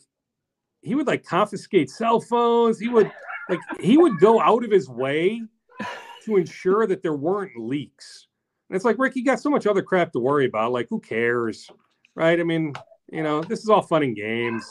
he 0.83 0.95
would 0.95 1.07
like 1.07 1.23
confiscate 1.25 1.89
cell 1.89 2.19
phones. 2.19 2.77
He 2.77 2.89
would 2.89 3.09
like 3.49 3.59
he 3.79 3.97
would 3.97 4.19
go 4.19 4.39
out 4.41 4.63
of 4.63 4.71
his 4.71 4.89
way 4.89 5.41
to 6.25 6.37
ensure 6.37 6.87
that 6.87 7.01
there 7.03 7.15
weren't 7.15 7.51
leaks. 7.57 8.27
And 8.69 8.75
it's 8.75 8.85
like, 8.85 8.97
Rick, 8.97 9.15
you 9.15 9.25
got 9.25 9.39
so 9.39 9.49
much 9.49 9.67
other 9.67 9.81
crap 9.81 10.11
to 10.13 10.19
worry 10.19 10.45
about. 10.45 10.71
Like, 10.71 10.87
who 10.89 10.99
cares? 10.99 11.69
Right? 12.15 12.39
I 12.39 12.43
mean, 12.43 12.73
you 13.11 13.23
know, 13.23 13.41
this 13.41 13.59
is 13.59 13.69
all 13.69 13.81
fun 13.81 14.03
and 14.03 14.15
games. 14.15 14.65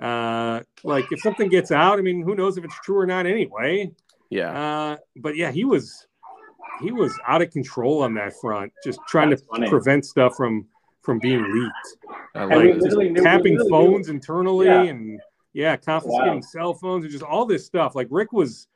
Uh, 0.00 0.60
like 0.82 1.04
if 1.12 1.20
something 1.20 1.48
gets 1.48 1.70
out, 1.72 1.98
I 1.98 2.02
mean, 2.02 2.22
who 2.22 2.34
knows 2.34 2.56
if 2.56 2.64
it's 2.64 2.78
true 2.84 2.98
or 2.98 3.06
not 3.06 3.26
anyway. 3.26 3.90
Yeah. 4.30 4.50
Uh, 4.92 4.96
but 5.16 5.36
yeah, 5.36 5.50
he 5.50 5.64
was 5.64 6.06
he 6.82 6.90
was 6.90 7.16
out 7.28 7.42
of 7.42 7.50
control 7.50 8.02
on 8.02 8.14
that 8.14 8.32
front, 8.40 8.72
just 8.84 8.98
trying 9.08 9.30
That's 9.30 9.42
to 9.42 9.48
funny. 9.48 9.68
prevent 9.68 10.04
stuff 10.06 10.34
from 10.36 10.66
from 11.02 11.18
being 11.18 11.42
leaked. 11.42 12.16
I 12.34 12.42
And 12.44 12.50
like 12.50 12.58
we 12.62 12.70
it. 12.72 12.78
literally 12.78 13.12
we 13.12 13.20
tapping 13.20 13.58
literally 13.58 13.70
phones 13.70 14.08
knew- 14.08 14.14
internally 14.14 14.66
Yeah. 14.66 14.82
and 14.84 15.20
yeah, 15.54 15.76
confiscating 15.76 16.34
Wow. 16.34 16.40
cell 16.40 16.74
phones 16.74 17.04
and 17.04 17.12
just 17.12 17.24
all 17.24 17.46
this 17.46 17.64
stuff. 17.64 17.94
Like 17.94 18.08
Rick 18.10 18.32
was 18.32 18.66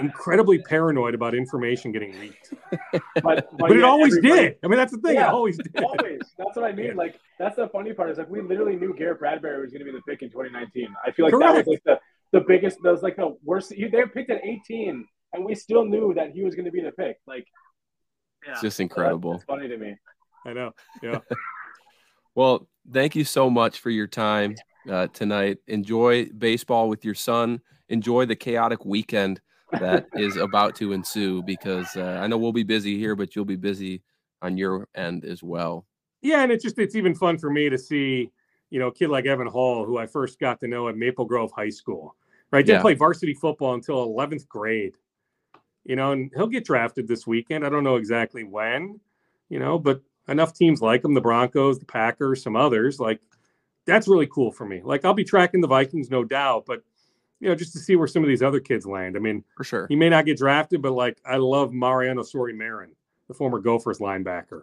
incredibly 0.00 0.58
paranoid 0.58 1.14
about 1.14 1.34
information 1.34 1.92
getting 1.92 2.18
leaked. 2.18 2.52
But, 3.22 3.48
But 3.58 3.70
it 3.72 3.76
yet 3.76 3.84
always 3.84 4.16
everybody- 4.16 4.42
did. 4.42 4.56
I 4.64 4.68
mean, 4.68 4.76
that's 4.78 4.92
the 4.92 4.98
thing. 4.98 5.16
It 5.16 5.22
always 5.22 5.56
did. 5.58 5.76
Always. 5.82 6.20
That's 6.38 6.56
what 6.56 6.64
I 6.64 6.72
mean. 6.72 6.86
Yeah. 6.86 6.92
Like 6.94 7.18
that's 7.38 7.56
the 7.56 7.68
funny 7.68 7.92
part 7.92 8.10
is 8.10 8.18
like 8.18 8.30
we 8.30 8.40
literally 8.40 8.76
knew 8.76 8.94
Garrett 8.96 9.18
Bradbury 9.18 9.60
was 9.60 9.70
going 9.72 9.84
to 9.84 9.90
be 9.90 9.92
the 9.92 10.02
pick 10.02 10.22
in 10.22 10.30
2019. 10.30 10.88
I 11.04 11.10
feel 11.12 11.26
like 11.26 11.32
that 11.38 11.54
was 11.56 11.66
like 11.66 11.82
the 11.84 11.98
the 12.32 12.40
biggest. 12.40 12.78
That 12.82 12.92
was 12.92 13.02
like 13.02 13.16
the 13.16 13.36
worst. 13.44 13.70
They 13.70 13.88
were 13.98 14.08
picked 14.08 14.30
at 14.30 14.44
18, 14.44 15.04
and 15.32 15.44
we 15.44 15.54
still 15.54 15.84
knew 15.84 16.12
that 16.14 16.30
he 16.32 16.42
was 16.44 16.54
going 16.54 16.66
to 16.66 16.70
be 16.70 16.80
the 16.82 16.92
pick. 16.92 17.18
Like, 17.26 17.46
yeah, 18.44 18.52
It's 18.52 18.60
just 18.60 18.80
incredible. 18.80 19.32
That's 19.32 19.44
funny 19.44 19.68
to 19.68 19.76
me. 19.78 19.96
I 20.46 20.52
know. 20.52 20.72
Yeah. 21.02 21.18
Well, 22.34 22.68
thank 22.92 23.16
you 23.16 23.24
so 23.24 23.50
much 23.50 23.80
for 23.80 23.90
your 23.90 24.06
time 24.06 24.54
uh, 24.90 25.06
tonight. 25.08 25.58
Enjoy 25.66 26.26
baseball 26.26 26.88
with 26.88 27.04
your 27.04 27.14
son. 27.14 27.60
Enjoy 27.88 28.26
the 28.26 28.36
chaotic 28.36 28.84
weekend 28.84 29.40
that 29.80 30.06
is 30.14 30.36
about 30.36 30.74
to 30.76 30.92
ensue 30.92 31.42
because 31.42 31.96
uh, 31.96 32.18
I 32.22 32.26
know 32.26 32.38
we'll 32.38 32.52
be 32.52 32.62
busy 32.64 32.98
here, 32.98 33.14
but 33.16 33.34
you'll 33.34 33.44
be 33.44 33.56
busy 33.56 34.02
on 34.42 34.56
your 34.56 34.88
end 34.94 35.24
as 35.24 35.42
well. 35.42 35.86
Yeah, 36.22 36.42
and 36.42 36.52
it's 36.52 36.64
just 36.64 36.78
it's 36.78 36.94
even 36.96 37.14
fun 37.14 37.38
for 37.38 37.50
me 37.50 37.68
to 37.68 37.78
see, 37.78 38.30
you 38.70 38.78
know, 38.78 38.88
a 38.88 38.92
kid 38.92 39.08
like 39.08 39.26
Evan 39.26 39.46
Hull, 39.46 39.84
who 39.84 39.98
I 39.98 40.06
first 40.06 40.38
got 40.38 40.60
to 40.60 40.68
know 40.68 40.88
at 40.88 40.96
Maple 40.96 41.24
Grove 41.24 41.52
High 41.52 41.70
School. 41.70 42.16
Right, 42.50 42.64
didn't 42.64 42.78
Yeah. 42.78 42.82
play 42.82 42.94
varsity 42.94 43.34
football 43.34 43.74
until 43.74 44.02
eleventh 44.02 44.48
grade. 44.48 44.94
you 45.84 45.96
know, 45.96 46.12
and 46.12 46.30
he'll 46.34 46.46
get 46.48 46.66
drafted 46.66 47.08
this 47.08 47.26
weekend. 47.26 47.64
I 47.64 47.70
don't 47.70 47.84
know 47.84 47.96
exactly 47.96 48.44
when, 48.44 49.00
you 49.48 49.58
know, 49.58 49.78
but 49.78 50.02
enough 50.28 50.52
teams 50.52 50.82
like 50.82 51.02
him, 51.02 51.14
the 51.14 51.20
Broncos, 51.22 51.78
the 51.78 51.86
Packers, 51.86 52.42
some 52.42 52.56
others, 52.56 53.00
like 53.00 53.20
that's 53.88 54.06
really 54.06 54.26
cool 54.26 54.52
for 54.52 54.66
me. 54.66 54.80
Like 54.84 55.04
I'll 55.04 55.14
be 55.14 55.24
tracking 55.24 55.60
the 55.60 55.66
Vikings, 55.66 56.10
no 56.10 56.22
doubt, 56.22 56.64
but 56.66 56.82
you 57.40 57.48
know, 57.48 57.54
just 57.54 57.72
to 57.72 57.78
see 57.78 57.96
where 57.96 58.06
some 58.06 58.22
of 58.22 58.28
these 58.28 58.42
other 58.42 58.60
kids 58.60 58.86
land. 58.86 59.16
I 59.16 59.20
mean, 59.20 59.42
for 59.56 59.64
sure, 59.64 59.86
he 59.88 59.96
may 59.96 60.08
not 60.08 60.26
get 60.26 60.38
drafted, 60.38 60.82
but 60.82 60.92
like 60.92 61.20
I 61.24 61.36
love 61.36 61.72
Mariano 61.72 62.22
Sori-Marin, 62.22 62.90
the 63.26 63.34
former 63.34 63.58
Gophers 63.58 63.98
linebacker. 63.98 64.62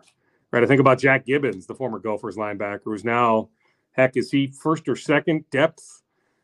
Right, 0.52 0.64
I 0.64 0.68
think 0.68 0.80
about 0.80 1.00
Jack 1.00 1.26
Gibbens, 1.26 1.66
the 1.66 1.76
former 1.76 2.00
Gophers 2.00 2.38
linebacker, 2.38 2.82
who's 2.86 3.04
now, 3.04 3.50
heck, 3.92 4.16
is 4.16 4.32
he 4.32 4.48
first 4.48 4.88
or 4.88 4.96
second 4.96 5.44
depth, 5.50 6.04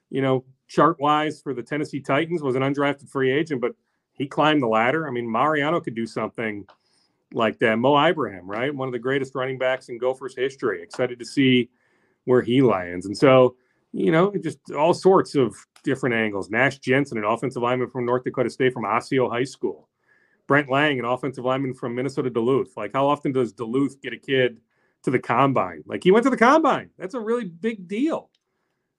you 0.10 0.22
know, 0.22 0.44
chart 0.68 1.00
wise 1.00 1.40
for 1.40 1.54
the 1.54 1.64
Tennessee 1.64 2.02
Titans? 2.02 2.42
Was 2.42 2.56
an 2.56 2.64
undrafted 2.64 3.10
free 3.10 3.32
agent, 3.32 3.62
but 3.62 3.74
he 4.14 4.28
climbed 4.28 4.62
the 4.62 4.68
ladder. 4.68 5.08
I 5.08 5.12
mean, 5.12 5.32
Mariano 5.32 5.80
could 5.80 5.96
do 5.96 6.06
something 6.06 6.66
like 7.32 7.60
that. 7.60 7.78
Mo 7.78 7.96
Ibrahim, 7.98 8.50
right? 8.50 8.74
One 8.74 8.88
of 8.88 8.92
the 8.92 9.00
greatest 9.00 9.36
running 9.36 9.58
backs 9.58 9.88
in 9.88 9.98
Gophers 9.98 10.36
history. 10.36 10.82
Excited 10.82 11.20
to 11.20 11.26
see 11.26 11.70
where 12.26 12.42
he 12.42 12.62
lands. 12.62 13.06
And 13.06 13.18
so, 13.18 13.56
you 13.92 14.12
know, 14.12 14.34
just 14.42 14.60
all 14.72 14.94
sorts 14.94 15.36
of 15.36 15.56
different 15.84 16.16
angles. 16.16 16.50
Nash 16.50 16.80
Jensen, 16.80 17.18
an 17.18 17.24
offensive 17.24 17.62
lineman 17.62 17.90
from 17.90 18.06
North 18.06 18.24
Dakota 18.24 18.50
State 18.50 18.74
from 18.74 18.86
Osseo 18.86 19.30
High 19.30 19.44
School. 19.44 19.88
Brent 20.48 20.70
Laing, 20.70 21.00
an 21.00 21.06
offensive 21.06 21.46
lineman 21.46 21.74
from 21.74 21.96
Minnesota 21.96 22.30
Duluth. 22.30 22.76
Like, 22.76 22.92
how 22.94 23.08
often 23.08 23.32
does 23.32 23.54
Duluth 23.54 24.02
get 24.02 24.14
a 24.14 24.18
kid 24.18 24.60
to 25.04 25.12
the 25.12 25.20
combine? 25.20 25.84
Like, 25.86 26.04
he 26.04 26.12
went 26.12 26.24
to 26.26 26.30
the 26.30 26.38
combine. 26.38 26.90
That's 26.98 27.14
a 27.14 27.20
really 27.20 27.46
big 27.46 27.88
deal. 27.88 28.30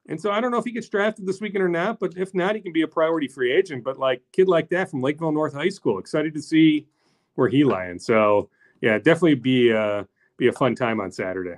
And 0.08 0.20
so 0.20 0.30
I 0.30 0.40
don't 0.40 0.50
know 0.50 0.58
if 0.58 0.64
he 0.64 0.72
gets 0.72 0.88
drafted 0.88 1.26
this 1.26 1.40
weekend 1.40 1.62
or 1.62 1.68
not, 1.68 2.00
but 2.00 2.16
if 2.16 2.34
not, 2.34 2.56
he 2.56 2.60
can 2.60 2.72
be 2.72 2.82
a 2.82 2.88
priority 2.88 3.28
free 3.28 3.52
agent. 3.52 3.84
But 3.84 3.98
like 3.98 4.22
kid 4.32 4.48
like 4.48 4.68
that 4.70 4.90
from 4.90 5.00
Lakeville 5.00 5.32
North 5.32 5.54
High 5.54 5.68
School, 5.68 5.98
excited 5.98 6.34
to 6.34 6.42
see 6.42 6.86
where 7.34 7.48
he 7.48 7.64
lands. 7.64 8.04
So 8.04 8.48
yeah, 8.80 8.98
definitely 8.98 9.36
be 9.36 9.72
uh 9.72 10.04
be 10.38 10.48
a 10.48 10.52
fun 10.52 10.74
time 10.74 11.00
on 11.00 11.12
Saturday. 11.12 11.56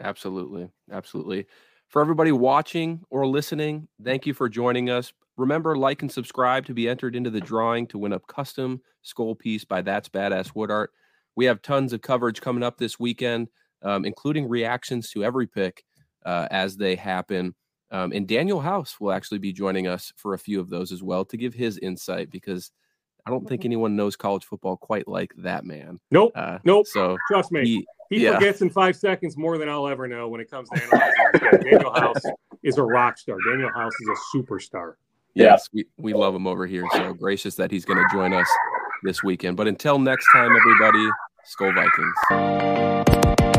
Absolutely. 0.00 0.68
Absolutely. 0.90 1.46
For 1.88 2.00
everybody 2.00 2.32
watching 2.32 3.00
or 3.10 3.26
listening, 3.26 3.88
thank 4.02 4.26
you 4.26 4.34
for 4.34 4.48
joining 4.48 4.90
us. 4.90 5.12
Remember, 5.36 5.76
like 5.76 6.02
and 6.02 6.10
subscribe 6.10 6.66
to 6.66 6.74
be 6.74 6.88
entered 6.88 7.16
into 7.16 7.30
the 7.30 7.40
drawing 7.40 7.86
to 7.88 7.98
win 7.98 8.12
a 8.12 8.20
custom 8.20 8.80
skull 9.02 9.34
piece 9.34 9.64
by 9.64 9.82
That's 9.82 10.08
Badass 10.08 10.54
Wood 10.54 10.70
Art. 10.70 10.90
We 11.36 11.44
have 11.46 11.62
tons 11.62 11.92
of 11.92 12.02
coverage 12.02 12.40
coming 12.40 12.62
up 12.62 12.78
this 12.78 12.98
weekend, 12.98 13.48
um, 13.82 14.04
including 14.04 14.48
reactions 14.48 15.10
to 15.10 15.24
every 15.24 15.46
pick 15.46 15.84
uh, 16.24 16.48
as 16.50 16.76
they 16.76 16.94
happen. 16.94 17.54
Um, 17.90 18.12
and 18.12 18.26
Daniel 18.26 18.60
House 18.60 18.98
will 19.00 19.12
actually 19.12 19.38
be 19.38 19.52
joining 19.52 19.86
us 19.86 20.12
for 20.16 20.34
a 20.34 20.38
few 20.38 20.60
of 20.60 20.70
those 20.70 20.90
as 20.90 21.02
well 21.02 21.24
to 21.26 21.36
give 21.36 21.54
his 21.54 21.78
insight 21.78 22.30
because 22.30 22.70
I 23.26 23.30
don't 23.30 23.48
think 23.48 23.64
anyone 23.64 23.96
knows 23.96 24.16
college 24.16 24.44
football 24.44 24.76
quite 24.76 25.08
like 25.08 25.32
that 25.38 25.64
man. 25.64 25.98
Nope. 26.10 26.32
Uh, 26.34 26.58
nope. 26.64 26.86
So 26.86 27.16
trust 27.28 27.52
me, 27.52 27.64
he, 27.64 27.86
he 28.10 28.24
yeah. 28.24 28.34
forgets 28.34 28.60
in 28.60 28.68
five 28.68 28.96
seconds 28.96 29.36
more 29.36 29.56
than 29.56 29.68
I'll 29.68 29.88
ever 29.88 30.06
know 30.06 30.28
when 30.28 30.40
it 30.40 30.50
comes 30.50 30.68
to 30.70 30.82
analyzing. 30.82 31.70
Daniel 31.70 31.92
House 31.94 32.22
is 32.62 32.76
a 32.76 32.82
rock 32.82 33.16
star. 33.16 33.38
Daniel 33.50 33.70
House 33.70 33.94
is 34.00 34.08
a 34.08 34.36
superstar. 34.36 34.94
Yes, 35.34 35.68
we, 35.72 35.86
we 35.96 36.12
love 36.12 36.34
him 36.34 36.46
over 36.46 36.66
here. 36.66 36.84
So 36.92 37.12
gracious 37.14 37.56
that 37.56 37.70
he's 37.70 37.84
going 37.84 37.98
to 37.98 38.06
join 38.14 38.32
us 38.32 38.48
this 39.02 39.24
weekend. 39.24 39.56
But 39.56 39.66
until 39.66 39.98
next 39.98 40.26
time, 40.32 40.54
everybody, 40.54 41.08
Skol 41.50 41.74
Vikings. 41.74 43.53